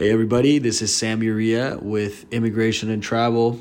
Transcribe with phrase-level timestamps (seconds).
[0.00, 3.60] Hey, everybody, this is Sam Uria with Immigration and Travel.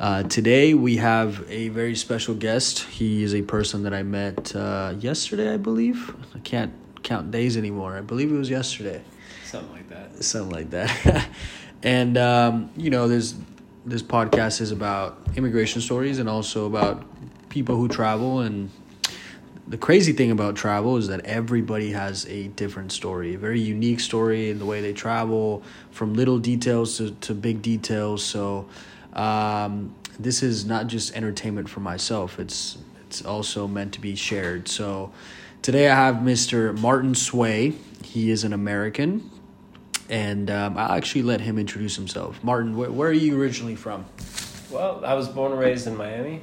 [0.00, 2.80] Uh, today, we have a very special guest.
[2.80, 6.12] He is a person that I met uh, yesterday, I believe.
[6.34, 6.72] I can't
[7.04, 7.96] count days anymore.
[7.96, 9.00] I believe it was yesterday.
[9.44, 10.24] Something like that.
[10.24, 11.28] Something like that.
[11.84, 13.36] and, um, you know, there's
[13.84, 17.04] this podcast is about immigration stories and also about
[17.50, 18.68] people who travel and
[19.68, 24.00] the crazy thing about travel is that everybody has a different story, a very unique
[24.00, 28.24] story in the way they travel, from little details to, to big details.
[28.24, 28.68] So,
[29.12, 34.68] um, this is not just entertainment for myself; it's it's also meant to be shared.
[34.68, 35.12] So,
[35.62, 36.76] today I have Mr.
[36.78, 37.74] Martin Sway.
[38.04, 39.28] He is an American,
[40.08, 42.42] and um, I'll actually let him introduce himself.
[42.44, 44.04] Martin, where, where are you originally from?
[44.70, 46.42] Well, I was born and raised in Miami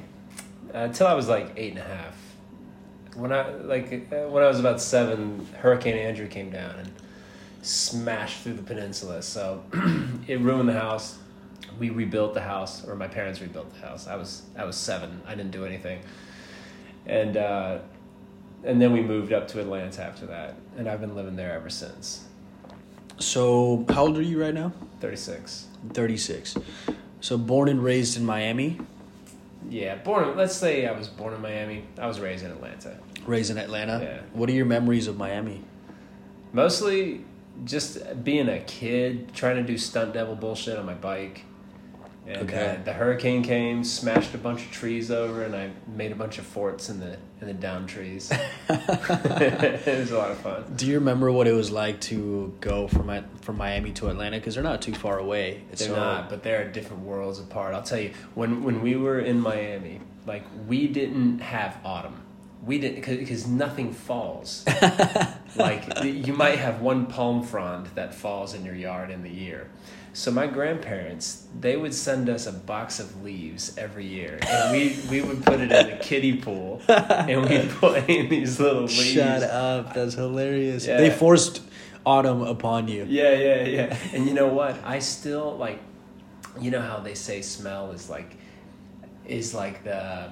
[0.74, 2.23] uh, until I was like eight and a half.
[3.14, 6.92] When I like uh, when I was about seven, Hurricane Andrew came down and
[7.62, 9.22] smashed through the peninsula.
[9.22, 9.64] So
[10.26, 11.18] it ruined the house.
[11.78, 14.06] We rebuilt the house, or my parents rebuilt the house.
[14.06, 15.22] I was I was seven.
[15.26, 16.00] I didn't do anything,
[17.06, 17.78] and uh,
[18.64, 21.70] and then we moved up to Atlanta after that, and I've been living there ever
[21.70, 22.24] since.
[23.18, 24.72] So, how old are you right now?
[25.00, 25.68] Thirty six.
[25.92, 26.56] 36.
[27.20, 28.78] So, born and raised in Miami,
[29.68, 30.36] Yeah, born.
[30.36, 31.84] Let's say I was born in Miami.
[31.98, 32.96] I was raised in Atlanta.
[33.26, 34.00] Raised in Atlanta.
[34.02, 34.20] Yeah.
[34.32, 35.62] What are your memories of Miami?
[36.52, 37.24] Mostly
[37.64, 41.44] just being a kid, trying to do stunt devil bullshit on my bike.
[42.26, 42.78] And Okay.
[42.80, 46.38] uh, the hurricane came, smashed a bunch of trees over, and I made a bunch
[46.38, 48.30] of forts in the in the down trees.
[48.70, 50.64] it was a lot of fun.
[50.74, 54.38] Do you remember what it was like to go from from Miami to Atlanta?
[54.38, 55.64] Because they're not too far away.
[55.72, 57.74] They're So- not, but they're different worlds apart.
[57.74, 62.22] I'll tell you, when when we were in Miami, like we didn't have autumn.
[62.64, 64.64] We didn't because nothing falls.
[65.56, 69.68] like you might have one palm frond that falls in your yard in the year.
[70.12, 74.96] So my grandparents, they would send us a box of leaves every year, and we
[75.10, 79.12] we would put it in the kiddie pool, and we'd put in these little leaves.
[79.12, 79.92] Shut up!
[79.92, 80.86] That's hilarious.
[80.86, 80.98] Yeah.
[80.98, 81.62] They forced
[82.06, 83.04] autumn upon you.
[83.08, 83.96] Yeah, yeah, yeah.
[84.12, 84.76] And you know what?
[84.84, 85.80] I still like
[86.60, 88.36] you know how they say smell is like
[89.26, 90.30] is like the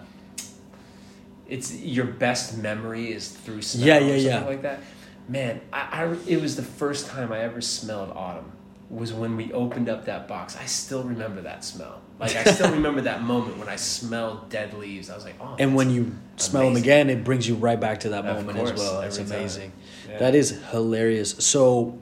[1.53, 4.45] it's your best memory is through smell Yeah, or yeah, something yeah.
[4.45, 4.81] like that.
[5.29, 8.51] Man, I, I it was the first time I ever smelled autumn
[8.89, 10.57] was when we opened up that box.
[10.57, 12.01] I still remember that smell.
[12.19, 15.11] Like I still remember that moment when I smelled dead leaves.
[15.11, 18.01] I was like, "Oh." And when you smell them again, it brings you right back
[18.01, 19.03] to that Of moment as well.
[19.11, 19.27] Time.
[19.27, 19.73] amazing.
[20.09, 20.19] Yeah.
[20.19, 21.31] That is hilarious.
[21.45, 21.99] So,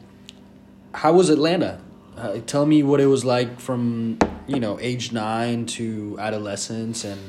[0.94, 1.80] how was Atlanta?
[2.16, 7.20] Uh, tell me what it was like from you know age nine to adolescence, and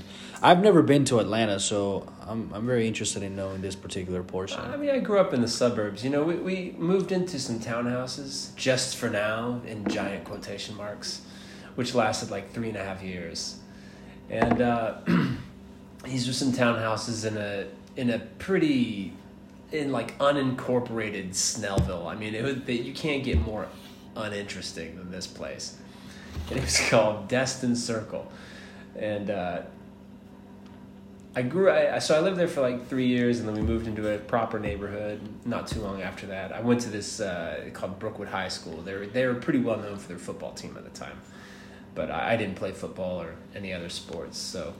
[0.43, 4.59] I've never been to Atlanta, so I'm I'm very interested in knowing this particular portion.
[4.59, 6.03] I mean, I grew up in the suburbs.
[6.03, 11.21] You know, we, we moved into some townhouses just for now, in giant quotation marks,
[11.75, 13.59] which lasted like three and a half years.
[14.31, 14.97] And uh,
[16.05, 19.13] these were some townhouses in a in a pretty
[19.71, 22.07] in like unincorporated Snellville.
[22.07, 23.67] I mean, it was, you can't get more
[24.15, 25.77] uninteresting than this place.
[26.49, 28.31] It was called Destin Circle,
[28.95, 29.29] and.
[29.29, 29.61] Uh,
[31.33, 31.71] I grew.
[31.71, 34.17] I, so I lived there for like three years, and then we moved into a
[34.17, 35.21] proper neighborhood.
[35.45, 38.81] Not too long after that, I went to this uh, called Brookwood High School.
[38.81, 41.21] They were they were pretty well known for their football team at the time,
[41.95, 44.37] but I, I didn't play football or any other sports.
[44.37, 44.73] So,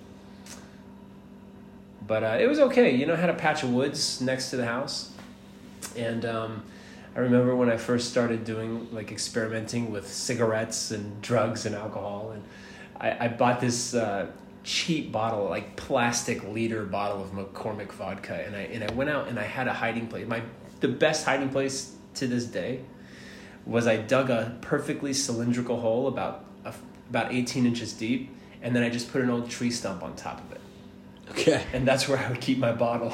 [2.06, 2.94] but uh, it was okay.
[2.94, 5.14] You know, I had a patch of woods next to the house,
[5.96, 6.64] and um,
[7.16, 12.32] I remember when I first started doing like experimenting with cigarettes and drugs and alcohol,
[12.32, 12.44] and
[13.00, 14.28] I, I bought this uh,
[14.64, 19.28] cheap bottle, like plastic liter bottle of McCormick vodka, and I and I went out
[19.28, 20.28] and I had a hiding place.
[20.28, 20.42] My
[20.80, 22.82] the best hiding place to this day
[23.66, 26.74] was I dug a perfectly cylindrical hole about a,
[27.10, 28.30] about eighteen inches deep,
[28.62, 30.62] and then I just put an old tree stump on top of it,
[31.32, 33.14] Okay, and that's where I would keep my bottle.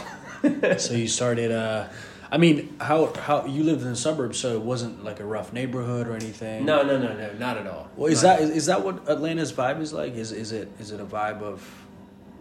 [0.78, 1.52] so you started.
[1.52, 1.88] Uh,
[2.32, 5.54] I mean, how how you lived in the suburbs, so it wasn't like a rough
[5.54, 6.66] neighborhood or anything.
[6.66, 7.90] no, no, no, no, not at all.
[7.96, 10.16] Well, is Not that is, is that what Atlanta's vibe is like?
[10.16, 11.86] Is is it is it a vibe of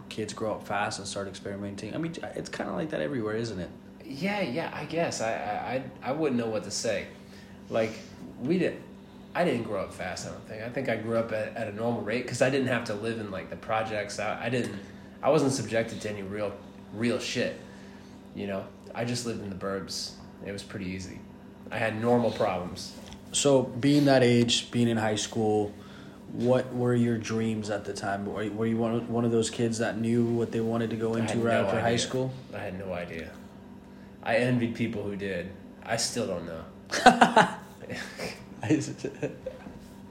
[0.09, 1.93] kids grow up fast and start experimenting?
[1.93, 3.69] I mean, it's kind of like that everywhere, isn't it?
[4.03, 7.07] Yeah, yeah, I guess I, I, I, I wouldn't know what to say.
[7.69, 7.91] Like,
[8.41, 8.81] we didn't,
[9.35, 10.27] I didn't grow up fast.
[10.27, 10.63] I don't think.
[10.63, 12.93] I think I grew up at, at a normal rate because I didn't have to
[12.93, 14.19] live in like the projects.
[14.19, 14.75] I, I didn't,
[15.21, 16.53] I wasn't subjected to any real,
[16.93, 17.59] real shit.
[18.33, 18.65] You know,
[18.97, 20.13] I just lived in the burbs.
[20.43, 21.19] It was pretty easy.
[21.69, 22.93] I had normal problems.
[23.31, 25.71] So, being that age, being in high school,
[26.31, 28.25] what were your dreams at the time?
[28.25, 30.89] Were you, were you one of, one of those kids that knew what they wanted
[30.89, 32.33] to go into right no after high school?
[32.55, 33.29] I had no idea.
[34.23, 35.51] I envied people who did.
[35.83, 36.63] I still don't know.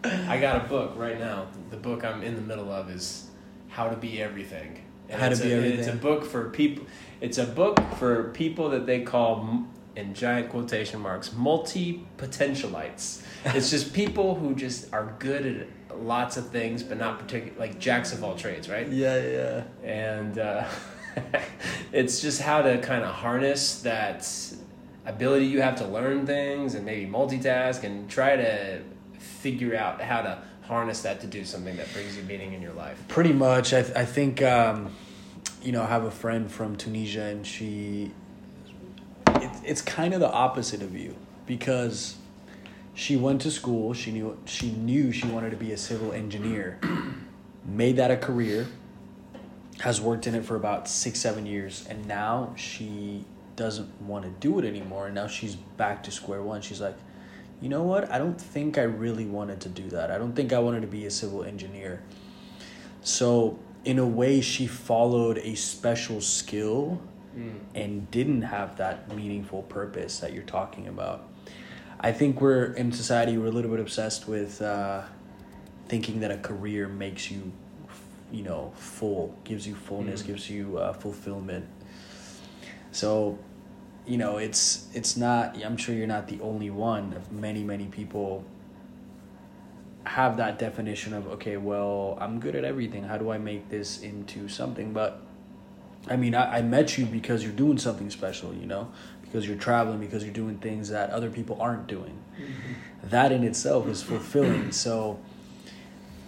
[0.05, 1.49] I got a book right now.
[1.71, 3.27] The book I'm in the middle of is
[3.69, 4.85] How to Be Everything.
[5.09, 5.79] And How to Be a, Everything.
[5.81, 6.87] It's a book for people.
[7.21, 13.23] It's a book for people that they call, in giant quotation marks, multi potentialites.
[13.47, 17.79] it's just people who just are good at lots of things, but not particular like
[17.79, 18.89] jacks of all trades, right?
[18.89, 19.63] yeah, yeah.
[19.83, 20.65] and uh,
[21.93, 24.29] it's just how to kind of harness that
[25.07, 28.83] ability you have to learn things and maybe multitask and try to
[29.19, 32.73] figure out how to harness that to do something that brings you meaning in your
[32.73, 33.03] life.
[33.09, 33.73] Pretty much.
[33.73, 34.91] I, I think, um,
[35.67, 38.13] you know, I have a friend from Tunisia and she,
[39.27, 42.15] it, it's kind of the opposite of you because
[42.95, 43.93] she went to school.
[43.93, 46.79] She knew, she knew she wanted to be a civil engineer,
[47.67, 48.69] made that a career,
[49.81, 51.85] has worked in it for about six, seven years.
[51.91, 53.25] And now she
[53.57, 55.07] doesn't want to do it anymore.
[55.07, 56.63] And now she's back to square one.
[56.63, 56.97] She's like,
[57.61, 58.09] you know what?
[58.13, 60.13] I don't think I really wanted to do that.
[60.13, 62.03] I don't think I wanted to be a civil engineer.
[63.03, 67.01] So, in a way, she followed a special skill
[67.75, 71.29] and didn't have that meaningful purpose that you're talking about.
[72.01, 75.03] I think we're in society, we're a little bit obsessed with uh,
[75.89, 77.53] thinking that a career makes you,
[78.33, 80.27] you know, full, gives you fullness, Mm.
[80.27, 81.67] gives you uh, fulfillment.
[82.93, 83.39] So,
[84.07, 85.63] you know, it's it's not.
[85.63, 87.13] I'm sure you're not the only one.
[87.13, 88.45] Of many many people
[90.07, 93.05] have that definition of okay, well, I'm good at everything.
[93.05, 94.93] How do I make this into something?
[94.93, 95.21] But
[96.09, 98.55] I mean, I, I met you because you're doing something special.
[98.55, 98.93] You know,
[99.23, 102.19] because you're traveling, because you're doing things that other people aren't doing.
[102.41, 103.09] Mm-hmm.
[103.11, 104.73] That in itself is fulfilling.
[104.87, 105.19] So,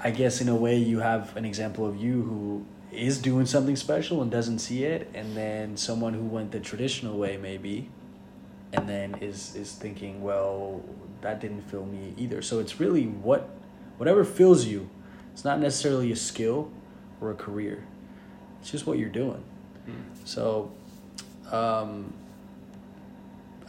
[0.02, 3.76] I guess in a way, you have an example of you who is doing something
[3.76, 7.88] special and doesn't see it, and then someone who went the traditional way, maybe,
[8.72, 10.82] and then is is thinking, well,
[11.20, 12.42] that didn't fill me either.
[12.42, 13.48] So it's really what,
[13.98, 14.88] whatever fills you.
[15.32, 16.70] It's not necessarily a skill
[17.20, 17.84] or a career.
[18.60, 19.44] It's just what you're doing.
[20.24, 20.70] So,
[21.50, 22.12] um,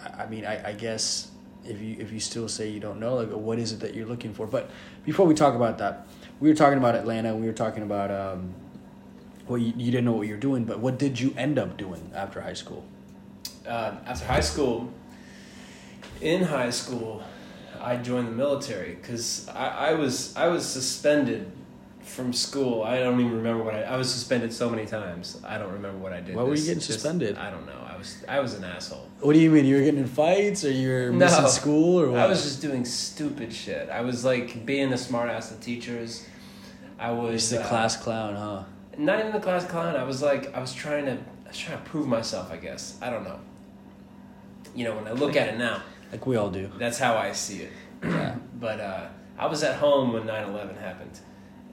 [0.04, 1.32] I, I mean, I, I guess
[1.66, 4.08] if you if you still say you don't know, like, what is it that you're
[4.08, 4.48] looking for?
[4.48, 4.70] But
[5.06, 6.08] before we talk about that,
[6.40, 7.36] we were talking about Atlanta.
[7.36, 8.54] We were talking about um,
[9.48, 11.78] well, you, you didn't know what you were doing, but what did you end up
[11.78, 12.84] doing after high school?
[13.68, 14.92] Uh, after high school,
[16.22, 17.24] in high school,
[17.82, 21.52] I joined the military because I, I was I was suspended
[22.02, 22.84] from school.
[22.84, 25.40] I don't even remember what I, I was suspended so many times.
[25.46, 26.36] I don't remember what I did.
[26.36, 27.38] Why were you getting this- suspended?
[27.38, 27.80] I don't know.
[27.88, 29.08] I was I was an asshole.
[29.20, 29.66] What do you mean?
[29.66, 32.20] You were getting in fights, or you were missing school, or what?
[32.20, 33.90] I was just doing stupid shit.
[33.90, 36.26] I was like being a smartass to teachers.
[36.98, 38.64] I was just a uh, class clown, huh?
[38.98, 39.96] not even the class clown.
[39.96, 42.52] I was like, I was trying to, I was trying to prove myself.
[42.52, 43.40] I guess I don't know.
[44.76, 46.70] You know, when I look at it now, Like we all do.
[46.78, 47.72] that's how I see it.
[48.04, 48.36] Yeah.
[48.60, 49.08] But uh,
[49.38, 51.20] I was at home when 9-11 happened,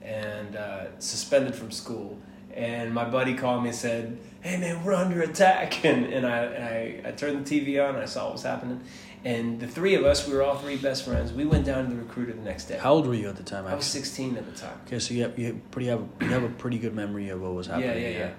[0.01, 2.17] and uh, suspended from school.
[2.53, 6.37] And my buddy called me and said, "Hey man, we're under attack." And and I
[6.45, 8.81] and I, I turned the TV on and I saw what was happening.
[9.23, 11.31] And the three of us, we were all three best friends.
[11.33, 12.77] We went down to the recruiter the next day.
[12.77, 13.65] How old were you at the time?
[13.67, 14.79] I was 16 at the time.
[14.85, 17.53] Okay, so you have, you pretty have you have a pretty good memory of what
[17.53, 17.89] was happening.
[17.89, 18.31] Yeah, yeah, yeah.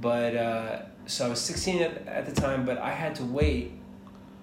[0.00, 3.72] But uh, so I was 16 at, at the time, but I had to wait.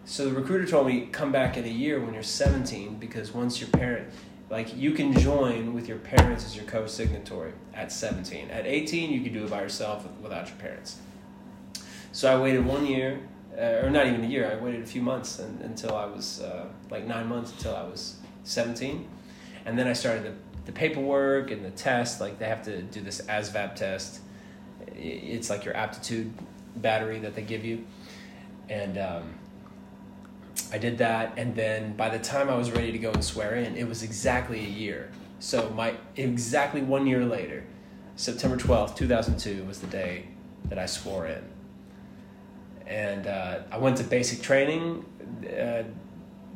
[0.05, 3.61] So the recruiter told me come back in a year when you're 17 because once
[3.61, 4.09] your parent,
[4.49, 8.51] like you can join with your parents as your co-signatory at 17.
[8.51, 10.97] At 18, you can do it by yourself without your parents.
[12.11, 13.21] So I waited one year,
[13.57, 14.51] uh, or not even a year.
[14.51, 17.83] I waited a few months and, until I was uh, like nine months until I
[17.83, 19.07] was 17,
[19.65, 20.33] and then I started the,
[20.65, 22.19] the paperwork and the test.
[22.19, 24.19] Like they have to do this ASVAB test.
[24.95, 26.31] It's like your aptitude
[26.75, 27.85] battery that they give you,
[28.69, 29.33] and um,
[30.73, 31.35] I did that.
[31.37, 34.03] And then by the time I was ready to go and swear in, it was
[34.03, 35.09] exactly a year.
[35.39, 37.63] So my exactly one year later,
[38.17, 40.27] September twelfth, two thousand two, was the day
[40.65, 41.43] that I swore in
[42.87, 45.05] and uh, I went to basic training
[45.45, 45.83] uh,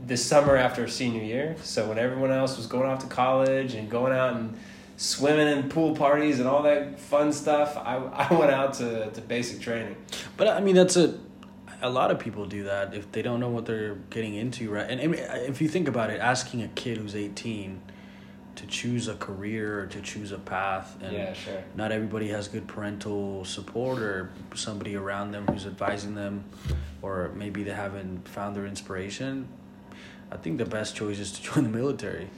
[0.05, 1.55] this summer after senior year.
[1.63, 4.57] So when everyone else was going off to college and going out and
[4.97, 7.95] swimming and pool parties and all that fun stuff, I,
[8.29, 9.95] I went out to, to basic training.
[10.36, 11.17] But I mean, that's a
[11.81, 14.89] a lot of people do that if they don't know what they're getting into, right?
[14.89, 17.81] And I mean, uh, if you think about it, asking a kid who's eighteen
[18.55, 21.63] to choose a career or to choose a path, and Yeah, sure.
[21.75, 26.43] not everybody has good parental support or somebody around them who's advising them,
[27.03, 29.48] or maybe they haven't found their inspiration.
[30.31, 32.29] I think the best choice is to join the military.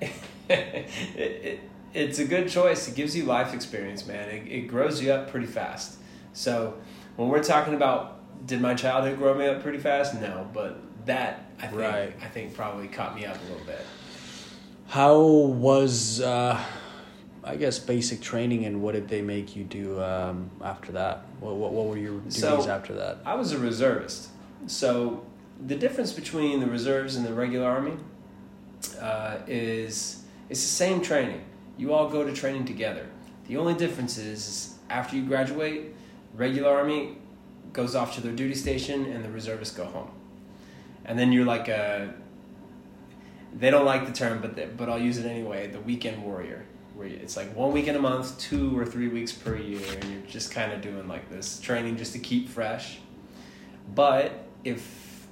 [0.48, 1.60] it, it,
[1.92, 2.88] it's a good choice.
[2.88, 4.28] It gives you life experience, man.
[4.30, 5.98] It, it grows you up pretty fast.
[6.32, 6.78] So
[7.16, 10.20] when we're talking about did my childhood grow me up pretty fast?
[10.20, 12.12] No, but that I think Right.
[12.20, 13.80] I think probably caught me up a little bit.
[14.88, 16.62] How was, uh,
[17.42, 21.24] I guess, basic training, and what did they make you do um, after that?
[21.40, 23.18] What, what what were your duties So- after that?
[23.24, 24.28] I was a reservist.
[24.66, 25.24] So
[25.66, 27.92] the difference between the reserves and the regular army
[29.00, 31.42] uh, is it's the same training.
[31.78, 33.06] You all go to training together.
[33.48, 35.94] The only difference is, is after you graduate,
[36.34, 37.18] regular army
[37.76, 40.10] goes off to their duty station and the reservists go home.
[41.04, 42.14] And then you're like a
[43.58, 45.68] they don't like the term, but they, but I'll use it anyway.
[45.68, 49.56] The weekend warrior, where it's like one weekend a month, two or three weeks per
[49.56, 52.98] year, and you're just kind of doing like this training just to keep fresh.
[53.94, 55.26] But if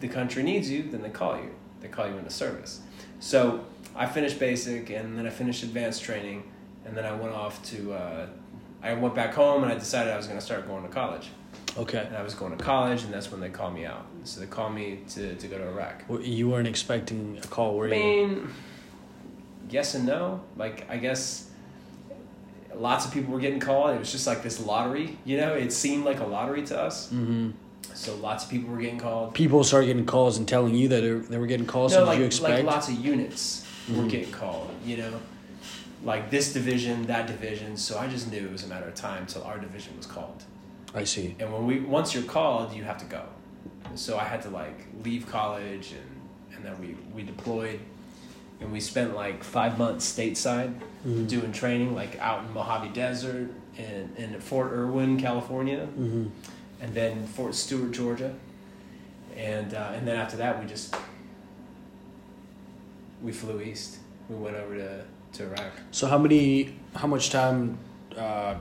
[0.00, 1.50] the country needs you, then they call you.
[1.80, 2.80] They call you into service.
[3.20, 6.50] So I finished basic, and then I finished advanced training,
[6.84, 7.92] and then I went off to.
[7.92, 8.26] Uh,
[8.82, 11.30] I went back home, and I decided I was going to start going to college.
[11.78, 12.04] Okay.
[12.06, 14.06] And I was going to college, and that's when they called me out.
[14.24, 16.04] So they called me to, to go to Iraq.
[16.22, 17.94] You weren't expecting a call, were I you?
[18.26, 18.48] mean,
[19.70, 20.40] yes and no.
[20.56, 21.50] Like, I guess
[22.74, 23.94] lots of people were getting called.
[23.94, 25.54] It was just like this lottery, you know?
[25.54, 27.10] It seemed like a lottery to us.
[27.10, 27.50] hmm
[27.94, 29.34] So lots of people were getting called.
[29.34, 31.92] People started getting calls and telling you that they were- getting calls.
[31.92, 34.10] no, so did like, you like lots of units were Mhm.
[34.10, 35.12] getting called, you know?
[36.04, 37.76] Like this division, that division.
[37.76, 40.42] So I just knew it was a matter of time till our division was called.
[40.96, 41.36] I see.
[41.38, 43.22] And when we once you're called, you have to go.
[43.94, 46.10] So I had to like leave college and
[46.56, 47.78] and then we we deployed
[48.60, 50.72] and we spent like five months stateside
[51.06, 51.28] Mhm.
[51.28, 56.26] doing training like out in Mojave Desert and in Fort Irwin, California, hmm
[56.80, 58.34] and then Fort Stewart, Georgia,
[59.36, 60.94] and uh, and then after that we just
[63.22, 63.98] we flew east.
[64.28, 65.72] We went over to to Iraq.
[65.90, 66.74] So how many?
[66.94, 67.78] How much time
[68.16, 68.54] uh,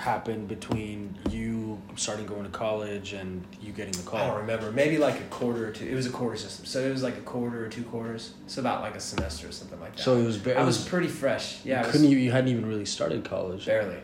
[0.00, 4.20] happened between you starting going to college and you getting the call?
[4.20, 4.72] I don't remember.
[4.72, 5.86] Maybe like a quarter or two.
[5.86, 8.32] It was a quarter system, so it was like a quarter or two quarters.
[8.46, 10.02] It's about like a semester or something like that.
[10.02, 10.38] So it was.
[10.38, 10.88] Ba- I was was.
[10.88, 11.64] pretty fresh.
[11.64, 12.16] Yeah, couldn't you?
[12.16, 13.66] You hadn't even really started college.
[13.66, 13.98] barely,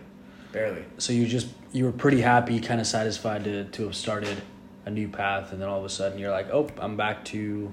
[0.52, 0.84] barely.
[0.98, 4.40] So you just you were pretty happy, kind of satisfied to to have started
[4.84, 7.72] a new path, and then all of a sudden you're like, oh, I'm back to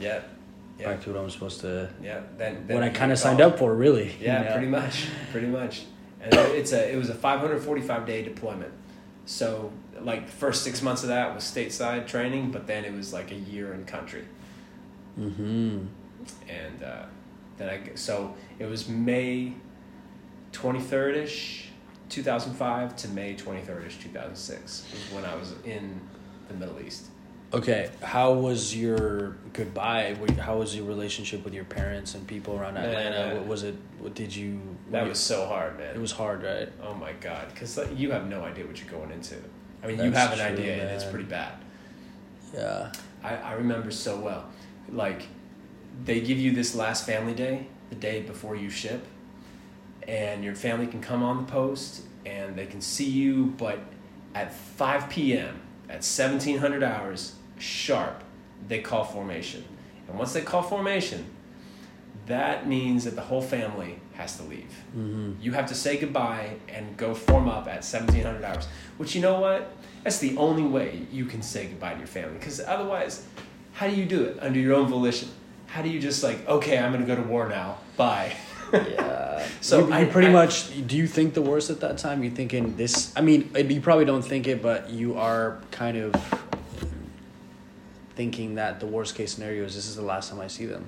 [0.00, 0.22] Yeah,
[0.78, 1.90] yeah, back to what I'm supposed to.
[2.02, 2.20] yeah.
[2.38, 4.12] Then, then What I kind of signed up for, really.
[4.20, 5.84] Yeah, you pretty much, pretty much.
[6.22, 8.72] And it's a it was a 545 day deployment.
[9.26, 13.12] So like the first six months of that was stateside training, but then it was
[13.12, 14.24] like a year in country.
[15.18, 15.84] Mm-hmm.
[16.48, 17.04] and uh,
[17.58, 19.54] then I so it was May
[20.52, 21.68] twenty third ish,
[22.08, 25.54] two thousand five to May twenty third ish, two thousand six was when I was
[25.64, 26.00] in
[26.48, 27.06] the Middle East.
[27.54, 30.16] Okay, how was your goodbye?
[30.38, 33.34] How was your relationship with your parents and people around Man, Atlanta?
[33.34, 33.74] uh, What was it?
[33.98, 34.58] What did you?
[34.90, 35.94] That what- was so hard, man.
[35.94, 36.68] It was hard, right?
[36.82, 39.36] oh my god, because you have no idea what you're going into.
[39.82, 41.52] I mean, you have an true, idea, and it's pretty bad.
[42.54, 42.92] Yeah.
[43.22, 44.48] I, I remember so well.
[44.90, 45.22] Like,
[46.04, 49.04] they give you this last family day, the day before you ship,
[50.08, 53.80] and your family can come on the post and they can see you, but
[54.34, 58.22] at 5 p.m., at 1700 hours sharp,
[58.68, 59.64] they call formation.
[60.08, 61.24] And once they call formation,
[62.26, 64.72] that means that the whole family has to leave.
[64.96, 65.32] Mm-hmm.
[65.40, 68.66] You have to say goodbye and go form up at 1700 hours.
[68.98, 69.74] Which, you know what?
[70.04, 72.38] That's the only way you can say goodbye to your family.
[72.38, 73.24] Because otherwise,
[73.72, 75.28] how do you do it under your own volition?
[75.66, 77.78] How do you just like, okay, I'm going to go to war now.
[77.96, 78.34] Bye.
[78.72, 79.18] Yeah.
[79.60, 82.22] So you, I- you pretty I- much do you think the worst at that time?
[82.22, 83.12] You thinking this?
[83.16, 86.14] I mean, you probably don't think it, but you are kind of
[88.14, 90.86] thinking that the worst case scenario is this is the last time I see them.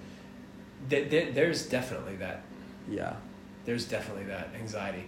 [0.89, 2.43] There, there, there's definitely that.
[2.89, 3.15] Yeah.
[3.65, 5.05] There's definitely that anxiety.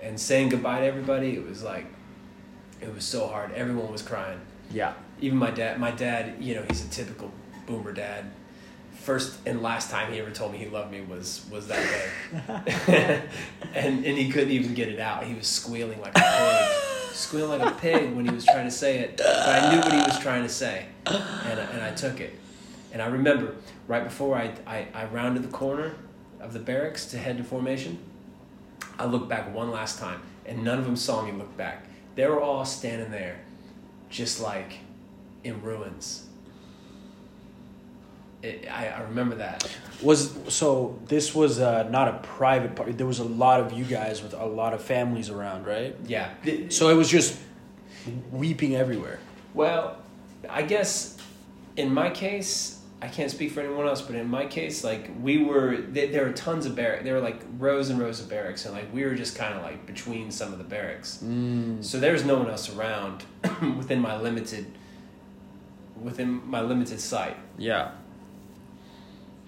[0.00, 1.86] And saying goodbye to everybody, it was like,
[2.80, 3.52] it was so hard.
[3.52, 4.40] Everyone was crying.
[4.72, 4.94] Yeah.
[5.20, 7.30] even my dad my dad you know he's a typical
[7.66, 8.30] boomer dad
[8.94, 12.06] first and last time he ever told me he loved me was was that day
[13.74, 16.68] and and he couldn't even get it out he was squealing like a pig
[17.20, 19.92] squealing like a pig when he was trying to say it but i knew what
[19.92, 22.38] he was trying to say and, I- and i took it
[22.92, 23.54] and i remember
[23.88, 25.94] right before I, I i rounded the corner
[26.40, 27.98] of the barracks to head to formation
[28.98, 31.86] i looked back one last time and none of them saw me look back
[32.16, 33.40] they were all standing there
[34.08, 34.78] just like
[35.44, 36.26] in ruins.
[38.42, 39.70] It, I, I remember that.
[40.02, 42.92] Was so this was uh, not a private party.
[42.92, 45.94] There was a lot of you guys with a lot of families around, right?
[46.06, 46.30] Yeah.
[46.70, 47.38] So it was just
[48.32, 49.18] weeping everywhere.
[49.52, 49.98] Well,
[50.48, 51.18] I guess
[51.76, 55.42] in my case, I can't speak for anyone else, but in my case, like we
[55.42, 57.04] were, there, there were tons of barracks.
[57.04, 59.62] There were like rows and rows of barracks, and like we were just kind of
[59.62, 61.20] like between some of the barracks.
[61.24, 61.82] Mm.
[61.82, 63.24] So there was no one else around
[63.76, 64.66] within my limited,
[66.00, 67.36] within my limited sight.
[67.56, 67.92] Yeah.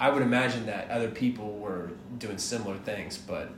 [0.02, 3.50] I would imagine that other people were doing similar things, but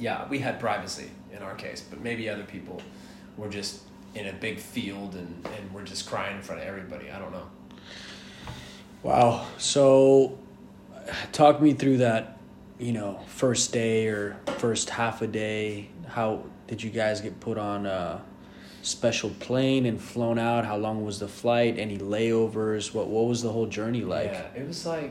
[0.00, 2.80] yeah, we had privacy in our case, but maybe other people
[3.36, 3.82] were just
[4.14, 7.10] in a big field and, and we're just crying in front of everybody.
[7.10, 7.46] I don't know.
[9.02, 9.46] Wow.
[9.58, 10.38] So,
[11.32, 12.38] talk me through that,
[12.78, 15.90] you know, first day or first half a day.
[16.06, 18.22] How did you guys get put on a
[18.88, 20.64] special plane and flown out?
[20.64, 21.78] How long was the flight?
[21.78, 22.94] Any layovers?
[22.94, 24.30] What What was the whole journey like?
[24.32, 25.10] Yeah, it was like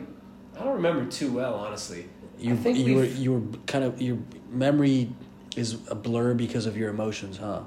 [0.59, 2.09] I don't remember too well, honestly.
[2.39, 4.17] You I think you were you were kind of your
[4.49, 5.09] memory
[5.55, 7.61] is a blur because of your emotions, huh?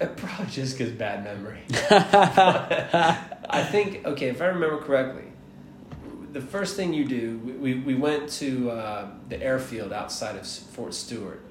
[0.00, 1.60] Uh, Probably just because bad memory.
[1.90, 5.24] I think okay, if I remember correctly,
[6.32, 10.94] the first thing you do, we, we went to uh, the airfield outside of Fort
[10.94, 11.42] Stewart,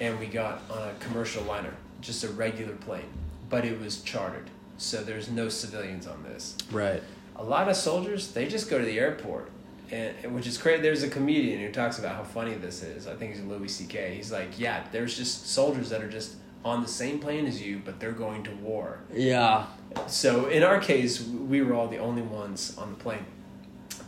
[0.00, 3.08] and we got on a commercial liner, just a regular plane,
[3.48, 6.56] but it was chartered, so there's no civilians on this.
[6.70, 7.02] Right.
[7.36, 9.50] A lot of soldiers, they just go to the airport,
[9.90, 10.82] and which is crazy.
[10.82, 13.06] There's a comedian who talks about how funny this is.
[13.06, 14.14] I think he's Louis C.K.
[14.14, 17.80] He's like, yeah, there's just soldiers that are just on the same plane as you,
[17.84, 19.00] but they're going to war.
[19.12, 19.66] Yeah.
[20.06, 23.24] So in our case, we were all the only ones on the plane.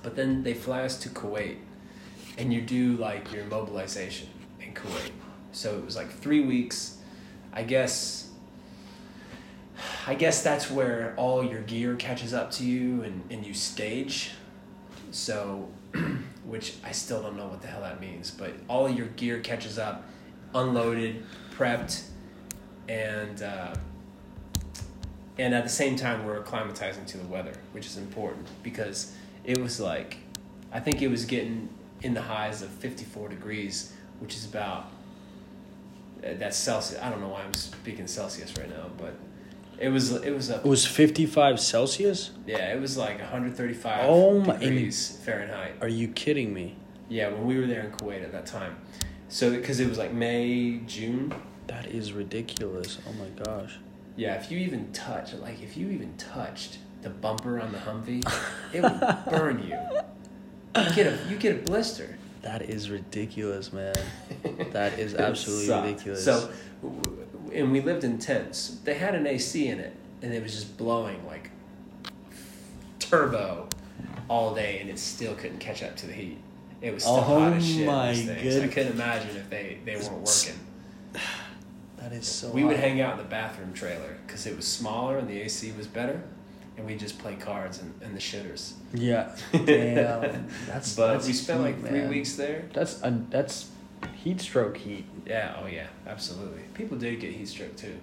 [0.03, 1.57] But then they fly us to Kuwait,
[2.37, 4.29] and you do like your mobilization
[4.61, 5.11] in Kuwait.
[5.53, 6.99] So it was like three weeks.
[7.53, 8.29] I guess.
[10.07, 14.33] I guess that's where all your gear catches up to you, and, and you stage.
[15.11, 15.69] So,
[16.45, 19.79] which I still don't know what the hell that means, but all your gear catches
[19.79, 20.05] up,
[20.55, 21.25] unloaded,
[21.57, 22.05] prepped,
[22.89, 23.43] and.
[23.43, 23.75] Uh,
[25.39, 29.59] and at the same time we're acclimatizing to the weather which is important because it
[29.59, 30.19] was like
[30.73, 31.69] i think it was getting
[32.03, 34.91] in the highs of 54 degrees which is about
[36.25, 39.15] Uh, that's celsius i don't know why i'm speaking celsius right now but
[39.79, 42.31] it was it was a It was 55 Celsius?
[42.47, 46.77] yeah it was like 135 Oh my- degrees fahrenheit Are you kidding me?
[47.09, 48.77] yeah when we were there in kuwait at that time
[49.29, 51.33] so because it was like may june
[51.67, 52.99] That is ridiculous.
[53.09, 53.79] Oh my gosh.
[54.17, 58.23] Yeah, if you even touch, like if you even touched the bumper on the Humvee,
[58.75, 59.79] it would burn you.
[60.83, 62.12] You get a you get a blister.
[62.43, 63.95] That is ridiculous, man.
[64.73, 66.25] That is absolutely ridiculous.
[66.25, 66.51] So,
[67.53, 68.79] and we lived in tents.
[68.85, 71.51] They had an AC in it, and it was just blowing like
[72.99, 73.69] turbo
[74.29, 76.39] all day, and it still couldn't catch up to the heat.
[76.81, 77.87] It was still Oh hot as shit.
[77.87, 78.57] my things.
[78.57, 80.59] I couldn't imagine if they they weren't working.
[81.99, 82.51] that is so.
[82.51, 85.71] we would hang out in the bathroom trailer because it was smaller and the AC
[85.77, 86.23] was better,
[86.83, 88.73] and we just play cards and, and the shitters.
[88.93, 89.35] Yeah.
[89.53, 90.49] Damn.
[90.67, 90.97] That's.
[90.97, 92.11] But that's we spent like three man.
[92.11, 92.65] weeks there.
[92.73, 93.71] That's un, that's
[94.17, 95.07] heat stroke heat.
[95.25, 96.63] Yeah, oh yeah, absolutely.
[96.75, 97.95] People did get heat stroke too.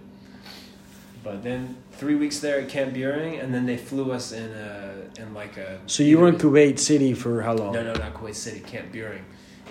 [1.21, 4.93] But then three weeks there at Camp Buehring, and then they flew us in a
[5.19, 5.81] in like a.
[5.85, 7.73] So you were in Kuwait City for how long?
[7.73, 9.23] No, no, not Kuwait City, Camp Buehring.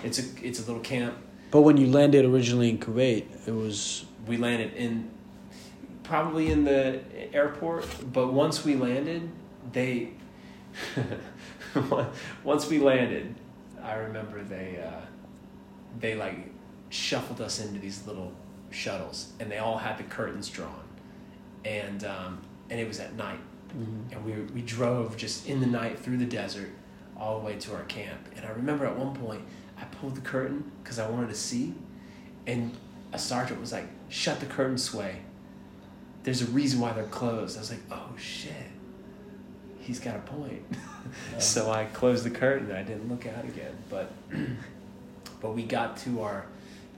[0.03, 1.15] It's a it's a little camp.
[1.49, 5.09] But when you landed originally in Kuwait, it was We landed in,
[6.09, 7.85] probably in the airport.
[8.11, 9.29] But once we landed,
[9.71, 10.13] they.
[12.43, 13.35] once we landed,
[13.81, 15.05] I remember they uh,
[15.99, 16.51] they like
[16.89, 18.33] shuffled us into these little
[18.71, 20.83] shuttles, and they all had the curtains drawn,
[21.63, 23.39] and um, and it was at night,
[23.71, 26.71] and we we drove just in the night through the desert,
[27.17, 28.19] all the way to our camp.
[28.35, 29.41] And I remember at one point
[29.79, 31.75] I pulled the curtain because I wanted to see,
[32.47, 32.75] and
[33.13, 35.21] a sergeant was like, "Shut the curtain, sway."
[36.23, 37.57] There's a reason why they're closed.
[37.57, 38.53] I was like, "Oh shit."
[39.79, 40.63] He's got a point.
[41.39, 43.75] so I closed the curtain I didn't look out again.
[43.89, 44.11] But
[45.41, 46.45] but we got to our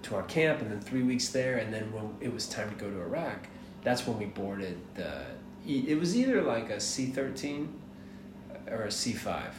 [0.04, 2.76] to our camp and then three weeks there and then when it was time to
[2.76, 3.48] go to Iraq,
[3.84, 5.24] that's when we boarded the
[5.66, 7.80] it was either like a C thirteen
[8.68, 9.54] or a C five.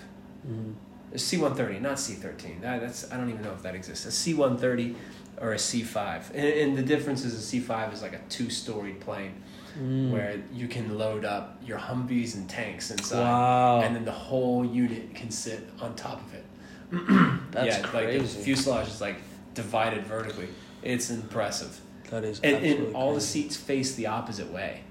[0.47, 0.73] Mm-hmm.
[1.15, 2.61] A C one thirty, not C thirteen.
[2.61, 4.05] That, that's I don't even know if that exists.
[4.07, 4.97] A C one thirty
[5.41, 8.21] or a C five, and, and the difference is a C five is like a
[8.29, 9.43] two storied plane
[9.79, 10.11] Mm.
[10.11, 13.81] where you can load up your Humvees and tanks inside, Wow.
[13.81, 16.45] and then the whole unit can sit on top of it.
[17.53, 18.43] That's yeah, like the crazy.
[18.43, 19.17] fuselage is like
[19.55, 20.49] divided vertically.
[20.83, 21.81] It's impressive,
[22.11, 24.83] that is and, absolutely and all the seats face the opposite way.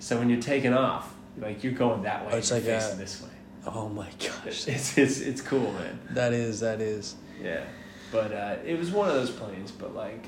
[0.00, 2.98] So when you're taking off, like you're going that way, Oh, it's like a- facing
[2.98, 3.28] this way.
[3.66, 4.66] Oh my gosh.
[4.66, 6.00] It's, it's it's cool, man.
[6.10, 7.14] That is that is.
[7.40, 7.62] Yeah,
[8.10, 9.70] but uh, it was one of those planes.
[9.70, 10.24] But like,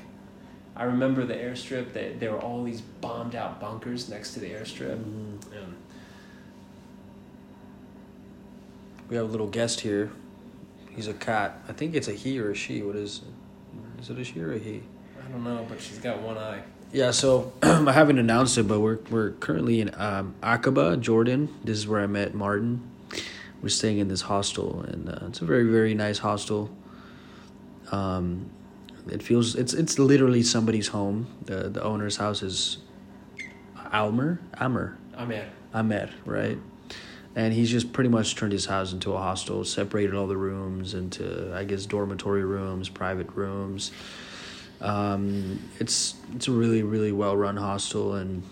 [0.75, 1.93] I remember the airstrip.
[1.93, 4.97] That there were all these bombed out bunkers next to the airstrip.
[4.97, 5.51] Mhm.
[5.55, 5.75] And
[9.09, 10.11] We have a little guest here.
[10.89, 11.61] He's a cat.
[11.69, 12.81] I think it's a he or a she.
[12.81, 13.21] What is?
[14.01, 14.81] Is it a she or a he?
[15.19, 16.61] I don't know, but she's got one eye.
[16.91, 21.49] Yeah, so I haven't announced it, but we're we're currently in um, Aqaba, Jordan.
[21.63, 22.81] This is where I met Martin.
[23.61, 26.69] we're staying in this hostel, and uh, it's a very very nice hostel.
[27.91, 28.49] Um,
[29.09, 31.27] it feels it's it's literally somebody's home.
[31.45, 32.79] The the owner's house is
[33.91, 35.49] Almer Amer Amer.
[35.73, 36.57] Amer, right?
[37.35, 40.93] And he's just pretty much turned his house into a hostel, separated all the rooms
[40.93, 43.91] into, I guess, dormitory rooms, private rooms.
[44.79, 48.43] Um, it's it's a really really well run hostel, and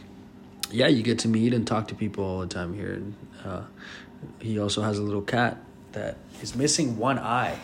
[0.72, 2.94] yeah, you get to meet and talk to people all the time here.
[2.94, 3.62] And uh,
[4.39, 5.58] he also has a little cat
[5.94, 7.58] that is missing one eye.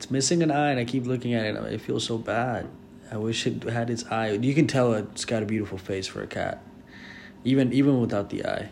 [0.00, 1.56] It's missing an eye, and I keep looking at it.
[1.58, 2.66] I feel so bad.
[3.12, 4.30] I wish it had its eye.
[4.30, 6.62] You can tell it's got a beautiful face for a cat,
[7.44, 8.70] even even without the eye.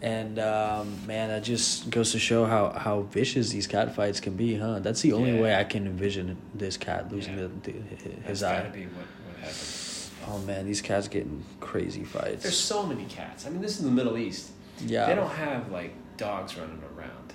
[0.00, 4.34] And um, man, that just goes to show how, how vicious these cat fights can
[4.34, 4.78] be, huh?
[4.78, 5.42] That's the only Yeah.
[5.42, 7.48] way I can envision this cat losing Yeah.
[7.62, 7.78] the, the,
[8.26, 8.56] his That's eye.
[8.62, 9.04] gotta be what,
[9.44, 10.32] what.
[10.34, 12.42] Oh man, these cats getting crazy fights.
[12.42, 13.46] There's so many cats.
[13.46, 14.52] I mean, this is the Middle East.
[14.80, 17.34] yeah, They don't have like dogs running around.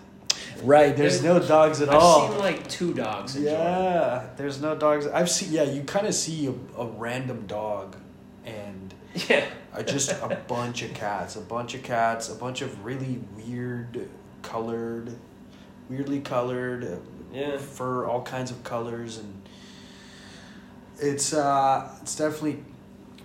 [0.64, 0.96] Right.
[0.96, 2.30] There's no dogs at I've all.
[2.30, 3.54] seen like two dogs Jordan.
[3.54, 5.08] yeah, there's no dogs.
[5.08, 5.52] I've seen.
[5.52, 7.96] Yeah, you kind of see a, a random dog,
[8.46, 8.94] and
[9.30, 9.46] Yeah.
[9.86, 14.10] just a bunch of cats, a bunch of cats, a bunch of really weird
[14.42, 15.16] colored,
[15.90, 16.96] weirdly colored, uh,
[17.34, 17.58] Yeah.
[17.58, 19.42] fur, all kinds of colors, and
[21.00, 22.64] it's uh, it's definitely,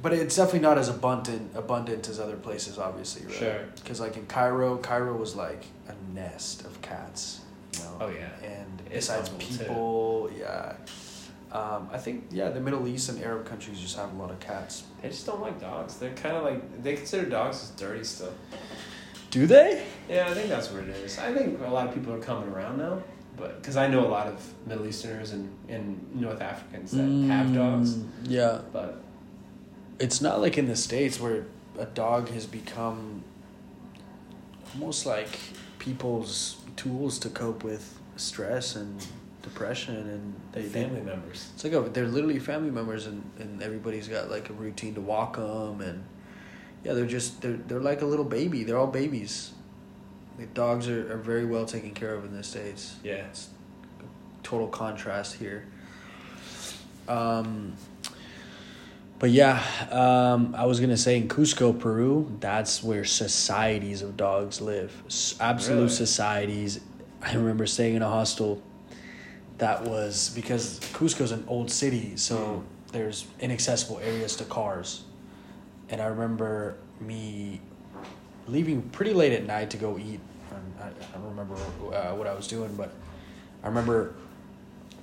[0.02, 3.34] but it's definitely not as abundant abundant as other places, obviously, right?
[3.34, 3.64] Sure.
[3.76, 7.40] Because like in Cairo, Cairo was like a nest of cats,
[7.74, 7.96] you know.
[8.02, 8.28] Oh, yeah.
[8.44, 9.58] And It's besides Istanbul, too.
[9.64, 10.72] people, yeah.
[11.52, 14.40] Um, I think yeah, the Middle East and Arab countries just have a lot of
[14.40, 14.84] cats.
[15.02, 15.96] They just don't like dogs.
[15.98, 18.32] They're kind of like they consider dogs as dirty still.
[19.30, 19.84] Do they?
[20.08, 21.18] Yeah, I think that's what it is.
[21.18, 23.02] I think a lot of people are coming around now,
[23.36, 27.54] but because I know a lot of Middle Easterners and, and North Africans that have
[27.54, 29.01] dogs, Mm, Yeah, but
[29.98, 31.44] it's not like in the states where
[31.78, 33.22] a dog has become
[34.74, 35.38] almost like
[35.78, 39.04] people's tools to cope with stress and
[39.42, 41.50] depression, and they they family members.
[41.54, 45.00] It's like a, they're literally family members, and, and everybody's got like a routine to
[45.00, 46.04] walk them, and
[46.84, 48.64] yeah, they're just they're they're like a little baby.
[48.64, 49.52] They're all babies.
[50.38, 52.96] The dogs are, are very well taken care of in the states.
[53.04, 53.26] Yeah.
[53.26, 53.48] It's
[54.42, 55.66] total contrast here.
[57.06, 57.74] Um,
[59.22, 64.60] but yeah, um, I was gonna say in Cusco, Peru, that's where societies of dogs
[64.60, 64.92] live.
[65.06, 65.88] S- Absolute Really?
[65.90, 66.80] societies.
[67.22, 68.60] I remember staying in a hostel
[69.58, 75.04] that was because Cusco's an old city, so there's inaccessible areas to cars.
[75.88, 77.60] And I remember me
[78.48, 80.18] leaving pretty late at night to go eat.
[80.80, 81.54] I, I don't remember
[81.94, 82.92] uh, what I was doing, but
[83.62, 84.14] I remember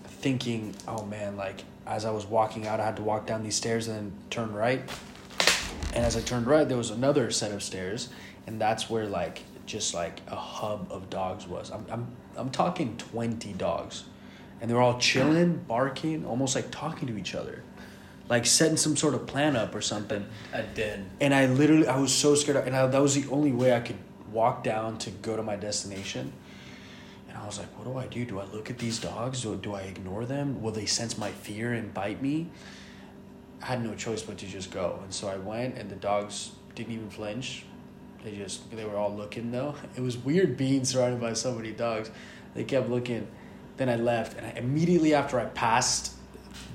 [0.03, 3.55] thinking, oh man, like as I was walking out, I had to walk down these
[3.55, 4.81] stairs and then turn right.
[5.93, 8.09] And as I turned right, there was another set of stairs,
[8.45, 11.71] and that's where like just like a hub of dogs was.
[11.71, 14.03] I'm I'm I'm talking twenty dogs,
[14.61, 17.63] and they're all chilling, barking, almost like talking to each other,
[18.29, 20.27] like setting some sort of plan up or something.
[20.53, 21.09] A den.
[21.19, 23.79] And I literally, I was so scared, and I, that was the only way I
[23.79, 23.97] could
[24.31, 26.33] walk down to go to my destination.
[27.39, 28.25] I was like, what do I do?
[28.25, 29.41] Do I look at these dogs?
[29.41, 30.61] Do, do I ignore them?
[30.61, 32.49] Will they sense my fear and bite me?
[33.61, 34.99] I had no choice but to just go.
[35.03, 37.65] And so I went, and the dogs didn't even flinch.
[38.23, 39.75] They just, they were all looking though.
[39.95, 42.11] It was weird being surrounded by so many dogs.
[42.53, 43.27] They kept looking.
[43.77, 46.13] Then I left, and I, immediately after I passed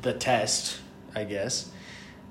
[0.03, 0.81] the test,
[1.15, 1.71] I guess,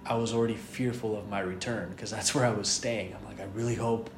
[0.06, 3.16] I was already fearful of my return because that's where I was staying.
[3.16, 4.10] I'm like, I really hope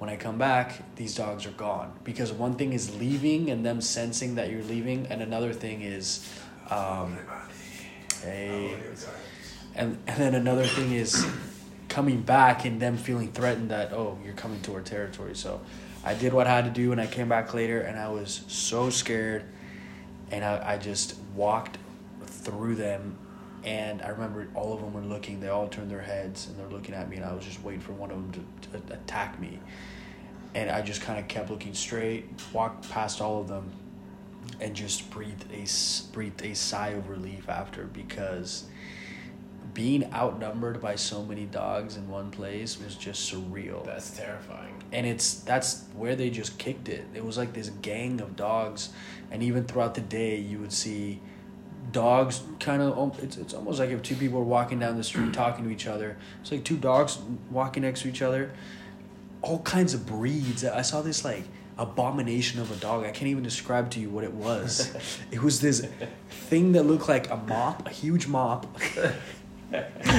[0.00, 1.92] when I come back, these dogs are gone.
[2.04, 6.26] Because one thing is leaving and them sensing that you're leaving, and another thing is,
[6.70, 7.18] um,
[8.22, 8.78] hey,
[9.74, 11.26] and and then another thing is
[11.90, 15.34] coming back and them feeling threatened that oh you're coming to our territory.
[15.34, 15.60] So
[16.02, 18.42] I did what I had to do, and I came back later, and I was
[18.48, 19.44] so scared,
[20.30, 21.76] and I, I just walked
[22.24, 23.18] through them
[23.64, 25.40] and I remember all of them were looking.
[25.40, 27.80] They all turned their heads and they're looking at me, and I was just waiting
[27.80, 29.58] for one of them to, to attack me.
[30.54, 33.70] And I just kind of kept looking straight, walked past all of them,
[34.60, 35.64] and just breathed a
[36.12, 38.64] breathed a sigh of relief after because
[39.72, 44.74] being outnumbered by so many dogs in one place was just surreal That's terrifying.
[44.92, 47.04] and it's that's where they just kicked it.
[47.14, 48.88] It was like this gang of dogs,
[49.30, 51.20] and even throughout the day, you would see
[51.92, 52.98] dogs kind of.
[52.98, 55.70] Um, it's it's almost like if two people were walking down the street talking to
[55.70, 56.16] each other.
[56.40, 57.18] It's like two dogs
[57.52, 58.50] walking next to each other.
[59.42, 60.64] All kinds of breeds.
[60.64, 61.44] I saw this like
[61.78, 63.04] abomination of a dog.
[63.04, 64.94] I can't even describe to you what it was.
[65.30, 65.86] it was this
[66.28, 68.66] thing that looked like a mop, a huge mop,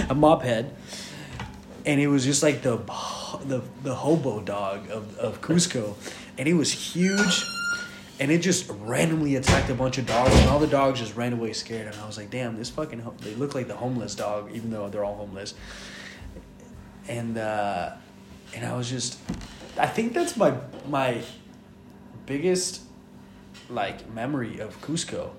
[0.10, 0.76] a mop head
[1.86, 2.78] and it was just like the
[3.46, 5.96] the the hobo dog of of Cusco,
[6.38, 7.46] and it was huge.
[8.20, 11.34] And it just randomly attacked a bunch of dogs, and all the dogs just ran
[11.34, 11.88] away scared.
[11.88, 14.70] And I was like, "Damn, this fucking ho- they look like the homeless dog, even
[14.70, 15.56] though they're all homeless."
[17.08, 17.94] And uh,
[18.56, 19.18] and I was just,
[19.78, 20.54] I think that's my
[20.88, 21.22] my
[22.26, 22.82] biggest
[23.70, 25.32] like memory of Cusco.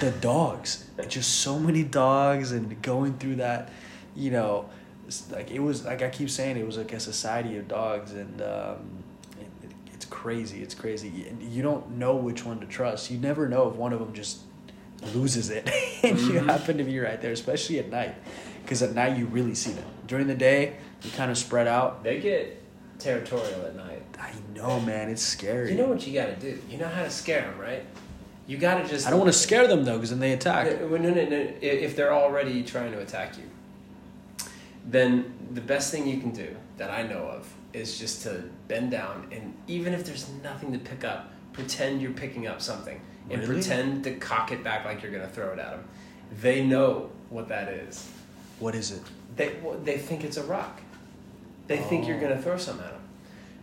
[0.00, 0.86] The dogs.
[1.08, 3.70] Just so many dogs and going through that
[4.16, 4.68] you know
[5.30, 8.42] like it was like i keep saying it was like a society of dogs and
[8.42, 8.76] um,
[9.40, 11.26] it, it- it's crazy it's crazy.
[11.28, 13.10] And you don't know which one to trust.
[13.10, 14.38] You never know if one of them just
[15.14, 15.68] loses it.
[16.02, 16.46] And you Mhm.
[16.46, 18.14] happen to be right there especially at night.
[18.62, 19.84] Because at night you really see them.
[20.06, 22.60] During the day you kind of spread out They get
[22.98, 24.02] territorial at night.
[24.20, 26.60] i know man it's scary You know what you got to do.
[26.68, 27.84] You know how to scare them, right?
[28.48, 29.06] You got to just.
[29.06, 31.24] i don't want to scare them though because then they attack uh, No, no, no,
[31.28, 31.52] no.
[31.60, 33.44] If they're already trying to attack you,
[34.84, 38.90] then the best thing you can do that I know of is just to bend
[38.90, 43.40] down and even if there's nothing to pick up, pretend you're picking up something and
[43.42, 43.54] Really?
[43.54, 45.84] pretend to cock it back like you're gonna throw it at them.
[46.40, 48.08] They know what that is.
[48.58, 49.02] what is it
[49.36, 50.80] They well, they think it's a rock.
[51.68, 52.20] They think you're Oh.
[52.20, 53.00] gonna throw something at them.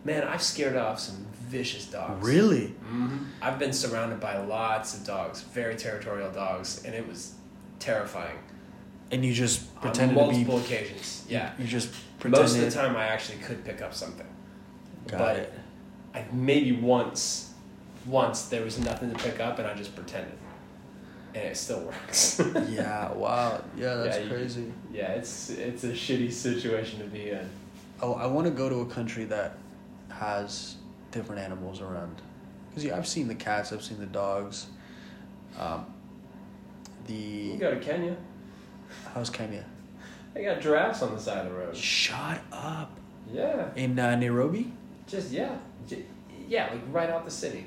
[0.06, 2.26] Man, I've scared off some vicious dogs.
[2.26, 7.34] really hmm I've been surrounded by lots of dogs, very territorial dogs, and it was
[7.80, 8.38] terrifying.
[9.12, 11.26] and you just On pretended to be multiple occasions.
[11.30, 11.52] Yeah.
[11.60, 11.90] You just
[12.20, 12.42] pretended.
[12.42, 14.26] Most of the time, I actually could pick up something.
[15.08, 15.54] Got but it.
[16.16, 17.54] I, maybe once,
[18.08, 20.34] once there was nothing to pick up, and I just pretended,
[21.36, 22.42] and it still works.
[22.68, 23.12] Yeah.
[23.14, 23.64] Wow.
[23.78, 24.74] Yeah, that's Yeah, you- crazy.
[24.92, 27.48] yeah, it's it's a shitty situation to be in.
[28.02, 29.58] Oh, I want to go to a country that
[30.10, 30.76] has
[31.12, 32.22] different animals around.
[32.70, 33.72] Because yeah, I've seen the cats.
[33.72, 34.68] I've seen the dogs.
[35.60, 35.86] Um,
[37.08, 38.18] You the go to Kenya.
[39.14, 39.66] how's Kenya?
[40.34, 41.76] They got giraffes on the side of the road.
[41.78, 42.98] Shut up.
[43.32, 44.72] Yeah, In uh, Nairobi.
[45.08, 46.04] just yeah, J-
[46.48, 47.66] yeah, like right out the city.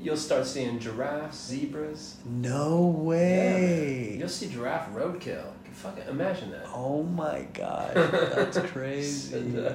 [0.00, 2.16] You'll start seeing giraffes, zebras.
[2.24, 4.08] No way.
[4.12, 4.18] man.
[4.20, 5.52] You'll see giraffe roadkill.
[5.74, 6.66] Fucking imagine that.
[6.74, 9.36] oh my god, that's crazy.
[9.36, 9.74] And, uh,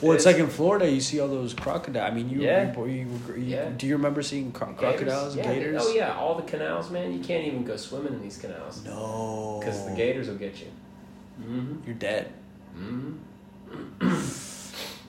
[0.00, 2.04] Well, it's like in Florida, you see all those crocodile.
[2.04, 2.74] I mean, you, Yeah.
[2.76, 2.92] you, you,
[3.36, 3.68] you- Yeah.
[3.76, 4.82] do you remember seeing cro- gators.
[5.02, 5.82] crocodiles, yeah, gators?
[5.84, 7.12] Oh yeah, all the canals, man.
[7.12, 10.66] You can't even go swimming in these canals No, because the gators will get you.
[11.40, 11.86] Mm-hmm.
[11.86, 12.32] You're dead.
[12.76, 13.18] Mm-hmm.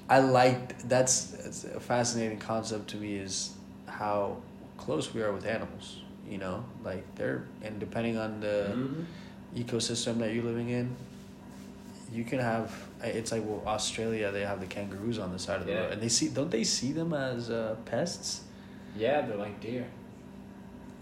[0.09, 3.53] I like that's, that's a fascinating concept to me is
[3.87, 4.37] how
[4.77, 6.01] close we are with animals.
[6.29, 9.03] You know, like they're and depending on the mm-hmm.
[9.55, 10.95] Ecosystem that you're living in,
[12.11, 12.71] you can have.
[13.03, 14.31] It's like well, Australia.
[14.31, 15.79] They have the kangaroos on the side of the Yeah.
[15.81, 18.41] road, and they see don't they see them as uh, pests?
[18.97, 19.85] Yeah, they're like deer.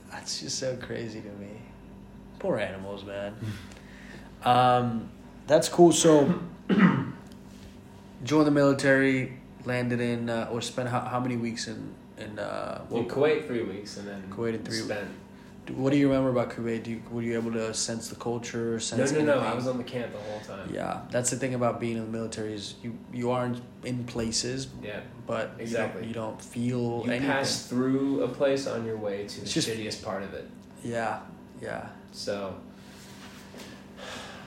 [0.10, 1.62] That's just so crazy to me.
[2.40, 3.36] Poor animals, man.
[4.44, 5.10] um,
[5.48, 5.92] that's cool.
[5.92, 6.34] So,
[8.24, 12.86] joined the military, landed in, uh, or spent how, how many weeks in in uh,
[12.92, 15.10] in Kuwait three weeks and then Kuwait in three spent.
[15.70, 16.84] What do you remember about Kuwait?
[16.84, 18.80] Do you, were you able to sense the culture?
[18.80, 19.32] Sense no, no.
[19.34, 19.52] anything?
[19.52, 20.70] I was on the camp the whole time.
[20.74, 24.68] Yeah, that's the thing about being in the military is you you aren't in places,
[24.84, 25.02] Yeah.
[25.28, 26.08] but Exactly.
[26.08, 27.28] you, don't, you don't feel You anything.
[27.30, 30.50] pass through a place on your way to the just- shittiest part of it.
[30.84, 31.20] Yeah,
[31.62, 31.90] yeah.
[32.12, 32.56] So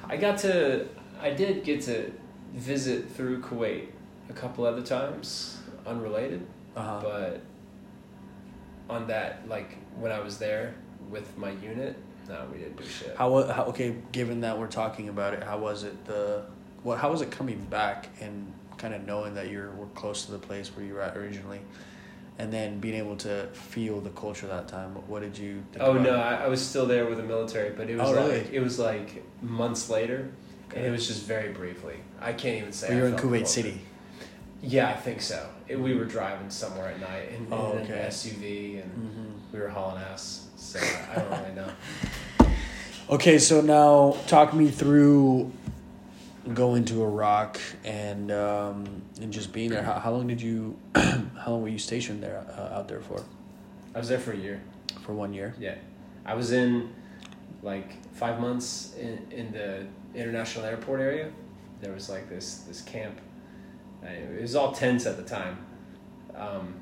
[0.09, 0.87] I got to,
[1.21, 2.11] I did get to
[2.55, 3.87] visit through Kuwait
[4.29, 6.45] a couple other times, unrelated,
[6.77, 7.01] Uh huh.
[7.03, 7.41] but
[8.91, 10.75] on that, like when I was there
[11.11, 11.97] with my unit,
[12.29, 13.15] no, we didn't do shit.
[13.17, 13.95] How, how okay?
[14.13, 16.43] Given that we're talking about it, how was it the?
[16.83, 20.33] Well, how was it coming back and kind of knowing that you're were close to
[20.33, 21.61] the place where you were at originally,
[22.39, 24.91] and then being able to feel the culture that time?
[25.09, 25.63] What did you?
[25.81, 26.17] Oh no.
[26.17, 28.57] I, I was still there with the military, but it was Oh, like really?
[28.57, 30.29] it was like months later,
[30.75, 31.97] and it was just very briefly.
[32.21, 32.89] I can't even say.
[32.89, 33.47] But I you're in Kuwait.
[33.47, 33.81] City.
[34.63, 35.47] Yeah, I think so.
[35.69, 37.87] It, we were driving somewhere at night in, in Oh, an.
[37.87, 40.44] SUV, and hmm we were hauling ass.
[40.83, 41.71] I don't really know.
[43.11, 45.53] Okay, so now talk me through
[46.53, 49.83] going to Iraq and um, and just being there.
[49.83, 50.77] How, how long did you?
[50.95, 53.23] how long were you stationed there uh, out there for?
[53.95, 54.61] I was there for a year.
[55.03, 55.55] For one year.
[55.59, 55.77] Yeah,
[56.25, 56.93] I was in
[57.63, 61.31] like five months in, in the international airport area.
[61.81, 63.21] There was like this this camp.
[64.03, 65.65] It was all tents at the time,
[66.35, 66.75] um,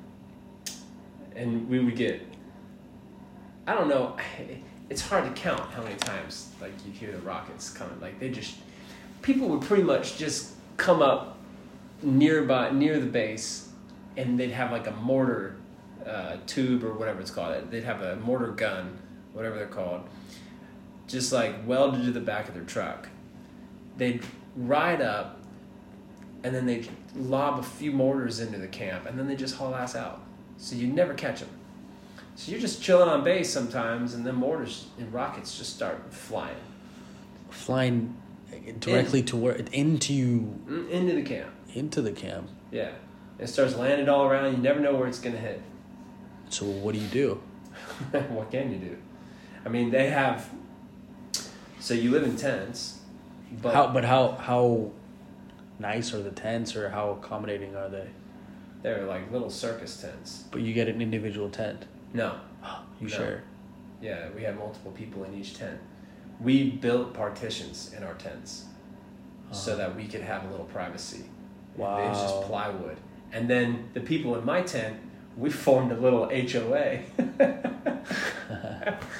[1.37, 2.22] and we would get.
[3.66, 4.16] I don't know.
[4.90, 7.98] It's hard to count how many times like you hear the rockets coming.
[7.98, 8.57] Like they just
[9.22, 11.38] people would pretty much just come up
[12.03, 13.70] nearby near the base,
[14.18, 15.57] and they'd have like a mortar
[16.07, 17.70] uh, tube or whatever it's called.
[17.70, 18.98] They'd have a mortar gun,
[19.33, 20.03] whatever they're called,
[21.07, 23.09] just like welded to the back of their truck.
[23.96, 24.22] They'd
[24.57, 25.40] ride up,
[26.44, 29.75] and then they'd lob a few mortars into the camp, and then they just haul
[29.75, 30.20] ass out.
[30.59, 31.48] So you never catch them.
[32.35, 36.57] So you're just chilling on base sometimes, and then mortars and rockets just start flying
[37.51, 38.16] Flying
[38.81, 41.51] directly to where into you Mm, into the camp.
[41.75, 42.49] into the camp.
[42.71, 42.92] Yeah,
[43.38, 44.53] it starts landing all around.
[44.53, 45.61] You never know where it's gonna hit.
[46.49, 47.42] So what do you do?
[48.31, 48.97] what can you do?
[49.64, 50.51] I mean, they have.
[51.81, 53.01] So you live in tents,
[53.61, 54.90] but how but how how
[55.79, 58.09] nice are the tents or how accommodating are they?
[58.83, 60.45] they're like little circus tents.
[60.51, 61.85] But you get an individual tent.
[62.14, 62.37] No,
[63.01, 63.14] You No.
[63.14, 63.42] share.
[64.01, 65.79] yeah, we had multiple people in each tent.
[66.40, 68.64] We built partitions in our tents
[69.53, 71.25] so that we could have a little privacy.
[71.77, 71.98] Wow.
[72.05, 72.96] It was just plywood,
[73.33, 74.96] and then the people in my tent,
[75.37, 77.01] we formed a little HOA.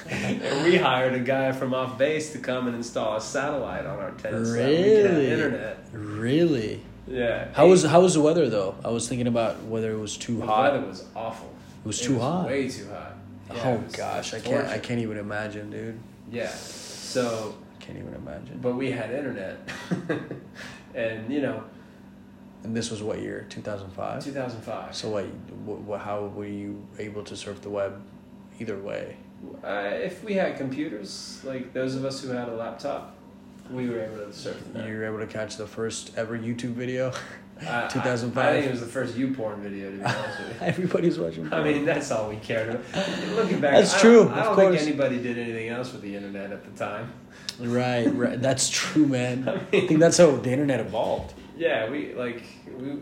[0.09, 3.99] and we hired a guy from off base to come and install a satellite on
[3.99, 5.31] our tent so that we could have Really?
[5.31, 5.77] internet.
[5.93, 6.81] Really?
[7.07, 7.47] Yeah.
[7.53, 8.75] How was how was the weather though?
[8.83, 10.73] I was thinking about whether it was too the hot.
[10.73, 11.52] weather was awful.
[11.83, 12.45] It was too hot.
[12.47, 13.13] Way too hot.
[13.53, 15.99] Yeah, oh was gosh, I can't I can't even imagine, dude.
[16.31, 16.47] Yeah.
[16.49, 18.59] So, I can't even imagine.
[18.61, 19.57] but we had internet,
[20.95, 21.63] and you know,
[22.63, 23.45] And this was what year?
[23.49, 24.23] Two thousand five.
[24.23, 24.95] 2005.
[24.95, 25.99] So what, what?
[26.01, 28.01] How were you able to surf the web?
[28.59, 29.17] Either way.
[29.63, 33.13] Uh, if we had computers, like those of us who had a laptop,
[33.69, 34.55] we were able to surf.
[34.73, 37.11] You were able to catch the first ever YouTube video.
[37.67, 38.45] I- I- 2005.
[38.45, 40.55] I, think it was the first YouPorn video, to be honest with you.
[40.61, 41.51] Everybody's watching.
[41.53, 43.09] I mean, that's all we cared about.
[43.35, 44.75] Looking back, That's I true, I of don't course.
[44.77, 47.11] think anybody did anything else with the internet at the time.
[47.59, 48.41] right, right.
[48.41, 49.47] That's true, man.
[49.73, 51.33] I I think that's how the internet evolved.
[51.57, 52.43] Yeah, we like
[52.79, 52.97] we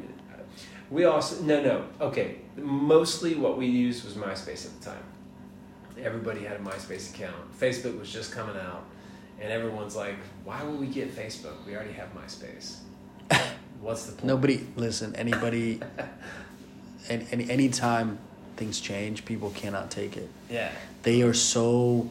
[0.89, 2.37] we also no no okay.
[2.57, 5.03] Mostly what we used was MySpace at the time.
[6.03, 7.35] Everybody had a MySpace account.
[7.57, 8.83] Facebook was just coming out,
[9.39, 11.65] and everyone's like, "Why would we get Facebook?
[11.65, 12.77] We already have MySpace.
[13.81, 15.15] What's the point?" Nobody listen.
[15.15, 15.81] Anybody,
[17.09, 18.19] and any anytime
[18.55, 20.29] things change, people cannot take it.
[20.49, 20.71] Yeah,
[21.03, 22.09] They are so.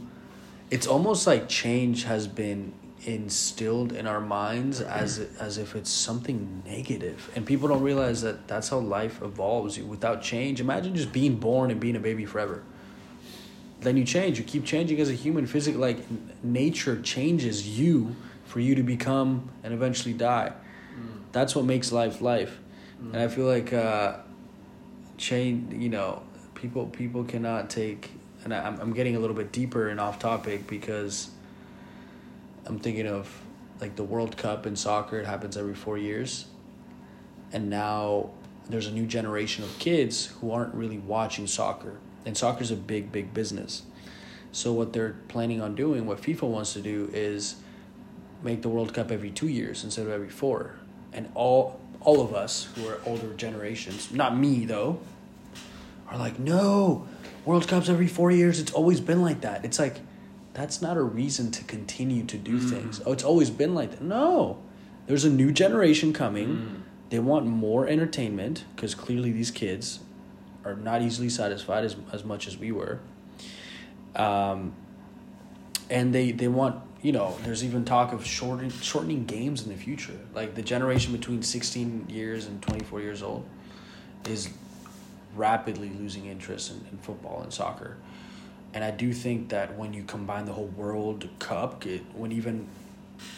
[0.71, 6.63] It's almost like change has been instilled in our minds as as if it's something
[6.67, 9.79] negative, and people don't realize that that's how life evolves.
[9.79, 12.63] Without change, imagine just being born and being a baby forever.
[13.81, 14.39] Then you change.
[14.39, 15.47] You keep changing as a human.
[15.47, 15.99] Physical, like
[16.43, 20.53] nature changes you for you to become and eventually die.
[21.33, 22.59] That's what makes life life.
[23.01, 24.17] And I feel like uh,
[25.17, 25.73] change.
[25.73, 26.23] You know,
[26.55, 28.11] people people cannot take.
[28.45, 31.31] And I, I'm I'm getting a little bit deeper and off topic because
[32.67, 33.31] I'm thinking of
[33.81, 35.19] like the World Cup in soccer.
[35.19, 36.47] It happens every four years,
[37.53, 38.31] and now
[38.69, 41.99] there's a new generation of kids who aren't really watching soccer.
[42.25, 43.83] And soccer's a big, big business.
[44.53, 47.57] So what they're planning on doing, what FIFA wants to do, is
[48.43, 50.80] make the World Cup every two years instead of every four.
[51.13, 55.01] And all all of us who are older generations, not me though,
[56.09, 57.07] are like, no,
[57.45, 58.59] World Cup's every four years.
[58.59, 59.65] It's always been like that.
[59.65, 59.97] It's like,
[60.55, 63.01] that's not a reason to continue to do things.
[63.05, 64.03] Oh, it's always been like that.
[64.03, 64.59] No,
[65.07, 66.49] there's a new generation coming.
[67.11, 70.01] They want more entertainment because clearly these kids
[70.65, 73.01] are not easily satisfied as, as much as we were.
[74.17, 74.75] Um,
[75.89, 79.77] and they, they want, you know, there's even talk of shortening, shortening games in the
[79.77, 80.19] future.
[80.35, 83.47] Like the generation between 16 years and 24 years old
[84.27, 84.51] is
[85.35, 87.97] rapidly losing interest in, in football and soccer.
[88.75, 92.69] And I do think that when you combine the whole World Cup, it, when even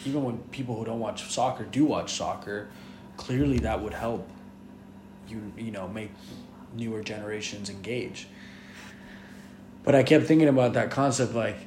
[0.05, 2.69] even when people who don't watch soccer do watch soccer,
[3.17, 4.29] clearly that would help
[5.27, 6.11] you you know make
[6.75, 8.27] newer generations engage.
[9.83, 11.57] But I kept thinking about that concept like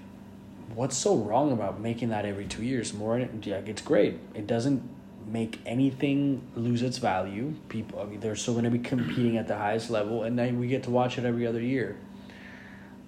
[0.77, 4.81] what's so wrong about making that every 2 years more yeah it's great it doesn't
[5.27, 9.49] make anything lose its value people I mean, they're still going to be competing at
[9.49, 11.97] the highest level and then we get to watch it every other year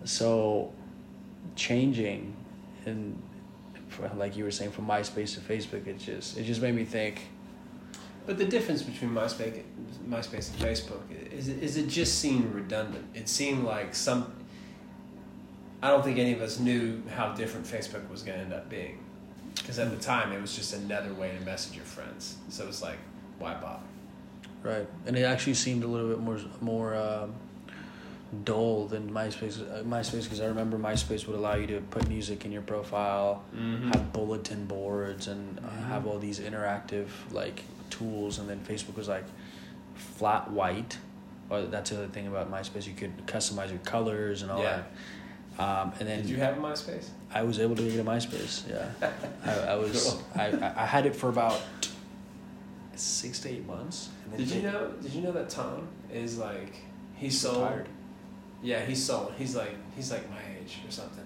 [0.04, 0.72] so
[1.54, 2.34] changing
[2.86, 3.22] and
[4.16, 7.28] like you were saying from MySpace to Facebook it just it just made me think
[8.28, 9.62] But the difference between MySpace,
[10.06, 11.00] MySpace and Facebook
[11.32, 13.06] is is it just seemed redundant.
[13.14, 14.34] It seemed like some.
[15.82, 18.68] I don't think any of us knew how different Facebook was going to end up
[18.68, 18.98] being,
[19.56, 22.36] because at the time it was just another way to message your friends.
[22.48, 22.98] So it's like,
[23.38, 23.82] why bother?
[24.64, 27.32] Right, and it actually seemed a little bit more more um,
[28.44, 29.60] dull than MySpace.
[29.62, 33.44] Uh, MySpace, because I remember MySpace would allow you to put music in your profile,
[33.56, 33.88] Mm-hmm.
[33.92, 35.86] have bulletin boards, and uh, Mhm.
[35.88, 38.40] have all these interactive like tools.
[38.40, 39.24] And then Facebook was like
[39.94, 40.98] flat white.
[41.50, 42.86] Or that's the other thing about MySpace.
[42.86, 44.76] You could customize your colors and all Yeah.
[44.78, 44.90] that.
[45.58, 47.08] Um, and then Did you have a MySpace?
[47.34, 48.62] I was able to get a MySpace.
[48.70, 49.10] Yeah,
[49.44, 50.04] I, I was.
[50.10, 50.22] Cool.
[50.40, 51.60] I, I had it for about
[52.94, 54.08] six to eight months.
[54.36, 54.92] Did you know?
[55.02, 56.76] Did you know that Tom is like
[57.16, 57.62] he sold?
[57.62, 57.88] Retired.
[58.62, 59.32] Yeah, he sold.
[59.38, 61.24] He's like he's like my age or something.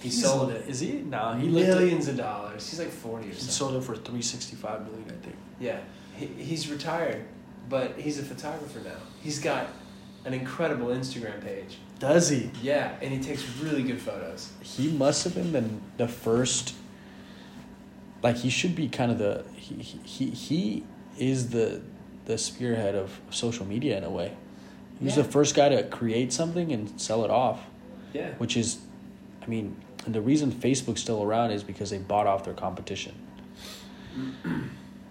[0.00, 0.66] He He's- sold it.
[0.68, 0.92] Is he?
[0.92, 2.68] No, he millions of dollars.
[2.70, 3.50] He's like forty or He something.
[3.52, 5.36] sold it for three sixty five million, I think.
[5.58, 5.80] Yeah,
[6.16, 7.22] he, he's retired,
[7.68, 8.96] but he's a photographer now.
[9.22, 9.66] He's got
[10.24, 11.78] an incredible Instagram page.
[12.00, 12.50] Does he?
[12.62, 14.50] Yeah, and he takes really good photos.
[14.62, 15.64] He must have been the
[15.98, 16.74] the first.
[18.22, 20.84] Like he should be kind of the he he he, he
[21.18, 21.80] is the
[22.24, 24.34] the spearhead of social media in a way.
[24.98, 25.22] He was Yeah.
[25.24, 27.60] the first guy to create something and sell it off,
[28.12, 28.32] Yeah.
[28.38, 28.78] which is,
[29.42, 29.74] I mean,
[30.04, 33.14] and the reason Facebook's still around is because they bought off their competition.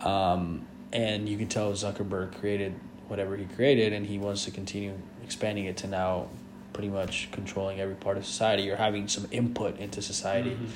[0.01, 2.73] Um, and you can tell Zuckerberg created
[3.09, 4.93] whatever he created, and he wants to continue
[5.25, 6.27] expanding it to now
[6.73, 10.51] pretty much controlling every part of society or having some input into society.
[10.51, 10.67] Mhm.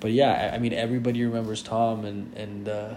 [0.00, 2.94] But yeah, I, I mean, everybody remembers Tom and and uh,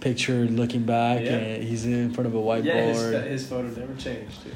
[0.00, 1.32] picture looking back, Yeah.
[1.32, 2.64] and he's in front of a whiteboard.
[2.64, 4.44] Yeah, his, his photo never changed.
[4.44, 4.52] Dude.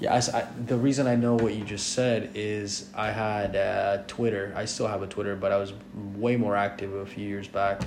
[0.00, 4.02] Yeah, I I the reason I know what you just said is I had uh,
[4.08, 4.52] Twitter.
[4.56, 5.72] I still have a Twitter, but I was
[6.16, 7.82] way more active a few years back.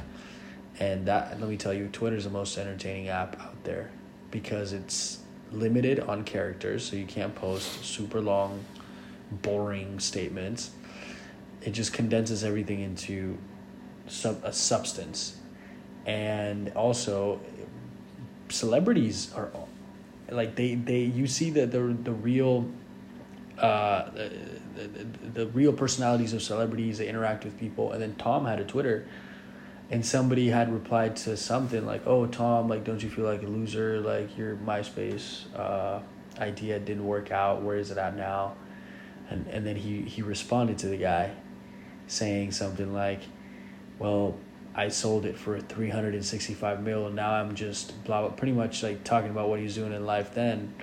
[0.80, 3.92] And that, let me tell you, Twitter is the most entertaining app out there
[4.32, 5.20] because it's
[5.52, 8.64] limited on characters, so you can't post super long,
[9.32, 10.72] boring statements.
[11.62, 13.38] It just condenses everything into
[14.08, 15.38] sub- a substance.
[16.06, 17.40] And also,
[18.50, 19.50] celebrities are
[20.30, 22.68] like they they you see the the the real
[23.60, 24.32] uh the,
[24.88, 28.66] the, the real personalities of celebrities they interact with people and then tom had a
[28.66, 29.06] twitter
[29.90, 33.48] and somebody had replied to something like oh tom like don't you feel like a
[33.48, 34.00] loser?
[34.00, 36.00] Like your myspace uh
[36.40, 37.62] idea didn't work out.
[37.62, 38.56] Where is it at now?
[39.30, 41.32] And and then he he responded to the guy
[42.08, 43.22] saying something like
[44.00, 44.38] well
[44.76, 49.04] I sold it for 365 mil and now I'm just blah blah pretty much like
[49.04, 50.74] talking about what he's doing in life then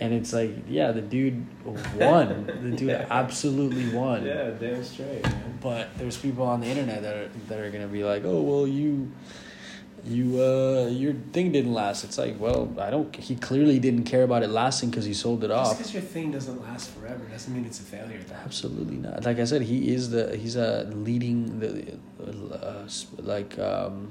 [0.00, 3.06] and it's like yeah the dude won the dude Yeah.
[3.10, 5.58] absolutely won Yeah, damn straight, man.
[5.60, 8.66] but there's people on the internet that are that are gonna be like oh well
[8.66, 9.12] you
[10.06, 14.22] you uh your thing didn't last it's like well I don't he clearly didn't care
[14.22, 17.24] about it lasting because he sold it Just off because your thing doesn't last forever
[17.24, 18.20] doesn't mean it's a failure.
[18.28, 18.34] Though.
[18.44, 19.24] Absolutely not.
[19.24, 22.86] Like I said, he is the he's a leading the uh,
[23.22, 24.10] like um,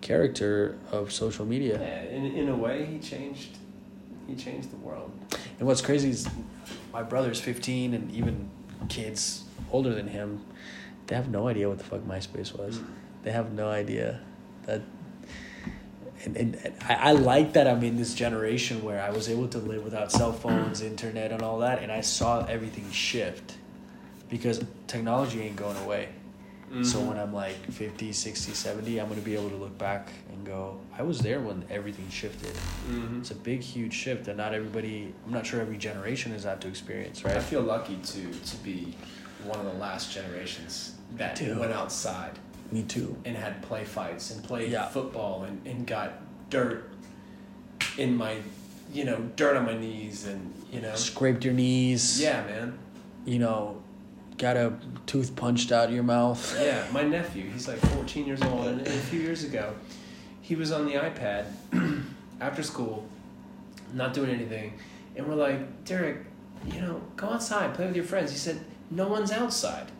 [0.00, 3.57] character of social media Yeah, in in a way, he changed.
[4.28, 5.10] He changed the world.
[5.58, 6.28] And what's crazy is
[6.92, 8.50] my brother's fifteen, and even
[8.88, 10.44] kids older than him,
[11.08, 12.78] they have no idea what the fuck MySpace was.
[12.78, 12.86] Mm.
[13.24, 14.20] They have no idea
[14.66, 14.82] that.
[16.24, 19.48] And, and, and I, I like that I'm in this generation where I was able
[19.48, 23.54] to live without cell phones, internet, and all that, and I saw everything shift
[24.28, 26.08] because technology ain't going away.
[26.82, 30.10] So when I'm like 50, 60, 70, I'm going to be able to look back
[30.32, 32.54] and go, I was there when everything shifted.
[32.86, 36.44] hmm It's a big, huge shift that not everybody, I'm not sure every generation has
[36.44, 37.36] had to experience, right?
[37.36, 38.94] I feel lucky to to be
[39.44, 42.38] one of the last generations that went outside
[42.70, 43.16] Me too.
[43.24, 44.88] and had play fights and played Yeah.
[44.88, 46.10] football and, and got
[46.50, 46.90] dirt
[47.96, 48.38] in my
[48.92, 52.20] you know dirt on my knees and you know Scraped your knees.
[52.20, 52.78] yeah man
[53.24, 53.82] You know,
[54.38, 54.72] got a
[55.06, 56.56] tooth punched out of your mouth.
[56.60, 59.74] yeah my nephew he's like 14 years old and, a few years ago
[60.40, 61.46] he was on the ipad
[62.40, 63.06] after school
[63.92, 64.72] not doing anything
[65.16, 66.18] and we're like derek
[66.72, 68.58] you know go outside play with your friends he said
[68.90, 69.90] no one's outside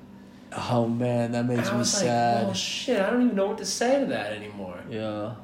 [0.51, 2.36] Oh man, that makes me sad.
[2.36, 5.34] like well shit i don't even know what to say to that anymore yeah.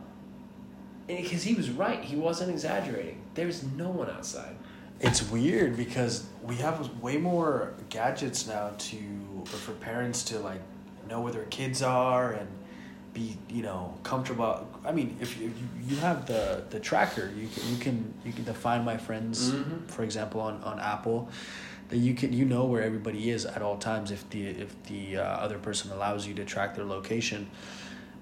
[1.07, 4.57] because he was right he wasn't exaggerating there's no one outside
[5.05, 8.97] It's weird because we have way more gadgets now to
[9.45, 10.61] for parents to like
[11.09, 12.49] know where their kids are and
[13.13, 14.67] be you know comfortable.
[14.83, 15.53] I mean, if you
[15.87, 19.89] you, have the the tracker, you can you can you can define my friends, Mhm.
[19.91, 21.29] for example, on on Apple.
[21.91, 25.19] That you can you know where everybody is at all times if the if the
[25.19, 27.51] uh, other person allows you to track their location.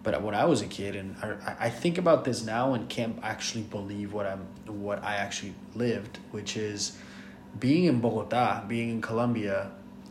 [0.03, 3.19] But when I was a kid, and I, I think about this now and can't
[3.23, 6.99] actually believe what I'm what I actually lived, which is
[7.59, 9.71] being in Bogota, being in Colombia,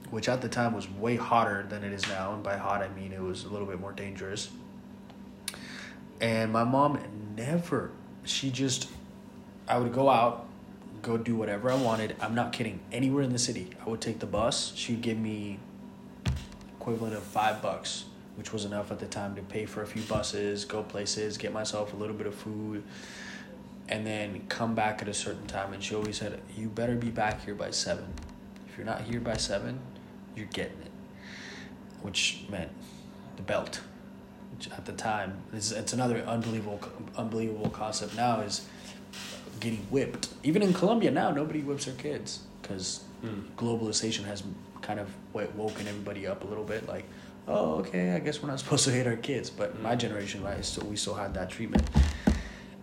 [0.09, 2.89] which at the time was way hotter than it is now, and by hot I
[2.89, 4.49] mean it was a little bit more dangerous.
[6.21, 6.99] And my mom
[7.35, 7.91] never,
[8.23, 8.87] she just,
[9.67, 10.47] I would go out,
[11.01, 12.15] go do whatever I wanted.
[12.21, 12.79] I'm not kidding.
[12.91, 14.71] Anywhere in the city, I would take the bus.
[14.75, 15.57] She'd give me
[16.79, 18.05] equivalent of five bucks,
[18.41, 21.53] which was enough at the time to pay for a few buses, go places, get
[21.53, 22.81] myself a little bit of food,
[23.87, 25.73] and then come back at a certain time.
[25.73, 28.05] And she always said, "You better be back here by seven.
[28.67, 29.79] If you're not here by seven,
[30.35, 30.91] you're getting it."
[32.01, 32.71] Which meant
[33.35, 33.81] the belt.
[34.55, 35.43] Which at the time.
[35.53, 36.79] It's, it's another unbelievable
[37.15, 38.65] unbelievable concept now is
[39.59, 40.29] getting whipped.
[40.41, 43.43] Even in Colombia now, nobody whips their kids because Mm.
[43.55, 44.41] globalization has
[44.81, 46.87] kind of woken everybody up a little bit.
[46.87, 47.05] Like,
[47.47, 49.49] oh, okay, I guess we're not supposed to hate our kids.
[49.49, 49.99] But my Mm.
[49.99, 51.83] generation, right, still we still had that treatment.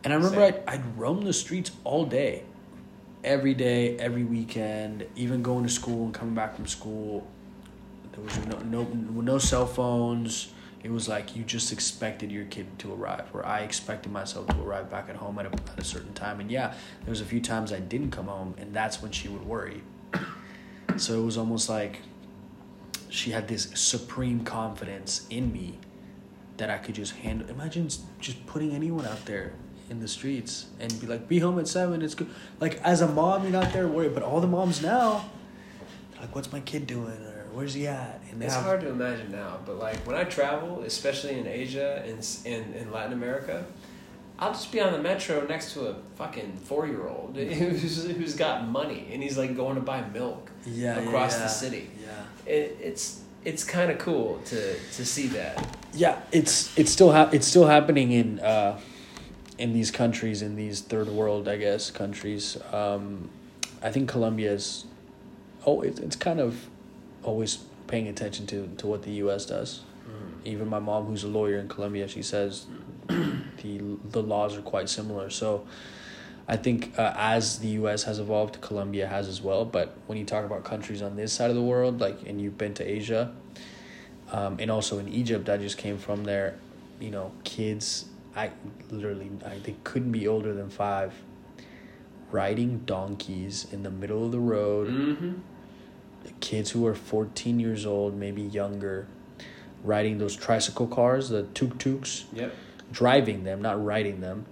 [0.05, 2.45] And I remember I'd, I'd roam the streets all day,
[3.25, 7.27] every day, every weekend, even going to school and coming back from school.
[8.13, 8.85] There was no no
[9.23, 10.53] no cell phones.
[10.85, 14.63] It was like you just expected your kid to arrive, or I expected myself to
[14.63, 16.39] arrive back at home at a, at a certain time.
[16.41, 19.29] And yeah, there was a few times I didn't come home, and that's when she
[19.29, 19.83] would worry.
[20.97, 22.01] So it was almost like
[23.09, 25.79] she had this supreme confidence in me
[26.57, 27.49] that I could just handle.
[27.49, 27.89] Imagine
[28.21, 29.53] just putting anyone out there
[29.91, 32.03] in the streets and be like, "Be home at seven.
[32.03, 32.29] It's good."
[32.61, 35.25] Like as a mom, you're not there worried, but all the moms now,
[36.13, 38.89] they're like, "What's my kid doing?" or "Where's he at?" And It's have- hard to
[38.89, 43.65] imagine now, but like when I travel, especially in Asia and in, in Latin America,
[44.39, 48.35] I'll just be on the metro next to a fucking four year old who's, who's
[48.35, 51.43] got money and he's like going to buy milk yeah, yeah, across yeah.
[51.43, 51.91] the city.
[52.49, 55.77] It, it's it's kind of cool to to see that.
[55.95, 58.81] Yeah, it's it's still ha- it's still happening in uh,
[59.59, 62.57] in these countries in these third world, I guess, countries.
[62.73, 63.31] Um,
[63.83, 64.87] I think Colombia is
[65.67, 66.69] oh, it, it's kind of
[67.23, 69.47] always paying attention to to what the U.S.
[69.47, 69.83] does.
[70.45, 72.67] Even my mom, who's a lawyer in Colombia, she says
[73.09, 73.81] the
[74.11, 75.31] the laws are quite similar.
[75.31, 75.67] So.
[76.51, 78.05] I think uh, as the U.S.
[78.05, 79.67] has evolved, Colombia has as well.
[79.67, 82.57] But when you talk about countries on this side of the world, like and you've
[82.57, 83.33] been to Asia,
[84.33, 86.59] um, and also in Egypt, I just came from there.
[87.01, 88.51] You know, kids, I
[88.91, 91.13] literally, I they couldn't be older than five,
[92.31, 94.89] riding donkeys in the middle of the road.
[94.89, 95.33] Mm-hmm.
[96.41, 99.07] Kids who are fourteen years old, maybe younger,
[99.85, 102.55] riding those tricycle cars, the tuk tuks, Yep.
[102.91, 104.47] driving them, not riding them.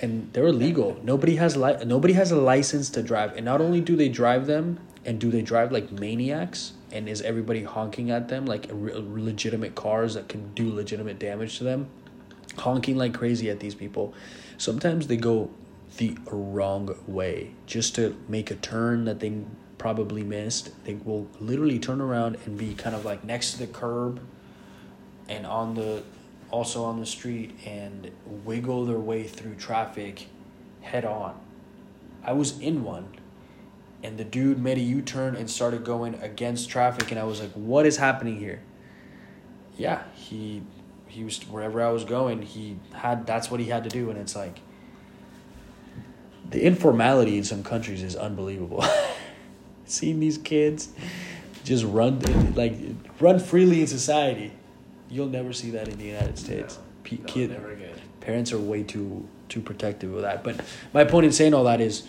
[0.00, 0.98] And they're illegal.
[1.02, 3.36] Nobody has li- nobody has a license to drive.
[3.36, 6.72] And not only do they drive them, and do they drive like maniacs?
[6.92, 11.58] And is everybody honking at them like re- legitimate cars that can do legitimate damage
[11.58, 11.88] to them?
[12.58, 14.14] Honking like crazy at these people.
[14.56, 15.50] Sometimes they go
[15.96, 19.42] the wrong way just to make a turn that they
[19.78, 20.70] probably missed.
[20.84, 24.20] They will literally turn around and be kind of like next to the curb
[25.28, 26.02] and on the
[26.50, 28.10] also on the street and
[28.44, 30.26] wiggle their way through traffic
[30.80, 31.38] head on.
[32.24, 33.08] I was in one
[34.02, 37.52] and the dude made a U-turn and started going against traffic and I was like,
[37.52, 38.62] "What is happening here?"
[39.76, 40.62] Yeah, he
[41.06, 44.18] he was wherever I was going, he had that's what he had to do and
[44.18, 44.60] it's like
[46.50, 48.84] the informality in some countries is unbelievable.
[49.84, 50.90] Seeing these kids
[51.64, 52.20] just run
[52.54, 52.74] like
[53.20, 54.52] run freely in society.
[55.10, 56.76] You'll never see that in the United States.
[56.76, 57.94] No, P- no, kid, never again.
[58.20, 60.44] parents are way too too protective of that.
[60.44, 60.60] But
[60.92, 62.06] my point in saying all that is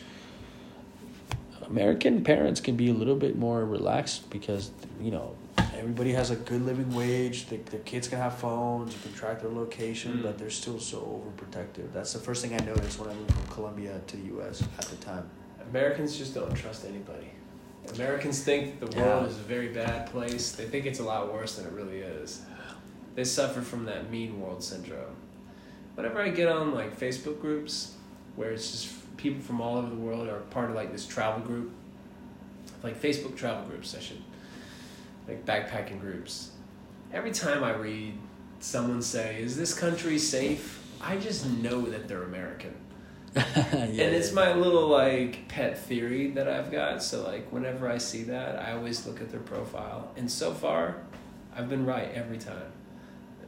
[1.65, 5.35] American parents can be a little bit more relaxed because you know
[5.75, 7.45] everybody has a good living wage.
[7.45, 8.93] The, their kids can have phones.
[8.93, 10.23] You can track their location, Mm.
[10.23, 11.93] but they're still so overprotective.
[11.93, 14.63] That's the first thing I noticed when I moved from Colombia to the U.S.
[14.79, 15.29] at the time.
[15.69, 17.27] Americans just don't trust anybody.
[17.95, 19.05] Americans think the Yeah.
[19.05, 20.51] world is a very bad place.
[20.51, 22.41] They think it's a lot worse than it really is.
[23.19, 25.17] They suffer from that mean world syndrome.
[25.95, 27.95] Whenever I get on like Facebook groups
[28.37, 31.45] where it's just people from all over the world are part of like this travel
[31.45, 31.69] group,
[32.81, 34.21] like Facebook travel groups, I should,
[35.27, 36.51] like backpacking groups.
[37.11, 38.13] Every time I read
[38.61, 42.73] someone say, "Is this country safe?" I just know that they're American
[43.35, 47.03] and it's my little like pet theory that I've got.
[47.03, 51.01] So like whenever I see that, I always look at their profile, and so far,
[51.53, 52.71] I've been right every time.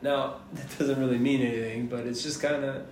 [0.02, 2.86] Now that doesn't really mean anything, but it's just kind of.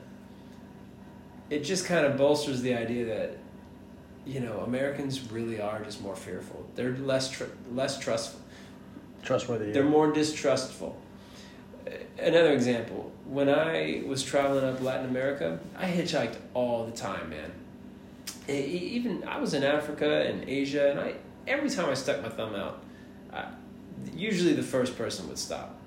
[1.49, 3.38] It just kind of bolsters the idea that,
[4.24, 6.64] you know, Americans really are just more fearful.
[6.76, 8.39] They're less tr- less trustful.
[9.24, 9.72] trustworthy.
[9.72, 10.95] They're more distrustful.
[12.20, 17.51] Another example, when I was traveling up Latin America, I hitchhiked all the time, man.
[18.47, 21.16] Even I was in Africa and Asia, and I
[21.47, 22.84] every time I stuck my thumb out,
[23.34, 23.45] I,
[24.16, 25.78] usually the first person would stop.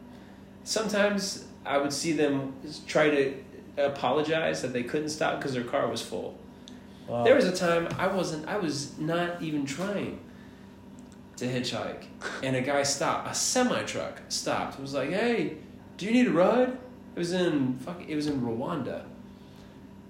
[0.64, 2.54] Sometimes I would see them
[2.86, 3.34] try to
[3.78, 6.38] apologize that they couldn't stop because their car was full.
[7.08, 7.24] Wow.
[7.24, 8.46] There was a time I wasn't.
[8.48, 10.20] I was not even trying
[11.36, 12.04] to hitchhike,
[12.42, 13.28] and a guy stopped.
[13.30, 14.78] A semi truck stopped.
[14.78, 15.56] Was like, "Hey,
[15.96, 16.68] do you need a ride?"
[17.14, 18.00] It was in fuck.
[18.06, 19.02] It was in Rwanda,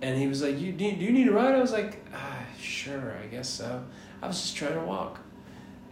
[0.02, 2.04] and he was like, "You do, you- do you need a ride?" I was like,
[2.14, 3.82] ah, "Sure, I guess so."
[4.20, 5.18] I was just trying to walk,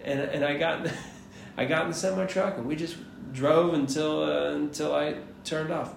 [0.05, 0.87] and and I got,
[1.57, 2.97] I got in the semi truck, and we just
[3.33, 5.95] drove until uh, until I turned off.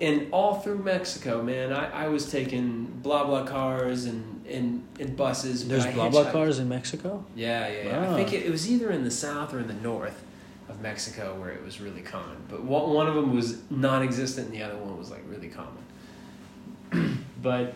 [0.00, 5.64] and all through Mexico, man, I, I was taking BlaBlaCars and and, and buses.
[5.64, 7.24] but There's BlaBlaCars in Mexico.
[7.34, 8.06] Yeah, yeah, yeah.
[8.08, 8.12] Ah.
[8.12, 10.22] I think it, it was either in the south or in the north
[10.68, 12.36] of Mexico where it was really common.
[12.48, 17.24] But one, one of them was non-existent, and the other one was like really common.
[17.42, 17.74] but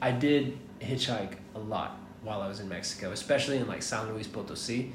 [0.00, 4.26] I did hitchhike a lot while I was in Mexico, especially in like San Luis
[4.26, 4.92] Potosi,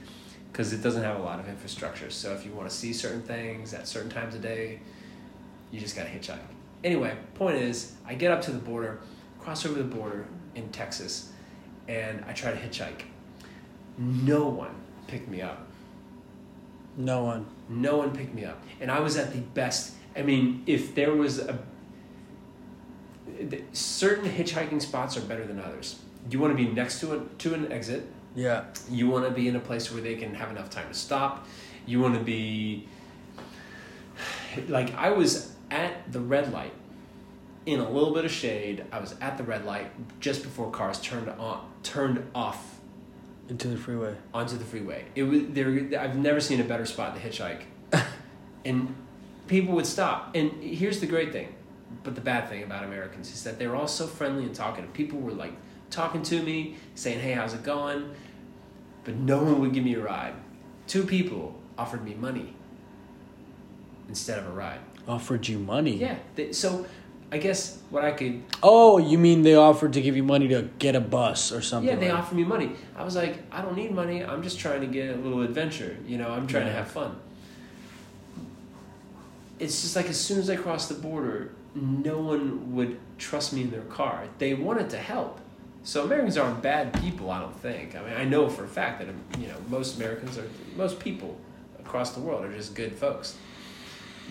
[0.51, 2.09] because it doesn't have a lot of infrastructure.
[2.09, 4.79] So if you want to see certain things at certain times of day,
[5.71, 6.39] you just gotta hitchhike.
[6.83, 8.99] Anyway, point is, I get up to the border,
[9.39, 11.31] cross over the border in Texas,
[11.87, 13.03] and I try to hitchhike.
[13.97, 14.75] No one
[15.07, 15.67] picked me up.
[16.97, 17.45] No one.
[17.69, 19.93] No one picked me up, and I was at the best.
[20.15, 21.57] I mean, if there was a
[23.71, 25.99] certain hitchhiking spots are better than others.
[26.29, 28.07] You want to be next to a, to an exit.
[28.35, 28.65] Yeah.
[28.89, 31.47] You want to be in a place where they can have enough time to stop.
[31.85, 32.87] You want to be
[34.67, 36.73] like I was at the red light
[37.65, 38.85] in a little bit of shade.
[38.91, 42.79] I was at the red light just before cars turned on turned off
[43.49, 44.15] Into the freeway.
[44.33, 45.05] onto the freeway.
[45.15, 45.69] It was there.
[45.99, 47.63] I've never seen a better spot to hitchhike,
[48.65, 48.95] and
[49.47, 50.35] people would stop.
[50.35, 51.53] And here's the great thing,
[52.03, 54.93] but the bad thing about Americans is that they're all so friendly and talkative.
[54.93, 55.53] People were like
[55.93, 58.11] talking to me, saying, "Hey, how's it going?"
[59.03, 60.33] But no one would give me a ride.
[60.87, 62.53] Two people offered me money
[64.09, 64.79] instead of a ride.
[65.07, 65.95] Offered you money.
[65.97, 66.15] Yeah.
[66.35, 66.85] They, so,
[67.31, 70.69] I guess what I could Oh, you mean they offered to give you money to
[70.79, 71.89] get a bus or something?
[71.89, 72.71] Yeah, they like- offered me money.
[72.95, 74.23] I was like, I don't need money.
[74.23, 75.97] I'm just trying to get a little adventure.
[76.07, 77.17] You know, I'm trying to have fun.
[79.59, 83.61] It's just like as soon as I crossed the border, no one would trust me
[83.61, 84.25] in their car.
[84.37, 85.39] They wanted to help.
[85.83, 87.95] So Americans aren't bad people, I don't think.
[87.95, 89.07] I mean, I know for a fact that
[89.39, 91.37] you know most Americans are most people
[91.79, 93.35] across the world are just good folks.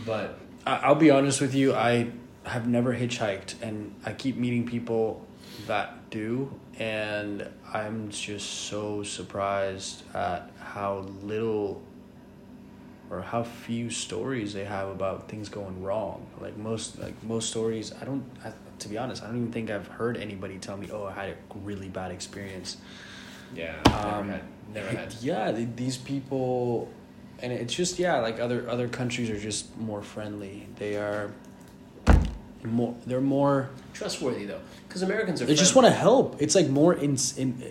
[0.06, 1.74] But I'll be honest with you.
[1.74, 2.10] I
[2.44, 5.24] have never hitchhiked, and I keep meeting people
[5.66, 11.82] that do, and I'm just so surprised at how little
[13.10, 16.26] or how few stories they have about things going wrong.
[16.40, 18.24] Like most, like most stories, I don't.
[18.42, 21.12] I, to be honest, I don't even think I've heard anybody tell me, "Oh, I
[21.12, 22.76] had a really bad experience."
[23.54, 24.42] yeah, Um, never had,
[24.74, 25.14] never had.
[25.22, 26.88] Yeah, th- these people,
[27.40, 30.66] and it's just yeah, like other other countries are just more friendly.
[30.78, 31.30] They are
[32.64, 32.94] more.
[33.06, 33.70] They're more.
[33.92, 35.46] Trustworthy though, because Americans are.
[35.46, 36.40] They just want to help.
[36.40, 37.16] It's like more in.
[37.36, 37.62] in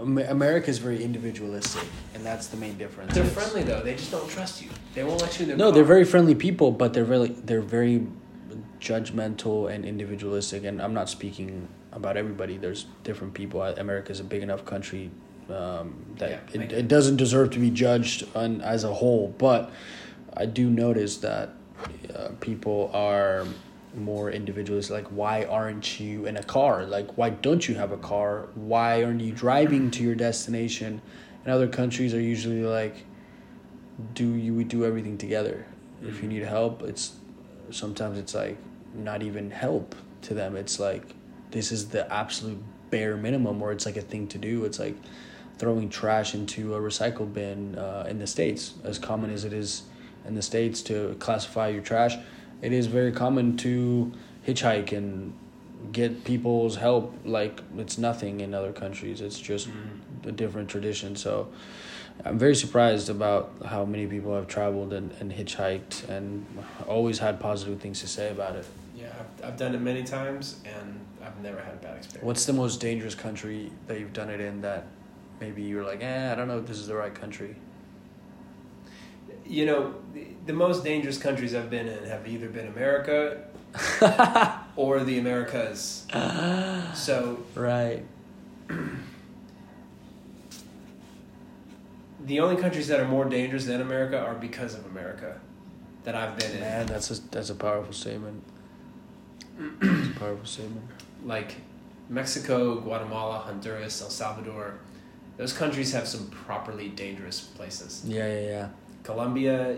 [0.00, 1.82] America is very individualistic,
[2.14, 3.12] and that's the main difference.
[3.14, 3.82] They're friendly though.
[3.82, 4.68] They just don't trust you.
[4.94, 5.72] They won't let you in their No, car.
[5.74, 8.06] they're very friendly people, but they're very they're very
[8.80, 10.64] judgmental and individualistic.
[10.64, 12.56] And I'm not speaking about everybody.
[12.56, 13.62] There's different people.
[13.62, 15.10] America's a big enough country
[15.50, 19.34] um, that Yeah, it, it doesn't deserve to be judged on, as a whole.
[19.38, 19.70] But
[20.36, 21.50] I do notice that
[22.14, 23.46] uh, people are
[23.96, 24.90] more individualist.
[24.90, 26.84] Like, why aren't you in a car?
[26.84, 28.48] Like, why don't you have a car?
[28.54, 31.00] Why aren't you driving to your destination?
[31.44, 33.04] And other countries are usually like,
[34.14, 35.66] do you we do everything together?
[36.02, 37.16] If you need help, it's
[37.70, 38.56] sometimes it's like
[38.94, 40.56] not even help to them.
[40.56, 41.14] It's like
[41.50, 44.64] this is the absolute bare minimum, or it's like a thing to do.
[44.64, 44.96] It's like
[45.58, 49.82] throwing trash into a recycle bin uh, in the states, as common as it is
[50.26, 52.16] in the states to classify your trash.
[52.62, 54.12] It is very common to
[54.46, 55.32] hitchhike and
[55.92, 59.20] get people's help like it's nothing in other countries.
[59.20, 59.68] It's just
[60.24, 61.16] a different tradition.
[61.16, 61.48] So
[62.24, 66.44] I'm very surprised about how many people have traveled and, and hitchhiked and
[66.86, 68.66] always had positive things to say about it.
[68.96, 72.24] Yeah, I've, I've done it many times, and I've never had a bad experience.
[72.24, 74.86] What's the most dangerous country that you've done it in that
[75.40, 77.54] maybe you're like, eh, I don't know if this is the right country?
[79.46, 83.44] You know, the, the most dangerous countries I've been in have either been America
[84.76, 86.06] or the Americas.
[86.94, 88.02] So Right.
[92.28, 95.40] the only countries that are more dangerous than America are because of America
[96.04, 96.60] that I've been in.
[96.60, 98.44] Man, that's a, that's a powerful statement.
[99.58, 100.84] That's a powerful statement.
[101.24, 101.56] Like
[102.08, 104.78] Mexico, Guatemala, Honduras, El Salvador.
[105.38, 108.02] Those countries have some properly dangerous places.
[108.06, 108.68] Yeah, yeah, yeah.
[109.04, 109.76] Colombia,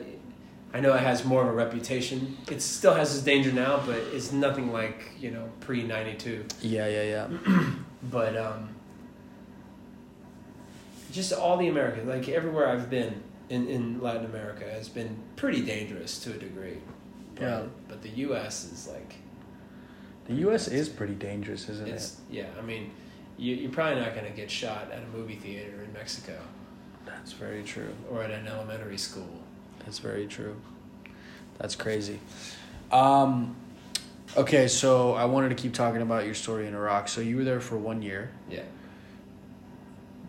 [0.72, 2.36] I know it has more of a reputation.
[2.50, 6.44] It still has its danger now, but it's nothing like, you know, pre 92.
[6.62, 7.64] Yeah, yeah, yeah.
[8.02, 8.70] But um,
[11.12, 15.62] just all the Americans, like everywhere I've been in, in Latin America, has been pretty
[15.62, 16.78] dangerous to a degree.
[17.34, 17.62] But, Yeah.
[17.88, 18.64] But the U.S.
[18.64, 19.16] is like,
[20.26, 20.68] The U.S.
[20.68, 22.46] is pretty dangerous, isn't it's yeah.
[22.58, 22.90] I mean,
[23.38, 26.38] you, you're probably not going to get shot at a movie theater in Mexico?
[27.06, 27.92] That's very true.
[28.10, 29.42] or at an elementary school.
[29.80, 30.56] That's very true.
[31.58, 32.20] That's crazy.
[32.92, 33.56] Um,
[34.36, 37.08] Okay, so I wanted to keep talking about your story in Iraq.
[37.08, 38.30] So you were there for one year.
[38.48, 38.62] Yeah.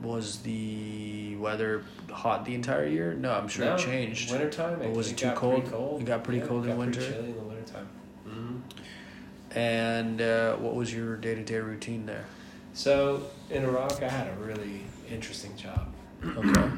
[0.01, 3.13] Was the weather hot the entire year?
[3.13, 4.31] No, I'm sure No, it changed.
[4.31, 4.79] Wintertime.
[4.79, 5.69] But was it too cold?
[5.69, 6.01] Cold.
[6.01, 7.13] It got pretty Yeah, cold in got pretty winter?
[7.13, 7.87] chilly in the wintertime.
[8.27, 9.57] Mm-hmm.
[9.57, 12.25] And uh, what was your day to day routine there?
[12.73, 15.87] So in Iraq, I had a really interesting job.
[16.23, 16.69] Okay.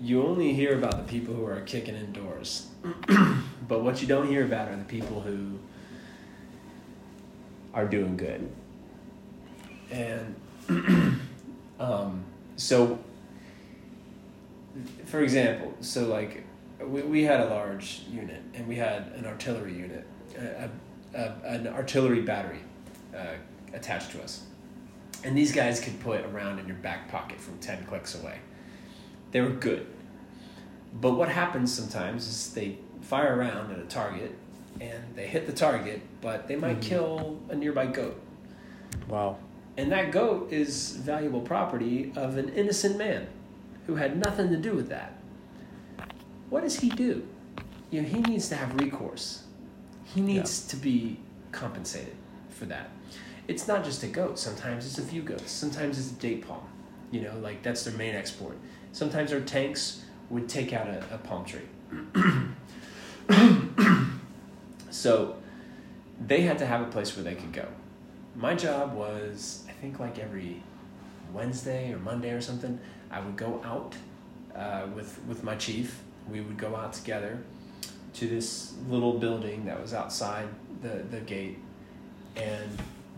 [0.00, 2.68] You only hear about the people who are kicking indoors,
[3.68, 5.58] but what you don't hear about are the people who
[7.74, 8.50] are doing good.
[9.90, 10.36] And
[11.80, 12.24] um,
[12.56, 12.98] so,
[15.06, 16.44] for example, so like
[16.80, 20.06] we, we had a large unit and we had an artillery unit,
[20.38, 20.68] a,
[21.14, 22.60] a, an artillery battery
[23.16, 23.34] uh,
[23.72, 24.44] attached to us.
[25.24, 28.38] And these guys could put a round in your back pocket from 10 clicks away.
[29.32, 29.86] They were good.
[31.00, 34.34] But what happens sometimes is they fire a round at a target
[34.80, 36.82] and they hit the target, but they might Mhm.
[36.82, 38.18] kill a nearby goat.
[39.08, 39.38] Wow.
[39.76, 43.28] And that goat is valuable property of an innocent man
[43.86, 45.14] who had nothing to do with that.
[46.50, 47.26] What does he do?
[47.90, 49.44] You know, he needs to have recourse.
[50.04, 51.18] He needs to be
[51.52, 52.16] compensated
[52.48, 52.90] for that.
[53.48, 54.38] It's not just a goat.
[54.38, 55.50] Sometimes it's a few goats.
[55.50, 56.62] Sometimes it's a date palm.
[57.10, 58.56] You know, like that's their main export.
[58.92, 61.62] Sometimes our tanks would take out a, a palm tree.
[64.90, 65.36] so
[66.24, 67.66] they had to have a place where they could go.
[68.36, 70.62] My job was, think, like every
[71.32, 72.78] Wednesday or Monday or something,
[73.10, 73.94] I would go out
[74.54, 76.02] uh, with with my chief.
[76.30, 77.38] We would go out together
[78.14, 80.48] to this little building that was outside
[80.82, 81.58] the, the gate,
[82.36, 82.70] and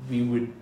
[0.08, 0.52] we would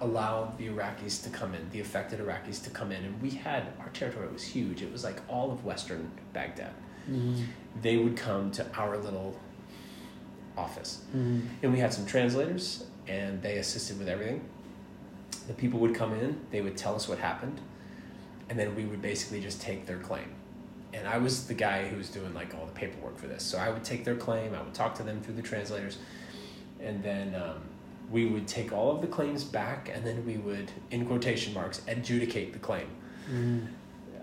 [0.00, 3.64] allow the Iraqis to come in, the affected Iraqis to come in, and we had
[3.80, 4.82] our territory was huge.
[4.82, 6.72] It was like all of western Baghdad.
[7.10, 7.44] Mm-hmm.
[7.80, 9.38] They would come to our little
[10.56, 11.02] office.
[11.14, 11.46] Mm-hmm.
[11.62, 14.44] And we had some translators, and they assisted with everything.
[15.46, 17.60] The people would come in, they would tell us what happened,
[18.48, 20.28] and then we would basically just take their claim.
[20.92, 23.42] And I was the guy who was doing like all the paperwork for this.
[23.42, 25.98] So I would take their claim, I would talk to them through the translators,
[26.80, 27.60] and then um,
[28.10, 31.82] we would take all of the claims back, and then we would, in quotation marks,
[31.88, 32.86] adjudicate the claim,
[33.30, 33.66] Mm-hmm.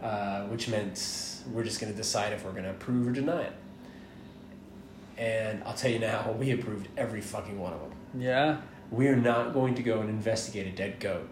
[0.01, 3.41] uh, which meant we're just going to decide if we're going to approve or deny
[3.41, 3.53] it.
[5.17, 7.91] And I'll tell you now, we approved every fucking one of them.
[8.17, 8.57] Yeah.
[8.93, 11.27] We are not going to go and investigate a dead goat.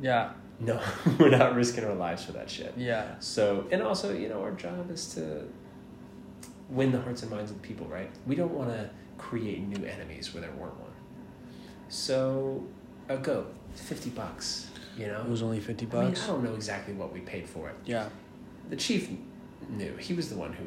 [0.00, 0.32] Yeah.
[0.58, 0.80] No,
[1.18, 2.74] we're not risking our lives for that shit.
[2.76, 3.14] Yeah.
[3.20, 5.44] So, and also, you know, our job is to
[6.68, 8.10] win the hearts and minds of the people, right?
[8.26, 10.90] We don't want to create new enemies where there weren't one.
[11.88, 12.64] So,
[13.08, 15.20] a goat, 50 bucks, you know?
[15.20, 16.24] It was only fifty I mean, bucks.
[16.24, 17.76] I don't know exactly what we paid for it.
[17.84, 18.08] yeah.
[18.68, 19.08] The chief
[19.68, 19.94] knew.
[19.96, 20.64] He was the one who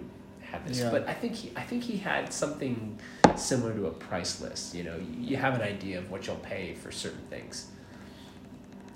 [0.65, 0.79] this.
[0.79, 0.89] Yeah.
[0.91, 2.97] But I think he, I think he had something
[3.35, 4.73] similar to a price list.
[4.75, 7.67] You know, you have an idea of what you'll pay for certain things,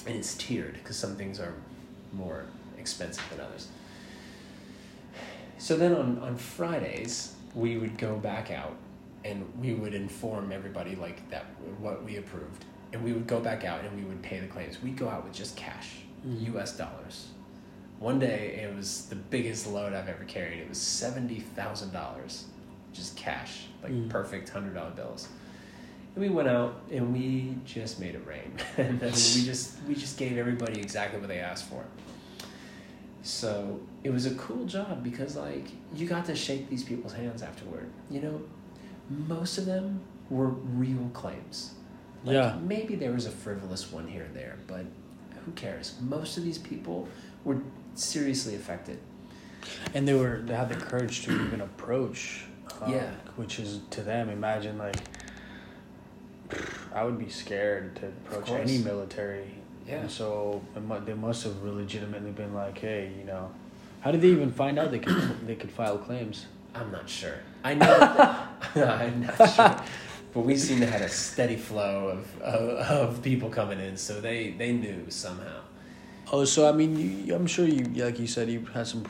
[0.05, 1.53] and it's tiered because some things are
[2.11, 2.45] more
[2.77, 3.67] expensive than others.
[5.57, 8.75] So then on on Fridays we would go back out,
[9.23, 11.45] and we would inform everybody like that
[11.79, 14.81] what we approved, and we would go back out and we would pay the claims.
[14.81, 16.45] We'd go out with just cash, Mhm.
[16.53, 16.75] U.S.
[16.75, 17.27] dollars.
[18.03, 20.59] One day it was the biggest load I've ever carried.
[20.59, 22.43] It was seventy thousand dollars,
[22.91, 24.09] just cash, like Mm.
[24.09, 25.29] perfect hundred dollar bills.
[26.13, 29.95] And we went out and we just made it rain, and then we just we
[29.95, 31.85] just gave everybody exactly what they asked for.
[33.21, 37.41] So it was a cool job because like you got to shake these people's hands
[37.41, 37.89] afterward.
[38.11, 38.41] You know,
[39.29, 41.75] most of them were real claims.
[42.25, 42.57] Like, Yeah.
[42.61, 44.85] Maybe there was a frivolous one here and there, but
[45.45, 45.95] who cares?
[46.01, 47.07] Most of these people
[47.45, 47.61] were
[47.95, 48.99] seriously affected.
[49.93, 52.45] And they were they had the courage to even approach.
[52.81, 53.11] um, Yeah.
[53.35, 54.97] Which is to them, imagine like.
[56.93, 59.47] I would be scared to approach any military.
[59.87, 60.01] Yeah.
[60.01, 60.61] And so
[61.05, 63.51] they must have legitimately been like, hey, you know,
[64.01, 66.45] how did they even find out they could they could file claims?
[66.75, 67.35] I'm not sure.
[67.63, 67.87] I know.
[67.99, 69.75] That, I'm not sure.
[70.33, 72.69] But we seem to have a steady flow of, of,
[73.17, 75.59] of people coming in, so they, they knew somehow.
[76.33, 79.05] Oh, so I mean, you, I'm sure you, like you said, you had some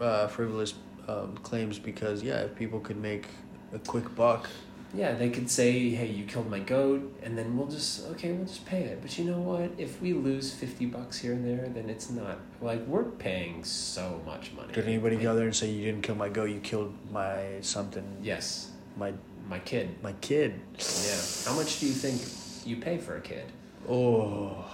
[0.00, 0.74] uh, frivolous
[1.08, 3.26] um, claims because yeah, if people could make
[3.74, 4.48] a quick buck.
[4.94, 8.46] Yeah, they could say, "Hey, you killed my goat," and then we'll just okay, we'll
[8.46, 9.02] just pay it.
[9.02, 9.72] But you know what?
[9.76, 14.22] If we lose fifty bucks here and there, then it's not like we're paying so
[14.24, 14.72] much money.
[14.72, 18.06] Did anybody go there and say you didn't kill my goat, you killed my something,
[18.22, 19.12] Yes, my
[19.48, 20.00] my kid.
[20.00, 20.60] my kid?
[20.78, 21.50] Yeah.
[21.50, 22.22] How much do you think
[22.64, 23.50] you pay for a kid?
[23.88, 24.64] Oh,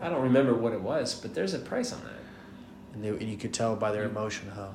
[0.00, 2.12] I don't remember what it was, but there's a price on that.
[2.94, 4.68] and, they, and you could tell by their You- emotion, huh?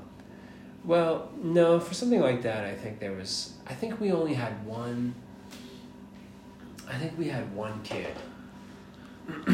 [0.86, 3.53] Well, no, for something like that, I think there was.
[3.65, 5.15] I think we only had one
[6.89, 8.13] I think we had one kid,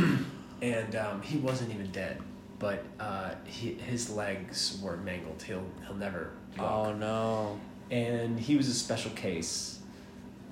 [0.61, 2.19] and um, he wasn't even dead,
[2.57, 5.41] but uh, he, his legs were mangled.
[5.43, 6.71] He'll he'll never walk.
[6.87, 7.59] Oh no.
[7.91, 9.79] and he was a special case.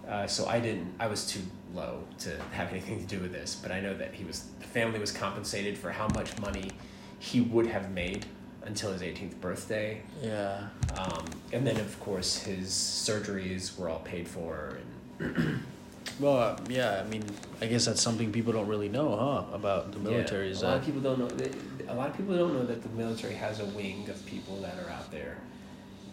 [0.08, 0.94] Uh, so I didn't.
[1.00, 1.42] I was too
[1.76, 4.44] low to have anything to do with this, but I know that he was.
[4.60, 6.72] The family was compensated for how much money
[7.20, 8.26] he would have made
[8.66, 10.68] until his 18th birthday, Yeah.
[10.98, 14.78] um, and then of course his surgeries were all paid for.
[15.20, 15.64] And
[16.20, 17.02] Well, uh, yeah.
[17.06, 17.24] I mean,
[17.62, 19.56] I guess that's something people don't really know, huh?
[19.56, 21.28] About the military Yeah, is a lot of people don't know.
[21.28, 21.56] that-
[21.90, 24.78] A lot of people don't know that the military has a wing of people that
[24.80, 25.38] are out there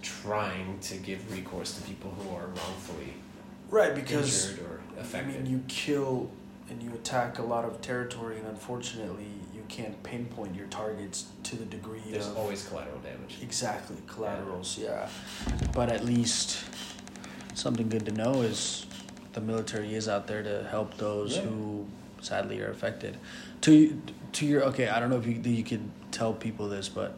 [0.03, 3.15] trying to give recourse to people who are wrongfully
[3.75, 6.31] Right, because injured or I mean, you kill
[6.71, 11.57] and you attack a lot of territory, and unfortunately, you can't pinpoint your targets to
[11.57, 13.39] the degree There's of always collateral damage.
[13.43, 14.79] exactly collaterals.
[14.79, 15.09] Yeah.
[15.73, 16.65] But at least
[17.55, 18.87] something good to know is
[19.33, 21.43] the military is out there to help those Yeah.
[21.43, 21.87] who
[22.21, 23.19] sadly are affected.
[23.63, 24.01] To
[24.35, 27.17] to your okay, I don't know if you you could tell people this, but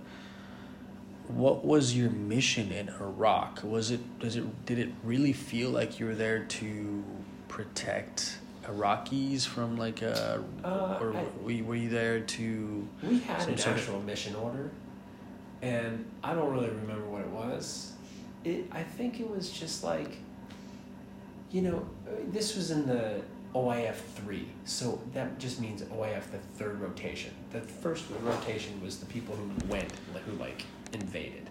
[1.28, 3.60] what was your mission in Iraq?
[3.64, 7.04] Was it does it did it really feel like you were there to
[7.48, 11.24] protect Iraqis from like a Uh, or I-
[11.62, 14.70] were you, there to We had Some an sort of- actual mission order,
[15.62, 17.92] and I don't really remember what it was.
[18.44, 20.18] It, I think it was just like,
[21.50, 23.20] you know, uh, this was in the
[23.56, 27.32] OIF three, so that just means OIF the third rotation.
[27.52, 31.48] The first rotation was the people who went, like, who like invaded.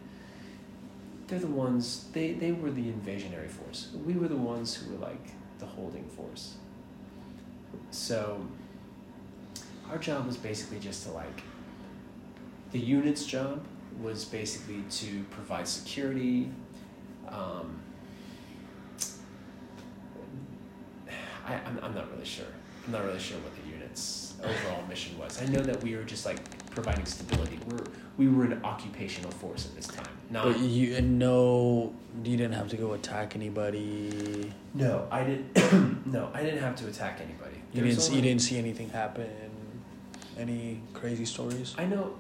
[1.26, 2.06] They're the ones.
[2.14, 3.90] They they were the invasionary force.
[4.06, 6.56] We were the ones who were like the holding force.
[7.90, 8.46] So
[9.90, 11.42] our job was basically just to like
[12.72, 13.66] the unit's job
[14.00, 16.52] was basically to provide security
[17.30, 17.80] um,
[21.46, 22.46] I, I'm, I'm not really sure
[22.86, 26.04] i'm not really sure what the unit's overall mission was i know that we were
[26.04, 26.40] just like
[26.72, 27.84] providing stability we're
[28.18, 31.94] we were an occupational force at this time not but you and no
[32.24, 34.52] you didn't have to go attack anybody.
[34.74, 38.16] no i didn't no i didn't have to attack anybody You There was didn't see,
[38.16, 39.30] you didn't see anything happen.
[40.38, 41.76] Any crazy stories?
[41.78, 42.16] I know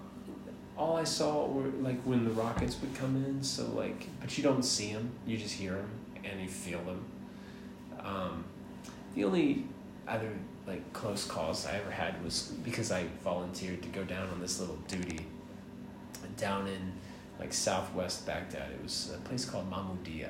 [0.78, 4.44] all I saw were like when the rockets would come in, so like, but you
[4.44, 5.90] don't see them, you just hear them
[6.24, 7.06] and you feel them.
[8.00, 8.46] Um,
[9.16, 9.66] the only
[10.08, 10.32] other
[10.68, 14.60] like close calls I ever had was because I volunteered to go down on this
[14.60, 15.26] little duty
[16.38, 16.94] down in
[17.40, 18.72] like southwest Baghdad.
[18.72, 20.30] It was a place called Mahmoudiya,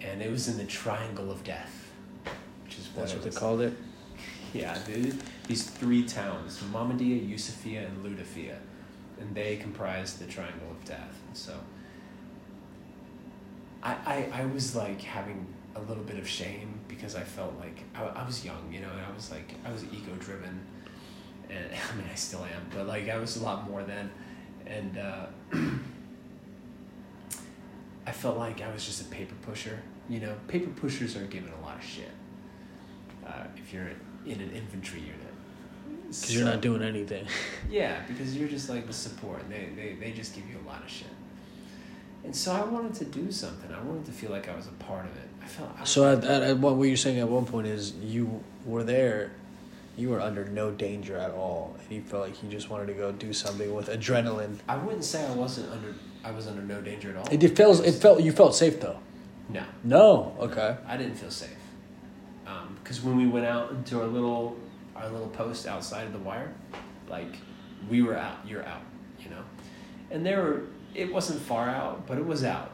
[0.00, 1.90] and it was in the Triangle of Death,
[2.64, 3.74] which is what That's what they called it.
[4.54, 5.12] Yeah, the,
[5.46, 8.56] these three towns, Mahmoudiya, Yusufia, and Latifiya,
[9.20, 11.14] and they comprise the Triangle of Death.
[11.34, 11.52] So
[13.82, 15.46] I, I, I was like having
[15.78, 18.90] a little bit of shame because I felt like I, I was young, you know,
[18.90, 20.60] and I was like, I was ego driven.
[21.50, 24.10] And I mean, I still am, but like I was a lot more then.
[24.66, 25.26] And uh,
[28.06, 29.80] I felt like I was just a paper pusher.
[30.08, 32.10] You know, paper pushers are given a lot of shit
[33.26, 33.90] uh, if you're
[34.26, 35.14] in an infantry unit.
[36.06, 37.26] Because you're not doing anything.
[37.70, 39.42] Yeah, because you're just like the support.
[39.42, 41.08] and They, they, they just give you a lot of shit.
[42.24, 43.70] And so I wanted to do something.
[43.72, 45.27] I wanted to feel like I was a part of it.
[45.42, 45.70] I felt.
[45.80, 48.84] I So at, at, at what, what you're saying at one point is you were
[48.84, 49.32] there,
[49.96, 52.94] you were under no danger at all, and you felt like you just wanted to
[52.94, 54.56] go do something with adrenaline.
[54.68, 55.94] I wouldn't say I wasn't under.
[56.24, 57.28] I was under no danger at all.
[57.32, 58.98] It, it felt it felt you felt safe though.
[59.48, 60.76] No, No, okay.
[60.86, 61.56] I didn't feel safe.
[62.46, 64.56] Um, because when we went out into our little
[64.94, 66.52] our little post outside of the wire,
[67.08, 67.36] like
[67.88, 68.82] we were out, you're out,
[69.20, 69.42] you know,
[70.10, 70.62] and there were
[70.94, 72.72] it wasn't far out, but it was out.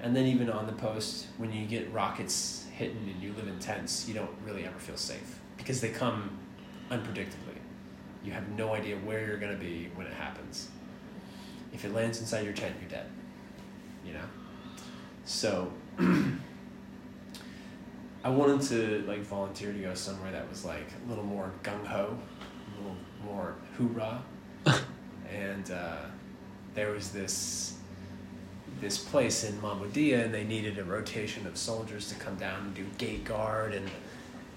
[0.00, 3.58] And then even on the post, when you get rockets hitting and you live in
[3.58, 6.38] tents, you don't really ever feel safe because they come
[6.90, 7.56] unpredictably.
[8.22, 10.68] You have no idea where you're gonna be when it happens.
[11.72, 13.06] If it lands inside your tent, you're dead.
[14.04, 14.24] You know.
[15.24, 15.72] So
[18.24, 21.86] I wanted to like volunteer to go somewhere that was like a little more gung
[21.86, 24.22] ho, a little more hoorah,
[25.30, 26.06] and uh,
[26.74, 27.75] there was this
[28.80, 32.74] this place in Mahmoudiya, and they needed a rotation of soldiers to come down and
[32.74, 33.90] do gate guard and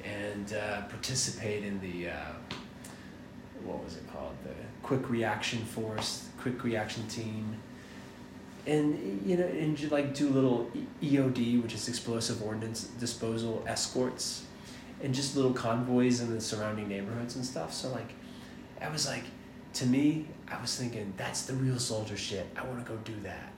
[0.04, 2.16] and uh, participate in the uh,
[3.64, 7.58] what was it called the quick reaction force, quick reaction team
[8.70, 14.46] and you know and like do little EOD, which is explosive ordnance disposal escorts,
[15.02, 17.74] and just little convoys in the surrounding neighborhoods and stuff.
[17.74, 18.14] So like,
[18.82, 19.24] I was like,
[19.76, 22.48] to me, I was thinking that's the real soldier shit.
[22.56, 23.52] I want to go do that.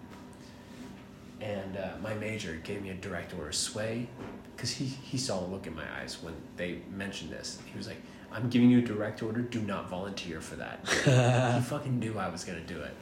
[1.42, 4.08] And uh, my major gave me a direct order sway
[4.56, 7.60] because he, he saw a look in my eyes when they mentioned this.
[7.66, 7.98] He was like,
[8.32, 9.42] I'm giving you a direct order.
[9.42, 10.80] Do not volunteer for that.
[11.56, 12.96] he fucking knew I was going to do it.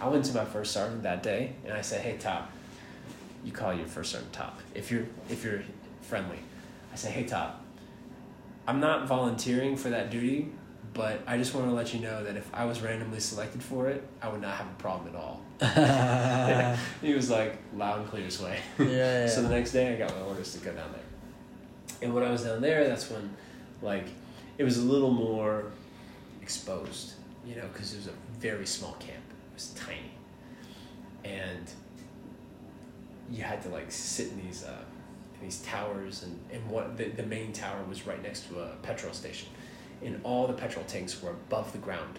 [0.00, 2.50] I went to my first sergeant that day and I said, hey, Top,
[3.44, 4.60] you call your first sergeant Top.
[4.74, 5.62] If you're, if you're
[6.02, 6.38] friendly,
[6.92, 7.64] I say, hey, Top,
[8.66, 10.50] I'm not volunteering for that duty,
[10.92, 13.88] but I just want to let you know that if I was randomly selected for
[13.88, 15.40] it, I would not have a problem at all.
[17.00, 18.58] he was like loud and clear sway.
[18.78, 21.00] Yeah, yeah, so the next day, I got my orders to go down there.
[22.02, 23.34] And when I was down there, that's when,
[23.80, 24.06] like,
[24.58, 25.72] it was a little more
[26.42, 27.14] exposed,
[27.46, 29.24] you know, because it was a very small camp.
[29.50, 30.12] It was tiny,
[31.24, 31.70] and
[33.30, 34.82] you had to like sit in these uh,
[35.36, 38.76] in these towers, and and what the the main tower was right next to a
[38.82, 39.48] petrol station,
[40.04, 42.18] and all the petrol tanks were above the ground.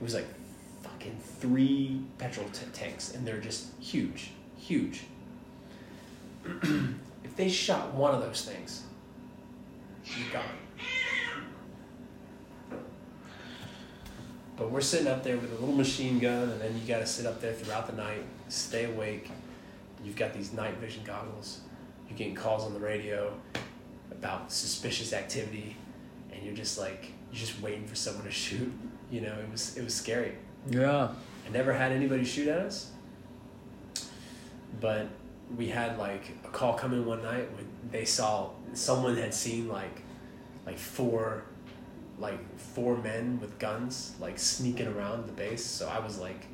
[0.00, 0.26] It was like
[1.02, 5.02] fucking three petrol t- tanks, and they're just huge, huge.
[6.44, 8.84] if they shot one of those things,
[10.04, 10.44] you're gone.
[14.56, 17.06] But we're sitting up there with a little machine gun, and then you got to
[17.06, 19.30] sit up there throughout the night, stay awake.
[20.04, 21.60] You've got these night vision goggles.
[22.08, 23.32] You're getting calls on the radio
[24.10, 25.76] about suspicious activity,
[26.32, 28.72] and you're just like you're just waiting for someone to shoot.
[29.10, 30.34] You know, it was it was scary.
[30.68, 31.08] Yeah.
[31.46, 32.90] I never had anybody shoot at us,
[34.80, 35.08] but
[35.56, 39.68] we had like a call come in one night when they saw someone had seen
[39.68, 40.02] like
[40.64, 41.44] like four
[42.18, 45.64] like four men with guns like sneaking around the base.
[45.64, 46.46] So I was like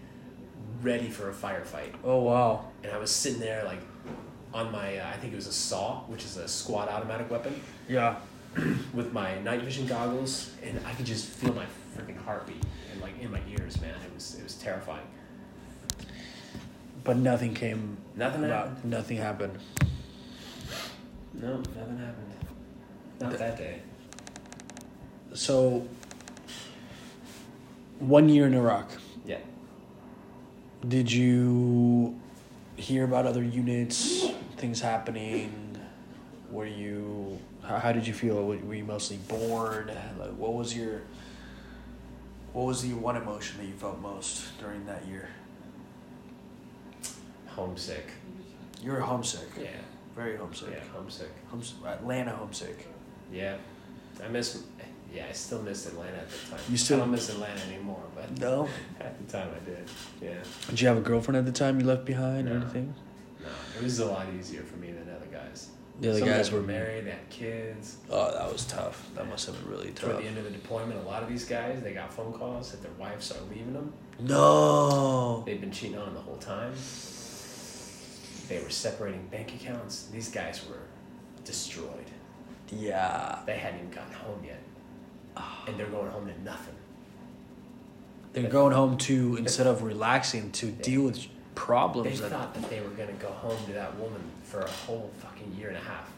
[0.83, 2.65] ready for a firefight, Oh wow.
[2.83, 3.81] and I was sitting there like
[4.55, 7.61] on my uh, I think it was a saw, which is a squad automatic weapon,
[7.89, 8.17] Yeah.
[8.95, 12.63] with my night vision goggles, and I could just feel my freaking heartbeat
[13.21, 13.95] in my ears, man.
[14.07, 15.07] It was it was terrifying.
[17.05, 18.69] But nothing came Nothing about.
[18.69, 18.91] happened.
[18.91, 19.59] Nothing happened.
[21.35, 22.35] No, nothing happened.
[23.21, 23.81] Not that day.
[25.35, 25.87] So.
[27.99, 28.91] One year in Iraq.
[29.27, 29.39] Yeah.
[30.87, 32.19] Did you
[32.77, 35.77] hear about other units, things happening?
[36.51, 37.39] Were you?
[37.63, 38.37] How, how did you feel?
[38.37, 39.91] Were were you mostly bored?
[40.19, 41.03] Like, what was your?
[42.59, 45.29] What was the one emotion that you felt most during that year?
[47.47, 48.11] Homesick.
[48.83, 49.47] You were homesick.
[49.57, 49.69] Yeah.
[50.17, 50.71] Very homesick.
[50.73, 51.29] Yeah, homesick.
[51.53, 52.89] Homes- Atlanta homesick.
[53.33, 53.59] Yeah.
[54.25, 54.61] I miss.
[55.15, 56.61] Yeah, I still miss Atlanta at the time.
[56.69, 58.69] You still- I don't miss Atlanta anymore, but No.
[59.01, 59.89] at the time I did.
[60.21, 60.43] Yeah.
[60.69, 62.93] Did you have a girlfriend at the time you left behind or anything?
[63.41, 63.47] No,
[63.79, 65.69] it was a lot easier for me than other guys.
[66.01, 67.07] The other Some guys were married.
[67.07, 67.97] They had kids.
[68.09, 69.09] Oh, that was tough.
[69.17, 70.23] That must have been really Toward tough.
[70.23, 72.83] the end of the deployment, a lot of these guys they got phone calls that
[72.83, 73.93] their wives are leaving them.
[74.21, 75.43] No.
[75.45, 76.73] They've been cheating on them the whole time.
[78.49, 80.05] They were separating bank accounts.
[80.13, 80.83] These guys were
[81.45, 82.11] destroyed.
[82.71, 83.41] Yeah.
[83.45, 84.61] They hadn't even gotten home yet,
[85.37, 85.65] ah.
[85.67, 86.75] and they're going home to nothing.
[88.33, 92.21] They're going home to instead of relaxing to deal with They problems.
[92.21, 95.38] that, thought that they were gonna go home to that woman for a whole fucking
[95.57, 96.11] year and a half,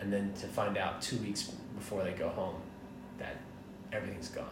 [0.00, 2.56] and then to find out two weeks before they go home
[3.18, 3.36] that
[3.92, 4.44] everything's gone.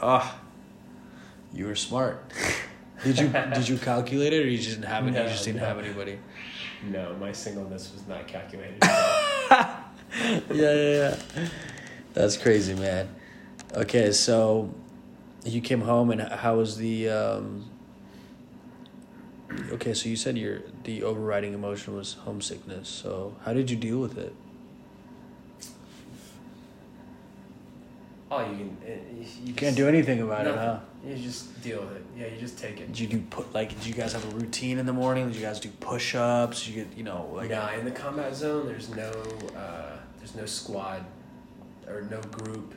[0.00, 0.38] Ah,
[1.52, 2.32] you were smart.
[3.04, 5.12] did you did you calculate it or you just didn't have it?
[5.12, 5.66] No, you just didn't no.
[5.66, 6.18] have anybody.
[6.90, 8.78] No, my singleness was not calculated.
[8.82, 9.82] yeah,
[10.50, 11.48] yeah, yeah.
[12.12, 13.08] That's crazy, man.
[13.74, 14.74] Okay, so
[15.44, 17.08] you came home, and how was the?
[17.08, 17.70] Um,
[19.72, 22.88] okay, so you said your the overriding emotion was homesickness.
[22.88, 24.34] So how did you deal with it?
[28.30, 28.76] oh, you can.
[28.84, 28.90] uh,
[29.20, 30.78] You, You can't do anything about it, huh?
[31.04, 32.04] You just deal with it.
[32.16, 32.86] Yeah, you just take it.
[32.88, 33.70] Did you do put like?
[33.70, 35.26] Did you guys have a routine in the morning?
[35.28, 36.66] Did you guys do push ups?
[36.68, 39.10] You get you know like nah, in the combat zone, there's no,
[39.56, 41.04] uh, there's no squad,
[41.88, 42.74] or no group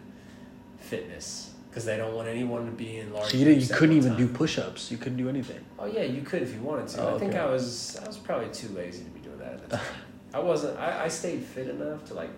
[0.79, 3.31] fitness because they don't want anyone to be in large.
[3.31, 4.17] So you, didn't, you couldn't even time.
[4.17, 4.89] do push ups.
[4.89, 5.59] You couldn't do anything.
[5.77, 7.01] Oh yeah, you could if you wanted to.
[7.01, 7.35] Oh, I think.
[7.35, 9.85] I was I was probably too lazy to be doing that at the time.
[10.33, 10.79] I wasn't.
[10.79, 12.29] I, I stayed fit enough to like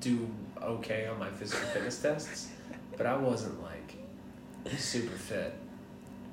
[0.00, 0.28] do
[0.60, 2.48] okay on my physical fitness tests,
[2.96, 3.94] but I wasn't like
[4.76, 5.54] super fit.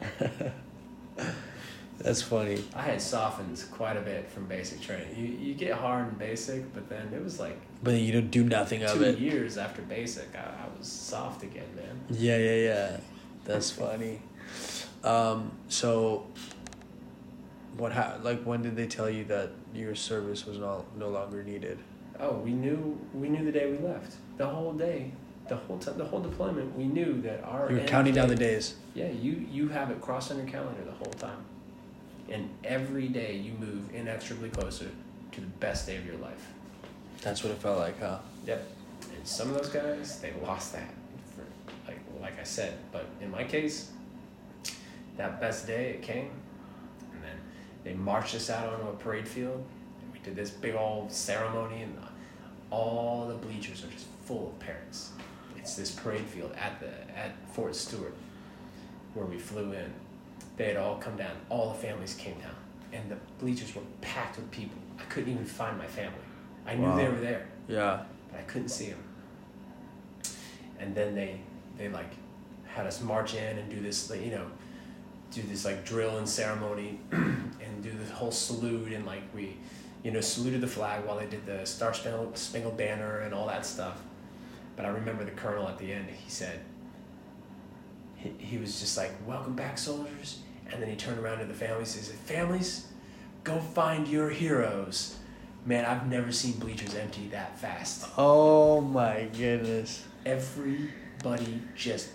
[2.02, 2.64] That's funny.
[2.74, 5.16] I had softened quite a bit from basic training.
[5.18, 8.43] You you get hard in basic, but then it was like But you don't do
[8.43, 9.18] nothing of it.
[9.18, 12.00] two years after basic, I, I was soft again, man.
[12.10, 12.97] Yeah, yeah, yeah.
[13.43, 14.22] That's funny.
[15.04, 16.26] Um, so,
[17.78, 21.43] what ha- like when did they tell you that your service was no no longer
[21.43, 21.80] needed?
[22.20, 24.16] Oh, we knew we knew the day we left.
[24.38, 25.12] The whole day,
[25.50, 27.70] the whole time, the whole deployment, we knew that our.
[27.70, 28.76] You were counting down the days.
[28.93, 31.39] Yeah, you you have it crossed on your calendar the whole time.
[32.32, 34.89] And every day you move inexorably closer
[35.32, 36.51] to the best day of your life.
[37.21, 38.19] That's what it felt like, huh?
[38.45, 38.67] Yep.
[39.15, 40.93] And some of those guys, they lost that.
[41.36, 41.43] For,
[41.88, 43.91] like like I said, but in my case,
[45.17, 46.32] that best day it came,
[47.13, 47.38] and then
[47.84, 49.63] they marched us out onto a parade field.
[50.01, 51.97] And we did this big old ceremony, and
[52.69, 55.11] all the bleachers are just full of parents.
[55.57, 58.15] It's this parade field at the at Fort Stewart,
[59.13, 59.93] where we flew in.
[60.60, 61.32] They had all come down.
[61.47, 62.53] All the families came down,
[62.91, 64.78] and the bleachers were packed with people.
[64.99, 66.20] I couldn't even find my family.
[66.68, 68.03] I knew they were there Yeah.
[68.30, 69.01] but I couldn't see them.
[70.80, 71.39] And then they
[71.78, 72.12] they like
[72.66, 74.45] had us march in and do this like, you know
[75.32, 79.55] do this like drill and ceremony and do the whole salute and like we
[80.03, 83.47] you know saluted the flag while they did the Star Spangled, Spangled Banner and all
[83.47, 84.01] that stuff.
[84.76, 86.07] But I remember the colonel at the end.
[86.10, 86.60] He said
[88.18, 90.39] he, he was just like welcome back soldiers
[90.72, 92.88] and then he turned around to the families and said families
[93.43, 95.17] go find your heroes
[95.65, 100.05] man i've never seen bleachers empty that fast Oh my goodness.
[100.26, 102.09] everybody just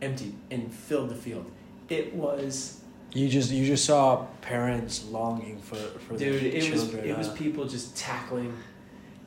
[0.00, 1.50] emptied and filled the field.
[1.88, 2.80] It was
[3.14, 7.66] You just you just saw parents longing for for dude, it was it was people
[7.66, 8.52] just tackling,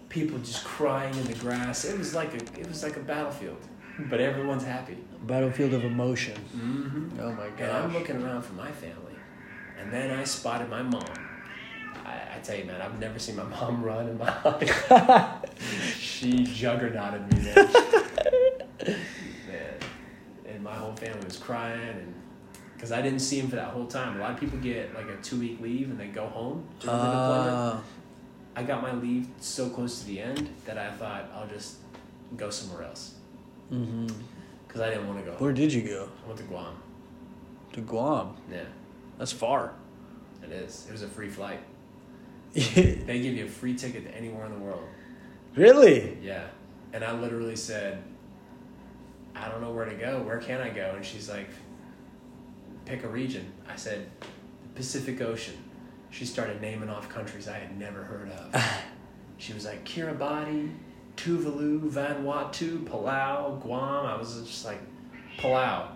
[0.10, 1.86] people just crying in the grass.
[1.86, 3.58] It was like a it was like a battlefield.
[3.98, 4.98] But everyone's happy.
[5.24, 6.36] battlefield of emotion.
[6.56, 7.20] Mm-hmm.
[7.20, 7.62] Oh my god!
[7.62, 9.16] And I'm looking around for my family.
[9.80, 11.04] And then I spotted my mom.
[12.06, 15.46] I, I tell you, man, I've never seen my mom run in my life.
[16.00, 17.74] she juggernauted me, man.
[18.86, 19.74] man.
[20.48, 22.14] And my whole family was crying, and
[22.76, 24.18] because I didn't see him for that whole time.
[24.18, 26.98] A lot of people get like a two week leave and they go home during
[26.98, 27.50] the deployment.
[27.50, 27.78] Uh,
[28.56, 31.78] I got my leave so close to the end that I thought I'll just
[32.38, 33.15] go somewhere else
[33.72, 34.08] Mm-hmm.
[34.68, 35.38] because I didn't want to go.
[35.38, 36.10] Where did you go?
[36.24, 36.76] I went to Guam.
[37.74, 38.36] To Guam.
[38.52, 38.64] Yeah,
[39.18, 39.74] That's far.
[40.44, 40.86] it is.
[40.88, 41.60] It was a free flight.
[42.54, 44.84] They give you a free ticket to anywhere in the world.
[45.56, 46.18] Really?
[46.22, 46.48] Yeah.
[46.94, 48.02] And I literally said,
[49.36, 50.22] I don't know where to go.
[50.22, 50.94] Where can I go?
[50.96, 51.50] And she's like,
[52.86, 53.52] pick a region.
[53.70, 54.10] I said,
[54.76, 55.56] Pacific Ocean.
[56.12, 58.64] She started naming off countries I had never heard of.
[59.38, 60.72] she was like, Kiribati,
[61.16, 64.06] Tuvalu, Vanuatu, Palau, Guam.
[64.06, 64.80] I was just like,
[65.38, 65.88] Palau.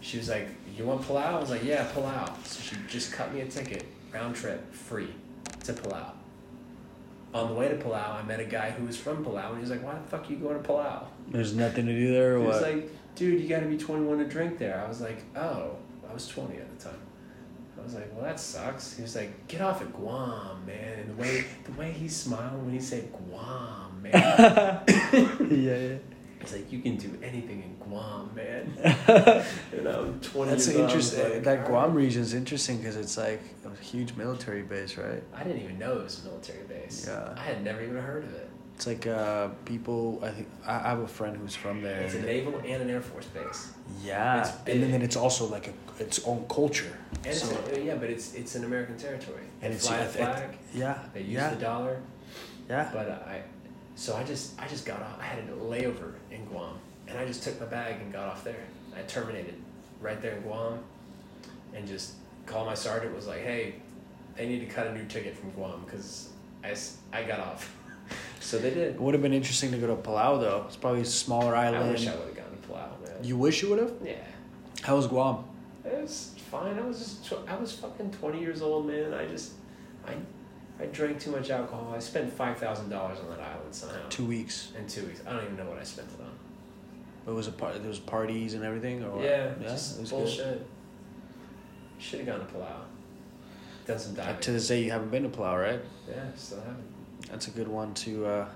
[0.00, 1.24] She was like, You want Palau?
[1.34, 2.28] I was like, Yeah, Palau.
[2.46, 5.08] So she just cut me a ticket, round trip, free
[5.64, 6.10] to Palau.
[7.34, 9.60] On the way to Palau, I met a guy who was from Palau, and he
[9.62, 12.36] was like, "Why the fuck are you going to Palau?" There's nothing to do there
[12.36, 12.70] or He was what?
[12.74, 15.76] like, "Dude, you got to be 21 to drink there." I was like, "Oh,
[16.08, 16.98] I was 20 at the time."
[17.80, 21.08] I was like, "Well, that sucks." He was like, "Get off at Guam, man." And
[21.16, 24.12] the way the way he smiled when he said Guam, man,
[24.88, 25.94] yeah, yeah.
[26.40, 28.72] it's like you can do anything in Guam, man.
[29.72, 30.50] and I'm 20.
[30.50, 31.30] That's years old, I was interesting.
[31.34, 35.22] like, that Guam right." region is interesting because it's like a huge military base, right?
[35.34, 37.06] I didn't even know it was a military base.
[37.08, 37.34] Yeah.
[37.36, 38.48] I had never even heard of it.
[38.74, 40.18] It's like uh, people.
[40.24, 42.00] I think I I have a friend who's from there.
[42.00, 43.70] It's a naval and an air force base.
[44.02, 46.96] Yeah, It's and then, it's also like a its own culture.
[47.24, 49.44] And So- it's a, yeah, but it's it's an American territory.
[49.60, 50.58] They and it's fly a th- I th- flag.
[50.74, 52.00] yeah, They use yeah, the dollar.
[52.68, 52.90] yeah.
[52.92, 53.42] But I,
[53.94, 55.18] so I just I just got off.
[55.20, 56.74] I had a layover in Guam,
[57.08, 58.64] and I just took my bag and got off there.
[58.96, 59.54] I terminated
[60.00, 60.78] right there in Guam,
[61.74, 62.14] and just
[62.46, 63.14] called my sergeant.
[63.14, 63.76] Was like, hey,
[64.36, 66.30] they need to cut a new ticket from Guam because
[66.64, 66.74] I
[67.12, 67.74] I got off.
[68.40, 68.94] so they did.
[68.94, 70.64] It would have been interesting to go to Palau though.
[70.66, 71.84] It's probably a smaller island.
[71.84, 73.24] I wish I would have gone to Palau, man.
[73.24, 73.92] You wish you would have.
[74.04, 74.14] yeah.
[74.82, 75.44] How was Guam?
[75.84, 76.76] It was fine.
[76.78, 79.14] I was just tw- I was fucking twenty years old, man.
[79.14, 79.52] I just
[80.06, 80.14] I
[80.82, 81.92] I drank too much alcohol.
[81.94, 84.08] I spent five thousand dollars on that island somehow.
[84.08, 84.72] Two weeks.
[84.76, 85.20] in two weeks.
[85.26, 86.30] I don't even know what I spent it on.
[87.24, 87.74] But it was a part.
[87.74, 89.04] There was parties and everything.
[89.04, 90.66] Or yeah, yeah, just it was bullshit.
[91.98, 92.80] Should have gone to Palau.
[93.86, 94.40] Done some diving.
[94.40, 95.80] to this day, you haven't been to Palau, right?
[96.08, 97.30] yeah, still haven't.
[97.30, 98.48] That's a good one to uh,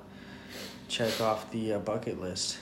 [0.89, 2.59] check off the uh, bucket list.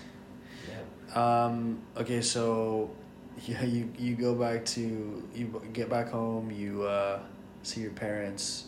[0.69, 1.45] Yeah.
[1.45, 2.91] Um, okay, so
[3.47, 6.51] yeah, you you go back to you get back home.
[6.51, 7.21] You uh,
[7.63, 8.67] see your parents.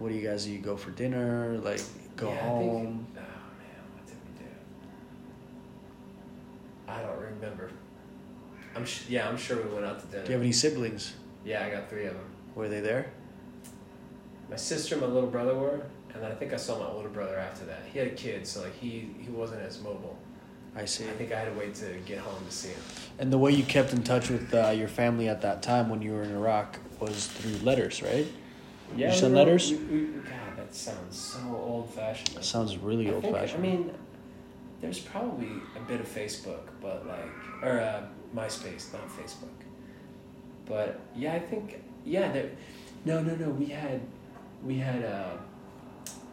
[0.00, 0.50] What do you guys do?
[0.52, 1.58] You go for dinner?
[1.62, 1.80] Like
[2.16, 3.06] go Yeah, think- home?
[3.10, 4.50] oh man, what did we do?
[6.88, 7.70] I don't remember.
[8.74, 10.22] I'm sh- yeah, I'm sure we went out to dinner.
[10.24, 11.14] Do you have any siblings?
[11.44, 12.24] yeah, I got three of them.
[12.54, 13.10] Were they there?
[14.48, 15.82] My sister, and my little brother were,
[16.14, 17.82] and then I think I saw my older brother after that.
[17.92, 20.16] He had a kid, so like he he wasn't as mobile.
[20.74, 21.04] I see.
[21.04, 22.80] I think I had to wait to get home to see him.
[23.18, 26.00] And the way you kept in touch with uh, your family at that time when
[26.00, 28.26] you were in Iraq was through letters, right?
[28.96, 29.70] Yeah, You send letters?
[29.70, 32.36] We, we, God, that sounds so old fashioned.
[32.36, 33.64] That sounds really I old think- fashioned.
[33.64, 33.94] I mean,
[34.80, 37.30] there's probably a bit of Facebook, but like,
[37.62, 38.02] or uh,
[38.34, 39.48] MySpace, not Facebook.
[40.66, 42.30] But yeah, I think yeah.
[42.32, 42.50] There,
[43.04, 43.50] no, no, no.
[43.50, 44.00] We had
[44.64, 45.36] we had uh,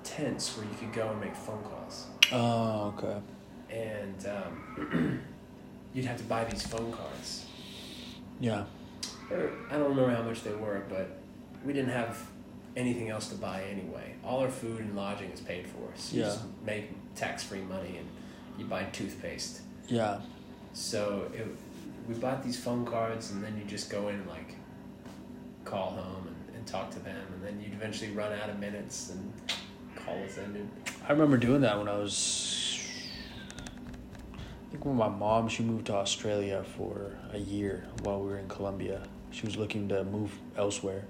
[0.04, 3.18] tents where you could go and make phone calls, Oh, okay.
[3.70, 5.22] and um,
[5.94, 7.46] you'd have to buy these phone cards.
[8.40, 8.66] Yeah.
[9.30, 11.18] I don't remember how much they were, but
[11.66, 12.18] we didn't have
[12.78, 14.14] anything else to buy anyway.
[14.24, 16.28] All our food and lodging is paid for, so you Yeah.
[16.28, 18.08] just make tax free money and
[18.58, 19.62] you buy toothpaste.
[19.88, 20.22] Yeah.
[20.74, 21.48] So it,
[22.08, 24.54] we bought these phone cards, and then you just go in and like
[25.66, 29.10] call home and, and talk to them, and then you'd eventually run out of minutes
[29.10, 29.34] and
[29.96, 30.70] call was ended.
[31.08, 32.80] I remember doing that when I was.
[34.36, 38.38] I think when my mom she moved to Australia for a year while we were
[38.38, 39.02] in Colombia.
[39.32, 41.06] She was looking to move elsewhere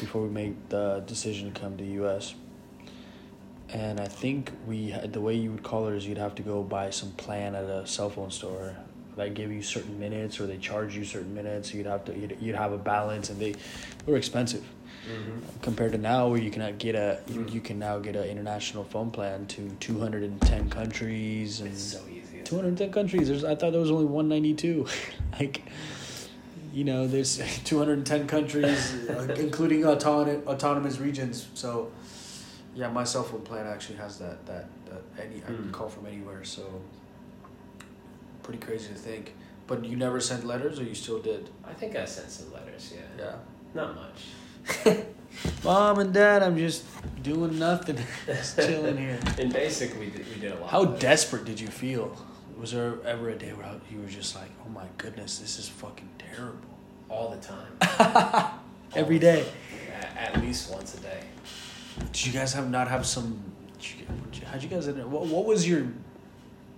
[0.00, 2.34] before we made the decision to come to the U.S.
[3.70, 6.62] And I think we the way you would call it is you'd have to go
[6.62, 8.76] buy some plan at a cell phone store.
[9.16, 11.72] that give you certain minutes, or they charge you certain minutes.
[11.74, 13.54] You'd have to you'd, you'd have a balance, and they
[14.06, 14.64] were expensive
[15.06, 15.60] Mm-hmm.
[15.62, 17.54] compared to now where you can get a you, Mm.
[17.54, 22.42] you can now get an international phone plan to 210 countries and It's so easy.
[22.42, 24.84] 210 countries there's i thought there was only 192
[25.38, 25.62] like
[26.76, 27.32] you know there's
[27.64, 31.90] 210 countries uh, including autonomous autonomous regions so
[32.74, 35.72] yeah my cell phone plan actually has that that, that any i can Mm.
[35.72, 36.64] call from anywhere so
[38.42, 39.34] pretty crazy to think
[39.66, 42.92] but you never sent letters or you still did I think I sent some letters.
[42.94, 43.24] Yeah.
[43.24, 43.34] yeah
[43.74, 44.18] Not much.
[45.64, 46.84] Mom and Dad, I'm just
[47.22, 49.18] doing nothing, just chilling here.
[49.38, 50.70] In basic, we did, we did a lot.
[50.70, 52.16] How desperate did you feel?
[52.58, 55.68] Was there ever a day where you were just like, "Oh my goodness, this is
[55.68, 56.60] fucking terrible"?
[57.08, 58.50] all the time.
[58.96, 59.44] Every day.
[60.00, 60.16] time.
[60.16, 61.20] At, least once a day.
[62.12, 63.40] Did you guys have not have some?
[63.78, 64.88] did you- did you- How'd you guys?
[64.88, 65.86] What, what was your?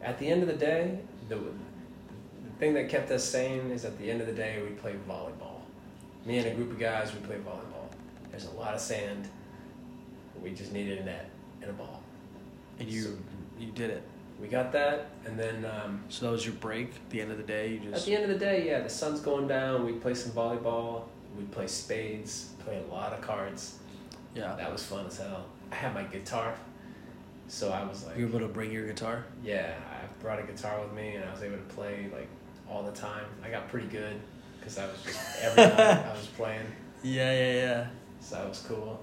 [0.02, 0.98] At the end of the day,
[1.28, 4.70] the, the thing that kept us sane is at the end of the day we
[4.70, 5.60] played volleyball.
[6.24, 7.88] Me and a group of guys, we played volleyball.
[8.30, 9.28] There's a lot of sand.
[10.42, 11.30] We just needed a net
[11.62, 12.02] and a ball.
[12.78, 13.18] And you,
[13.59, 14.02] you did it.
[14.40, 16.90] We got that, and then um, So that was your break.
[16.94, 18.81] At the end of the day, you just at the end of the day, yeah,
[18.81, 19.85] the sun's going down.
[19.85, 21.05] We play some volleyball.
[21.36, 22.51] We play spades.
[22.65, 23.78] Play a lot of cards.
[24.35, 24.55] Yeah.
[24.56, 25.47] That was fun as hell.
[25.73, 26.55] I had my guitar,
[27.48, 29.24] so I was like, You were able to bring your guitar.
[29.43, 32.28] Yeah, I brought a guitar with me and I was able to play like
[32.70, 33.24] all the time.
[33.44, 34.20] I got pretty good
[34.59, 36.66] because I was just every night I was playing,
[37.02, 37.86] Yeah, yeah, yeah.
[38.20, 39.02] so that was cool.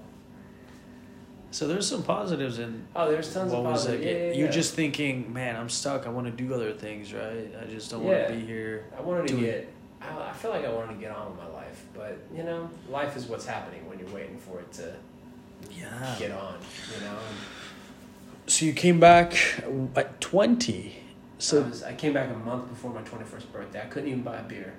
[1.56, 4.02] So there's some positives in Oh, there's tons what of was positive.
[4.02, 4.04] it?
[4.04, 4.52] Yeah, yeah, You're yeah.
[4.52, 6.06] just thinking, man, I'm stuck.
[6.06, 7.50] I want to do other things, right?
[7.58, 8.84] I just don't want to be here.
[8.94, 9.72] I wanted to get.
[10.02, 12.68] I, I feel like I wanted to get on with my life, but you know,
[12.90, 14.96] life is what's happening when you're waiting for it to
[15.70, 16.14] Yeah.
[16.18, 16.58] get on.
[16.94, 17.16] You know.
[18.48, 19.34] So you came back
[19.96, 20.94] at 20.
[21.38, 23.80] So I, was, I came back a month before my 21st birthday.
[23.80, 24.74] I couldn't even buy a beer.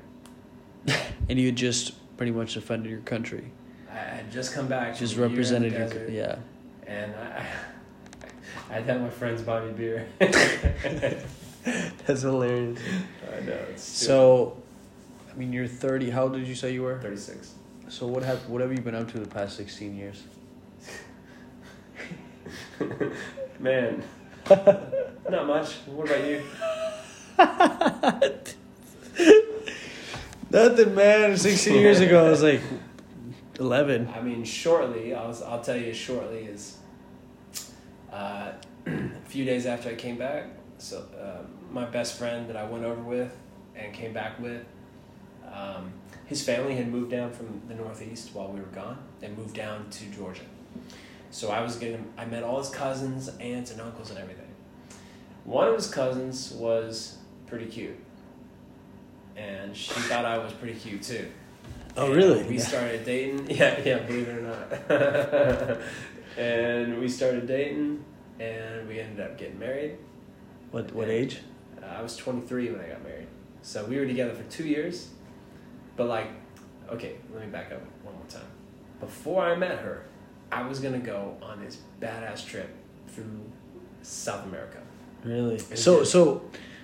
[1.27, 3.49] and you had just pretty much defended your country.
[3.89, 4.95] I had just come back.
[4.95, 6.35] Just a year in the represented your yeah.
[6.88, 7.45] And I,
[8.76, 10.07] I'd had my friends buy me beer.
[12.05, 12.80] That's hilarious.
[13.35, 13.59] I know.
[13.76, 14.57] So
[15.31, 16.09] I mean, you're 30.
[16.09, 16.99] How old did you say you were?
[16.99, 17.53] 36.
[17.89, 20.23] So what have what have you been up to the past 16 years?
[23.59, 24.03] Man,
[24.49, 25.73] not much.
[25.88, 26.43] What about you?
[30.49, 31.38] Nothing, man.
[31.38, 32.61] 16 years ago, I was like
[33.59, 34.09] 11.
[34.15, 35.13] I mean, shortly.
[35.13, 35.93] I'll I'll tell you.
[35.93, 36.77] Shortly is
[38.11, 38.51] uh,
[38.85, 40.45] a few days after I came back.
[40.77, 43.35] So uh, my best friend that I went over with
[43.75, 44.63] and came back with,
[45.51, 45.91] um,
[46.25, 48.99] his family had moved down from the Northeast while we were gone.
[49.19, 50.43] They moved down to Georgia.
[51.31, 52.05] So I was getting.
[52.17, 54.45] I met all his cousins, aunts, and uncles, and everything.
[55.45, 57.17] One of his cousins was
[57.47, 57.97] pretty cute,
[59.35, 61.27] and she thought I was pretty cute too.
[61.97, 62.43] Oh, really?
[62.43, 62.63] We Yeah.
[62.63, 63.47] started dating.
[63.49, 65.77] Yeah, yeah, believe it or not.
[66.37, 68.03] and we started dating,
[68.39, 69.97] and we ended up getting married.
[70.71, 71.39] What what age?
[71.81, 73.27] Uh, I was 23 when I got married.
[73.63, 75.09] So we were together for two years.
[75.95, 76.27] But, like,
[76.91, 78.51] okay, let me back up one more time.
[78.99, 80.03] Before I met her,
[80.51, 82.69] I was going to go on this badass trip
[83.07, 83.41] through
[84.03, 84.77] South America.
[85.23, 85.57] Really?
[85.57, 86.43] So so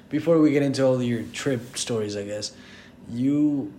[0.10, 2.54] before we get into all your trip stories, I guess
[3.10, 3.72] you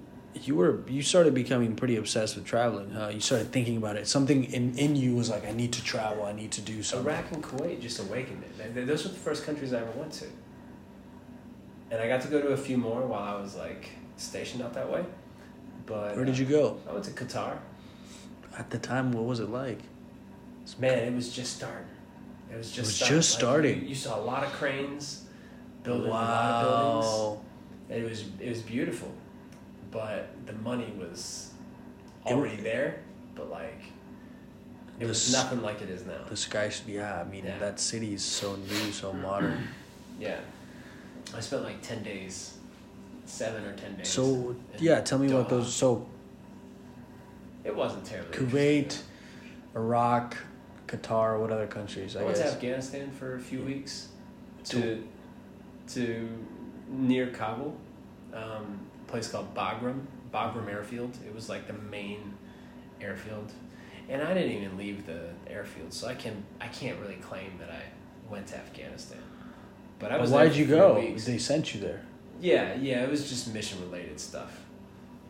[0.42, 3.10] you were you started becoming pretty obsessed with traveling, huh?
[3.12, 4.06] You started thinking about it.
[4.08, 6.24] Something in in you was like, I need to travel.
[6.24, 7.06] I need to do something.
[7.12, 8.56] Iraq and Kuwait just awakened it.
[8.58, 10.26] Th- th- Those were the first countries I ever went to.
[11.90, 14.74] And I got to go to a few more while I was like stationed out
[14.74, 15.04] that way.
[15.86, 16.80] But Where did uh, you go?
[16.88, 17.58] I went to Qatar.
[18.58, 19.80] At the time, what was it like?
[20.78, 21.86] Man, it was just starting.
[22.52, 23.16] It was just it was starting.
[23.18, 23.82] just Like, starting.
[23.82, 25.24] you, you saw a lot of cranes
[25.82, 27.40] building a lot of buildings.
[27.90, 29.12] And it was it was beautiful.
[29.94, 31.52] But the money was
[32.26, 33.00] already there.
[33.36, 33.80] But like,
[35.00, 36.24] it was nothing like it is now.
[36.28, 37.20] The sky, yeah.
[37.20, 37.58] I mean, Yeah.
[37.58, 39.56] that city is so new, so modern.
[40.20, 40.38] Yeah,
[41.36, 42.56] I spent like ten days,
[43.26, 44.06] seven or ten days.
[44.08, 45.74] So yeah, tell me about those.
[45.74, 46.06] So
[47.64, 48.30] It wasn't terrible.
[48.30, 49.00] Kuwait.
[49.74, 50.36] Iraq,
[50.86, 52.14] Qatar, what other countries?
[52.14, 52.46] I, I went to.
[52.46, 54.08] Afghanistan for a few weeks
[54.66, 55.02] To-
[55.88, 56.28] to
[56.88, 57.76] near Kabul,
[58.32, 58.78] um,
[59.14, 60.00] place called Bagram,
[60.32, 61.16] Bagram Airfield.
[61.24, 62.34] It was like the main
[63.00, 63.52] airfield,
[64.08, 67.70] and I didn't even leave the airfield, so I can I can't really claim that
[67.70, 67.82] I
[68.28, 69.20] went to Afghanistan.
[70.00, 70.30] But I But was.
[70.32, 70.98] why did you go?
[70.98, 71.26] weeks.
[71.26, 72.02] They sent you there.
[72.40, 74.60] Yeah, yeah, it was just mission related stuff.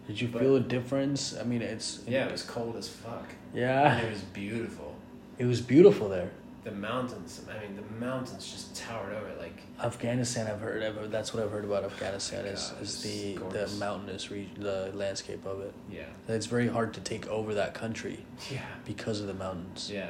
[0.07, 1.37] Did you But- feel a difference?
[1.39, 3.97] I mean, it's Yeah, it was cold as fuck, yeah.
[3.99, 4.95] and it was beautiful.
[5.37, 6.31] It was beautiful there.
[6.65, 9.31] The mountains, I mean, the mountains just towered over.
[9.39, 10.83] Like Afghanistan, I've heard.
[10.83, 13.73] I've, that's what I've heard about Afghanistan is, God, is the gorgeous.
[13.75, 15.75] the mountainous region, the landscape of it.
[15.91, 19.91] yeah, It's very hard to take over that country yeah, because of the mountains.
[19.93, 20.09] yeah.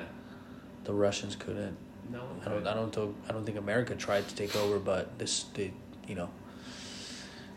[0.85, 1.77] The Russians couldn't.
[2.13, 2.67] No, I don't.
[2.69, 2.95] I don't.
[2.95, 5.47] Think, I don't think America tried to take over, but this.
[5.55, 5.73] They.
[6.07, 6.31] You know.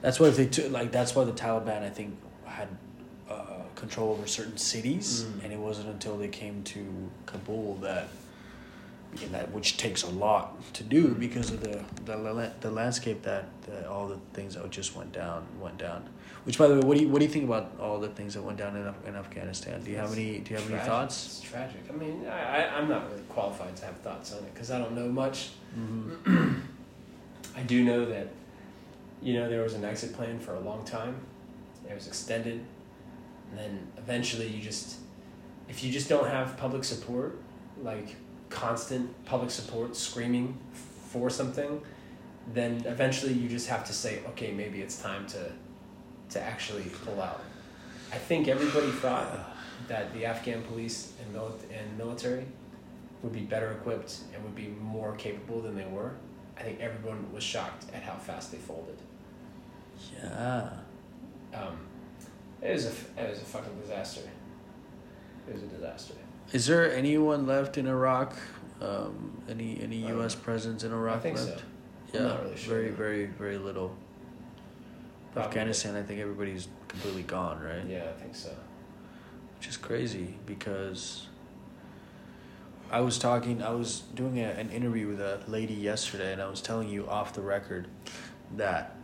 [0.02, 2.70] That's why if they took like that's why the Taliban I think had
[3.30, 5.44] uh, control over certain cities, Mm.
[5.44, 8.08] and it wasn't until they came to Kabul that.
[9.22, 13.46] And that which takes a lot to do because of the the, the landscape that,
[13.64, 16.08] that all the things that just went down went down.
[16.44, 18.34] Which by the way, what do you what do you think about all the things
[18.36, 19.84] that went down in, in Afghanistan?
[19.84, 21.40] Do you have any Do you have any thoughts?
[21.40, 21.82] It's tragic.
[21.90, 24.78] I mean, I, I I'm not really qualified to have thoughts on it because I
[24.78, 25.50] don't know much.
[25.78, 26.60] Mm-hmm.
[27.58, 28.28] I do know that,
[29.22, 31.16] you know, there was an exit plan for a long time.
[31.90, 32.64] It was extended,
[33.50, 34.98] and then eventually you just,
[35.68, 37.40] if you just don't have public support,
[37.82, 38.16] like
[38.50, 41.82] constant public support, screaming for something,
[42.54, 45.52] then eventually you just have to say, okay, maybe it's time to,
[46.30, 47.42] to actually pull out.
[48.12, 49.54] I think everybody thought
[49.88, 52.46] that the Afghan police and, mil- and military
[53.22, 56.14] would be better equipped and would be more capable than they were.
[56.58, 58.98] I think everyone was shocked at how fast they folded.
[60.14, 60.70] Yeah.
[61.54, 61.78] Um,
[62.62, 64.22] it was a it was a fucking disaster.
[65.48, 66.16] It was a disaster.
[66.54, 68.36] Is there anyone left in Iraq?
[68.82, 70.36] Um, any any U.S.
[70.36, 71.60] presence in Iraq I think left?
[71.60, 71.64] so.
[72.14, 73.96] Yeah, really sure, very very very little.
[75.34, 75.50] Probably.
[75.50, 77.86] Afghanistan, I think everybody's completely gone, right?
[77.88, 78.56] Yeah, I think so.
[79.58, 81.28] Which is crazy because
[82.92, 86.48] I was talking, I was doing a, an interview with a lady yesterday, and I
[86.48, 87.88] was telling you off the record
[88.56, 88.97] that.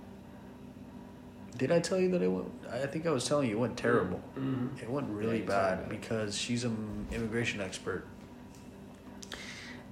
[1.63, 2.51] Did I tell you that it went?
[2.69, 4.21] I think I was telling you it went terrible.
[4.37, 4.83] Mm-hmm.
[4.83, 8.05] It went Yeah, really me bad because she's an immigration expert.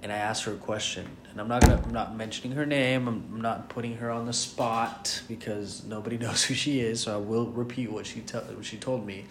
[0.02, 3.08] And I asked her a question, and I'm not gonna, I'm not mentioning her name.
[3.08, 7.00] I'm, not putting her on the spot because nobody knows who she is.
[7.00, 9.24] So I will repeat what she tell, what she told me.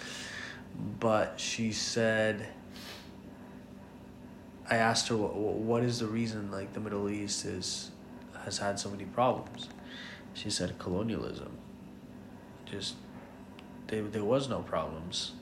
[1.00, 2.48] But she said,
[4.68, 7.92] I asked her, what, what is the reason like the Middle East is
[8.46, 9.70] has had so many problems?
[10.34, 11.61] She said colonialism.
[12.72, 12.96] Just
[13.88, 15.34] there, there was no problems.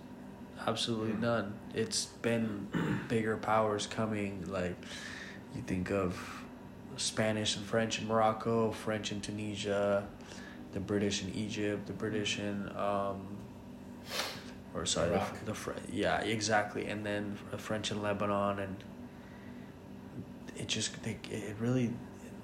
[0.68, 1.54] Absolutely none.
[1.74, 2.68] It's been
[3.08, 4.76] bigger powers coming like
[5.56, 6.18] you think of
[6.98, 10.06] spanish and french in morocco french in tunisia
[10.74, 13.38] the british in egypt the british in um
[14.74, 15.40] or sorry Iraq.
[15.40, 18.76] the, the Fr- yeah exactly and then the french in lebanon and
[20.58, 21.94] it just they, it really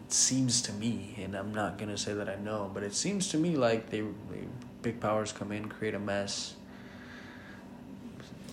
[0.07, 3.37] seems to me and i'm not gonna say that i know but it seems to
[3.37, 4.47] me like they, they
[4.85, 6.55] big powers come in create a mess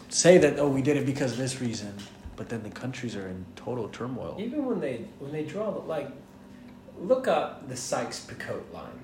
[0.09, 1.94] say that oh we did it because of this reason
[2.36, 6.10] but then the countries are in total turmoil Even when they when they draw like,
[6.98, 8.98] look up the Sykes-Picot line.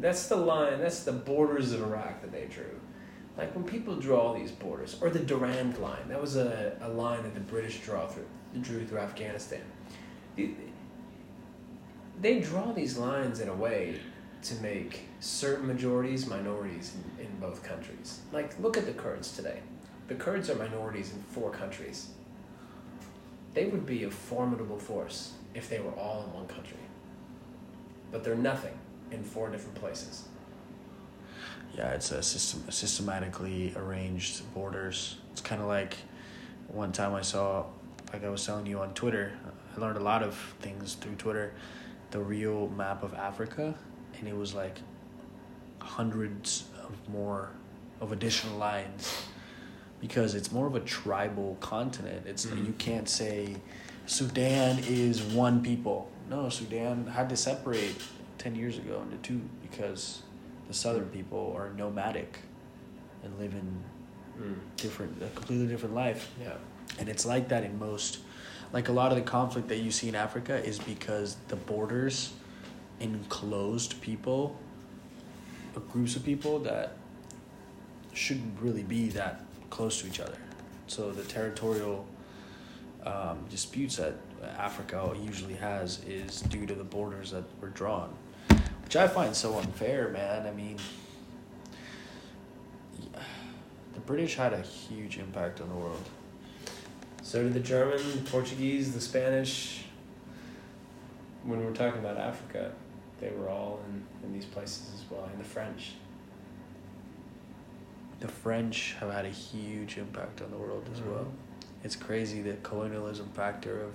[0.00, 0.80] That's the line.
[0.80, 2.74] That's the borders of Iraq that they drew.
[3.38, 6.08] Like when people draw these borders, or the Durand line.
[6.08, 8.26] That was a, a line that the British draw through
[8.60, 9.62] drew through Afghanistan.
[10.36, 10.54] The-
[12.20, 14.00] They draw these lines in a way
[14.44, 18.20] to make certain majorities minorities in, in both countries.
[18.32, 19.60] Like look at the Kurds today.
[20.08, 22.08] The Kurds are minorities in four countries
[23.54, 26.76] they would be a formidable force if they were all in one country.
[28.10, 28.76] But they're nothing
[29.12, 30.24] in four different places.
[31.76, 35.96] yeah it's a system systematically arranged borders it's kind of like
[36.68, 37.64] one time i saw
[38.12, 39.32] like i was telling you on twitter
[39.76, 41.52] i learned a lot of things through twitter
[42.12, 43.74] the real map of africa
[44.24, 44.78] and it was like
[45.80, 47.50] hundreds of more
[48.00, 49.14] of additional lines
[50.00, 52.66] because it's more of a tribal continent it's Mhm.
[52.66, 53.56] you can't say
[54.06, 57.96] sudan is one people no sudan had to separate
[58.38, 60.22] 10 years ago into two because
[60.68, 62.38] the southern people are nomadic
[63.22, 63.82] and live in
[64.40, 64.56] Mm.
[64.76, 66.28] different a completely different life.
[66.42, 66.54] Yeah.
[66.98, 68.18] And it's like that in most
[68.72, 72.32] like a lot of the conflict that you see in Africa is because the borders
[73.00, 74.58] enclosed people
[75.74, 76.96] or groups of people that
[78.12, 80.38] shouldn't really be that close to each other.
[80.86, 82.06] So the territorial
[83.04, 84.14] um, disputes that
[84.58, 88.14] Africa usually has is due to the borders that were drawn,
[88.84, 90.46] which I find so unfair, man.
[90.46, 90.76] I mean,
[93.94, 96.04] the British had a huge impact on the world.
[97.22, 99.84] So did the German, the Portuguese, the Spanish.
[101.42, 102.72] When we're talking about Africa,
[103.24, 105.92] they were all in, in these places as well, and the French.
[108.20, 111.26] The French have had a huge impact on the world as well.
[111.82, 113.92] It's crazy the colonialism factor of,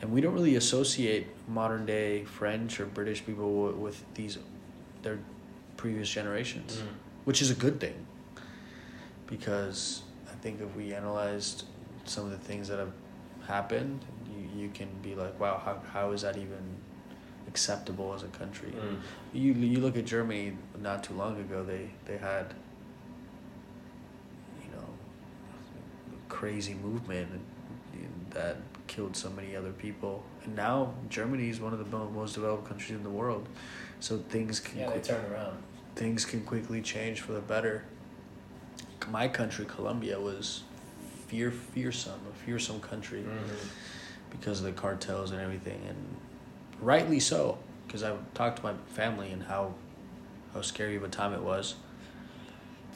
[0.00, 4.38] and we don't really associate modern day French or British people w- with these,
[5.02, 5.18] their
[5.76, 6.86] previous generations, Mm.
[7.24, 8.06] which is a good thing.
[9.26, 11.64] Because I think if we analyzed
[12.04, 12.92] some of the things that have
[13.46, 16.62] happened, you, you can be like, wow, how, how is that even
[17.52, 18.70] acceptable as a country?
[18.72, 18.96] Mm.
[19.34, 21.62] You you look at Germany not too long ago.
[21.62, 22.54] They they had
[24.64, 24.86] you know
[26.28, 27.28] crazy movement
[28.30, 28.56] that
[28.86, 32.96] killed so many other people, and now Germany is one of the most developed countries
[32.96, 33.46] in the world.
[34.00, 35.58] So things can Yeah, quick- turn around.
[35.94, 37.84] things can quickly change for the better.
[39.10, 40.62] My country, Colombia, was
[41.28, 43.66] fear fearsome, a fearsome country Mm-hmm.
[44.30, 45.98] because of the cartels and everything, and
[46.82, 47.58] rightly so.
[47.86, 49.74] Because I talked to my family and how
[50.54, 51.76] how scary of a time it was.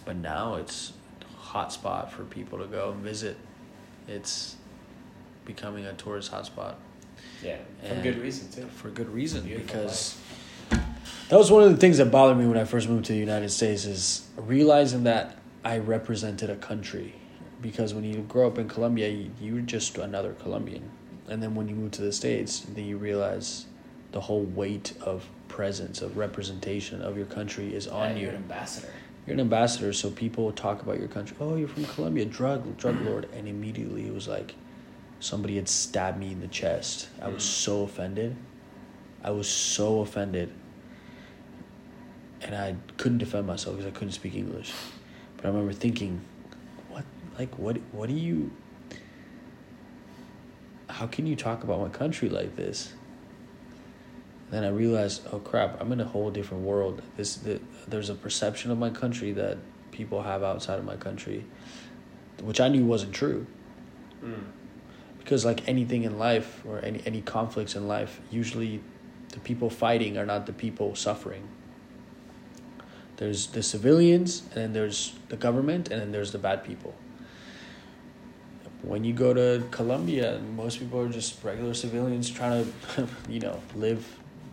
[0.04, 0.92] But now it's
[1.22, 3.36] a hot spot for people to go and visit.
[4.06, 4.56] It's
[5.44, 6.74] becoming a tourist hotspot
[7.42, 8.66] Yeah, for And- good reason too.
[8.68, 10.16] for good reason because
[11.28, 13.18] that was one of the things that bothered me when I first moved to the
[13.18, 17.14] United States is realizing that I represented a country
[17.62, 20.90] because when you grow up in Colombia you, you're just another Colombian
[21.28, 23.66] and then when you move to the states then you realize
[24.16, 28.20] the whole weight of presence of representation of your country is on Yeah, you.
[28.22, 28.88] You're an ambassador.
[29.26, 31.36] you're an ambassador so people talk about your country.
[31.38, 33.28] Oh you're from Colombia drug drug lord.
[33.34, 34.54] And immediately it was like
[35.20, 37.08] somebody had stabbed me in the chest.
[37.20, 38.34] I was so offended.
[39.22, 40.50] I was so offended.
[42.40, 44.72] And I couldn't defend myself because I couldn't speak English.
[45.36, 46.22] But I remember thinking
[46.88, 47.04] what
[47.38, 48.50] like what what do you
[50.88, 52.94] how can you talk about my country like this
[54.50, 57.02] then I realized, oh crap, I'm in a whole different world.
[57.16, 59.58] This the, there's a perception of my country that
[59.90, 61.44] people have outside of my country,
[62.42, 63.46] which I knew wasn't true.
[64.22, 64.44] Mm.
[65.18, 68.80] Because like anything in life or any any conflicts in life, usually
[69.30, 71.48] the people fighting are not the people suffering.
[73.16, 76.94] There's the civilians, and then there's the government, and then there's the bad people.
[78.82, 83.60] When you go to Colombia, most people are just regular civilians trying to, you know,
[83.74, 84.06] live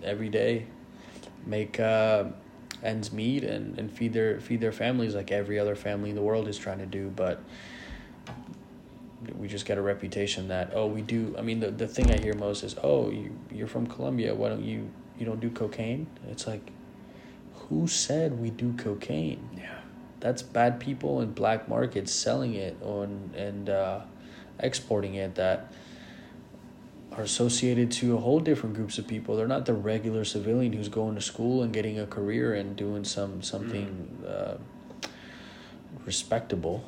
[0.04, 0.66] every day,
[1.46, 2.26] make uh,
[2.84, 6.22] ends meet, and, and feed their feed their families like every other family in the
[6.22, 7.10] world is trying to do.
[7.10, 7.42] But
[9.38, 11.36] we just get a reputation that oh we do.
[11.38, 14.50] I mean the the thing I hear most is oh you you're from Colombia why
[14.50, 16.08] don't you you don't do cocaine?
[16.30, 16.72] It's like
[17.54, 19.50] who said we do cocaine?
[19.58, 19.80] Yeah.
[20.20, 24.02] that's bad people in black markets selling it on and uh,
[24.60, 25.72] exporting it that
[27.18, 29.36] are associated to a whole different groups of people.
[29.36, 33.04] They're not the regular civilian who's going to school and getting a career and doing
[33.04, 34.58] some something uh,
[36.06, 36.84] respectable.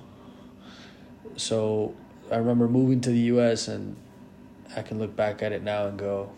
[1.37, 1.93] So
[2.31, 3.67] I remember moving to the U.S.
[3.67, 3.95] and
[4.75, 6.31] I can look back at it now and go,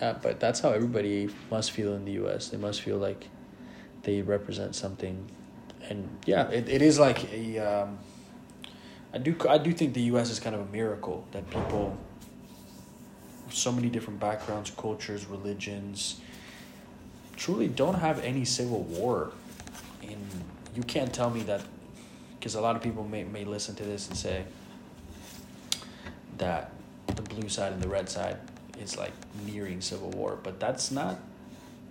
[0.00, 2.48] yeah, but that's how everybody must feel in the U.S.
[2.48, 3.28] They must feel like
[4.02, 5.28] they represent something,
[5.82, 7.58] and yeah, it, it is like a.
[7.58, 7.98] Um,
[9.12, 10.30] I do I do think the U.S.
[10.30, 11.98] is kind of a miracle that people,
[13.50, 16.20] so many different backgrounds, cultures, religions,
[17.36, 19.32] truly don't have any civil war,
[20.02, 20.26] and
[20.74, 21.62] you can't tell me that,
[22.38, 24.44] because a lot of people may may listen to this and say
[26.36, 26.72] that
[27.14, 28.36] the blue side and the red side
[28.80, 29.12] is like
[29.44, 31.18] nearing civil war, but that's not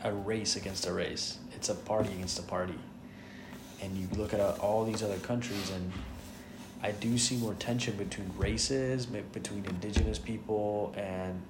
[0.04, 1.38] a race against a race.
[1.56, 2.80] It's a party against a party.
[3.82, 5.92] And you look at all these other countries, and
[6.88, 11.42] I do see more tension between races, between indigenous people and,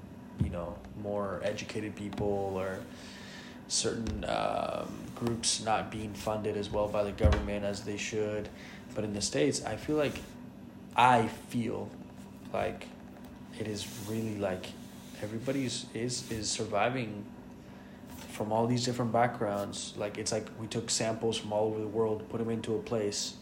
[0.43, 2.79] you know, more educated people or
[3.67, 8.49] certain um, groups not being funded as well by the government as they should.
[8.95, 10.15] But in the States, I feel like,
[10.95, 11.87] I feel
[12.51, 12.87] like
[13.59, 14.65] it is really like
[15.21, 17.23] everybody's is is surviving
[18.31, 19.93] from all these different backgrounds.
[19.97, 22.79] Like it's like we took samples from all over the world, put them into a
[22.79, 23.35] place,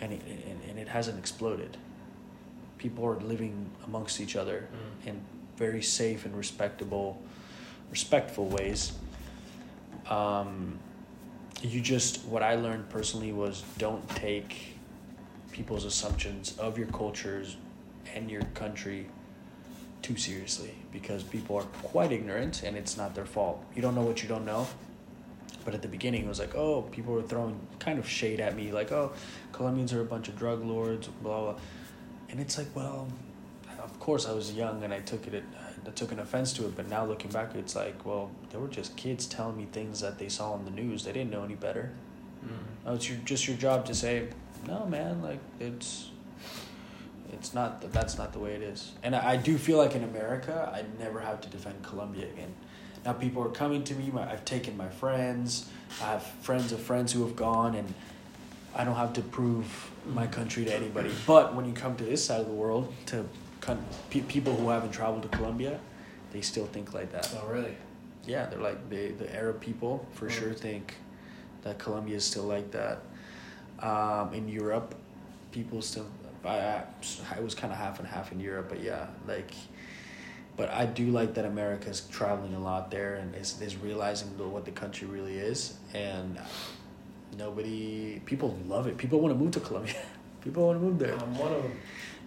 [0.00, 1.76] and it and, and it hasn't exploded.
[2.78, 5.08] People are living amongst each other Mm.
[5.08, 5.20] in
[5.56, 7.20] very safe and respectable,
[7.90, 8.92] respectful ways.
[10.08, 10.78] Um,
[11.62, 14.76] you just what I learned personally was don't take
[15.52, 17.56] people's assumptions of your cultures
[18.14, 19.06] and your country
[20.02, 23.64] too seriously because people are quite ignorant and it's not their fault.
[23.74, 24.66] You don't know what you don't know.
[25.64, 28.54] But at the beginning, it was like, oh, people were throwing kind of shade at
[28.56, 29.12] me, like, oh,
[29.58, 31.54] Colombians are a bunch of drug lords, blah, blah.
[32.30, 33.08] And it's like, well,
[33.82, 35.42] of course I was young and I took it,
[35.84, 36.76] I took an offense to it.
[36.76, 40.16] But now looking back, it's like, well, they were just kids telling me things that
[40.16, 41.04] they saw on the news.
[41.04, 41.90] They didn't know any better.
[42.46, 42.50] Mm.
[42.86, 44.28] Oh, it's your, just your job to say,
[44.64, 46.10] no, man, like it's,
[47.32, 48.92] it's not that that's not the way it is.
[49.02, 52.54] And I, I do feel like in America, I never have to defend Colombia again.
[53.04, 54.08] Now people are coming to me.
[54.12, 55.68] My, I've taken my friends.
[56.00, 57.92] I have friends of friends who have gone, and
[58.74, 61.10] I don't have to prove my country to anybody.
[61.26, 63.24] But when you come to this side of the world, to
[63.60, 65.80] con- pe- people who haven't traveled to Colombia,
[66.32, 67.30] they still think like that.
[67.42, 67.76] Oh, really?
[68.26, 70.30] Yeah, they're like the the Arab people for Mm.
[70.38, 70.94] sure think
[71.62, 72.98] that Colombia is still like that.
[73.80, 74.94] Um, in Europe,
[75.52, 76.06] people still.
[76.44, 76.82] I I,
[77.36, 79.50] I was kind of half and half in Europe, but yeah, like.
[80.56, 84.46] But I do like that America's traveling a lot there and is is realizing the,
[84.46, 86.36] what the country really is, and
[87.38, 88.98] nobody people love it.
[88.98, 89.94] People want to move to Colombia.
[90.44, 91.14] people want to move there.
[91.14, 91.78] I'm one of them.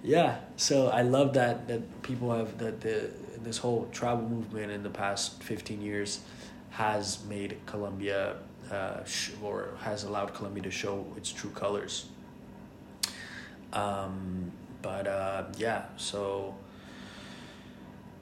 [0.03, 3.11] Yeah, so I love that that people have that the
[3.43, 6.21] this whole travel movement in the past fifteen years
[6.71, 8.37] has made Colombia
[8.71, 12.07] uh, sh- or has allowed Colombia to show its true colors.
[13.73, 14.51] Um,
[14.81, 16.55] but uh, yeah, so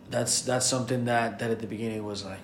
[0.10, 2.40] that's that's something that that at the beginning was like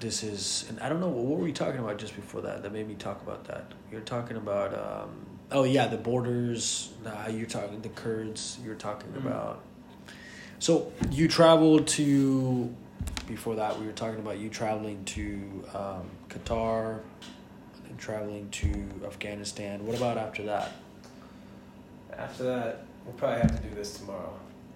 [0.00, 2.72] this is and I don't know what were we talking about just before that that
[2.72, 3.72] made me talk about that.
[3.90, 5.10] You're talking about um,
[5.52, 6.90] oh yeah the borders.
[7.04, 8.58] How you're talking the Kurds.
[8.64, 9.26] You're talking Mhm.
[9.26, 9.62] about.
[10.58, 12.74] So you traveled to
[13.26, 17.00] before that we were talking about you traveling to um, Qatar
[17.88, 18.72] and traveling to
[19.06, 19.86] Afghanistan.
[19.86, 20.72] What about after that?
[22.16, 24.34] After that, we'll probably have to do this tomorrow.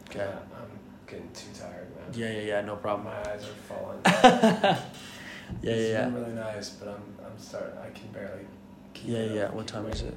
[0.09, 0.21] Okay.
[0.21, 0.69] Yeah, I'm
[1.09, 2.05] getting too tired, man.
[2.15, 2.61] Yeah, yeah, yeah.
[2.61, 3.07] No problem.
[3.09, 4.79] My eyes are falling.
[5.61, 6.05] yeah, yeah, It's yeah.
[6.07, 7.79] been really nice, but I'm I'm starting.
[7.79, 8.47] I can barely.
[8.95, 9.43] Keep Yeah, it yeah.
[9.45, 10.17] up, What keep time is it?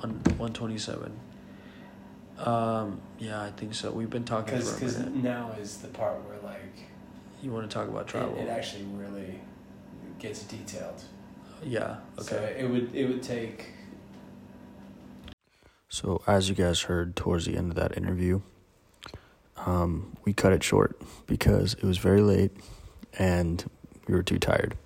[0.00, 1.12] One one twenty seven.
[2.38, 3.00] Um.
[3.18, 3.90] Yeah, I think so.
[3.90, 5.14] We've been talking Because for a because minute.
[5.22, 6.88] now is the part where like
[7.42, 8.36] You want to talk about travel?
[8.38, 9.40] it, it actually really
[10.18, 11.02] gets detailed.
[11.62, 11.96] yeah.
[12.18, 12.56] So Okay.
[12.60, 13.66] it would it would take.
[15.90, 18.40] So as you guys heard towards the end of that interview,
[19.66, 22.52] um, we cut it short because it was very late
[23.18, 23.68] and
[24.06, 24.76] we were too tired.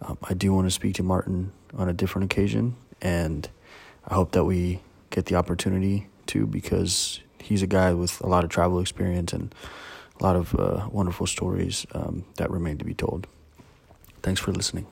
[0.00, 3.48] Um, I do want to speak to Martin on a different occasion, and
[4.06, 4.80] I hope that we
[5.10, 9.54] get the opportunity to because he's a guy with a lot of travel experience and
[10.20, 13.26] a lot of uh, wonderful stories um, that remain to be told.
[14.22, 14.86] Thanks for listening.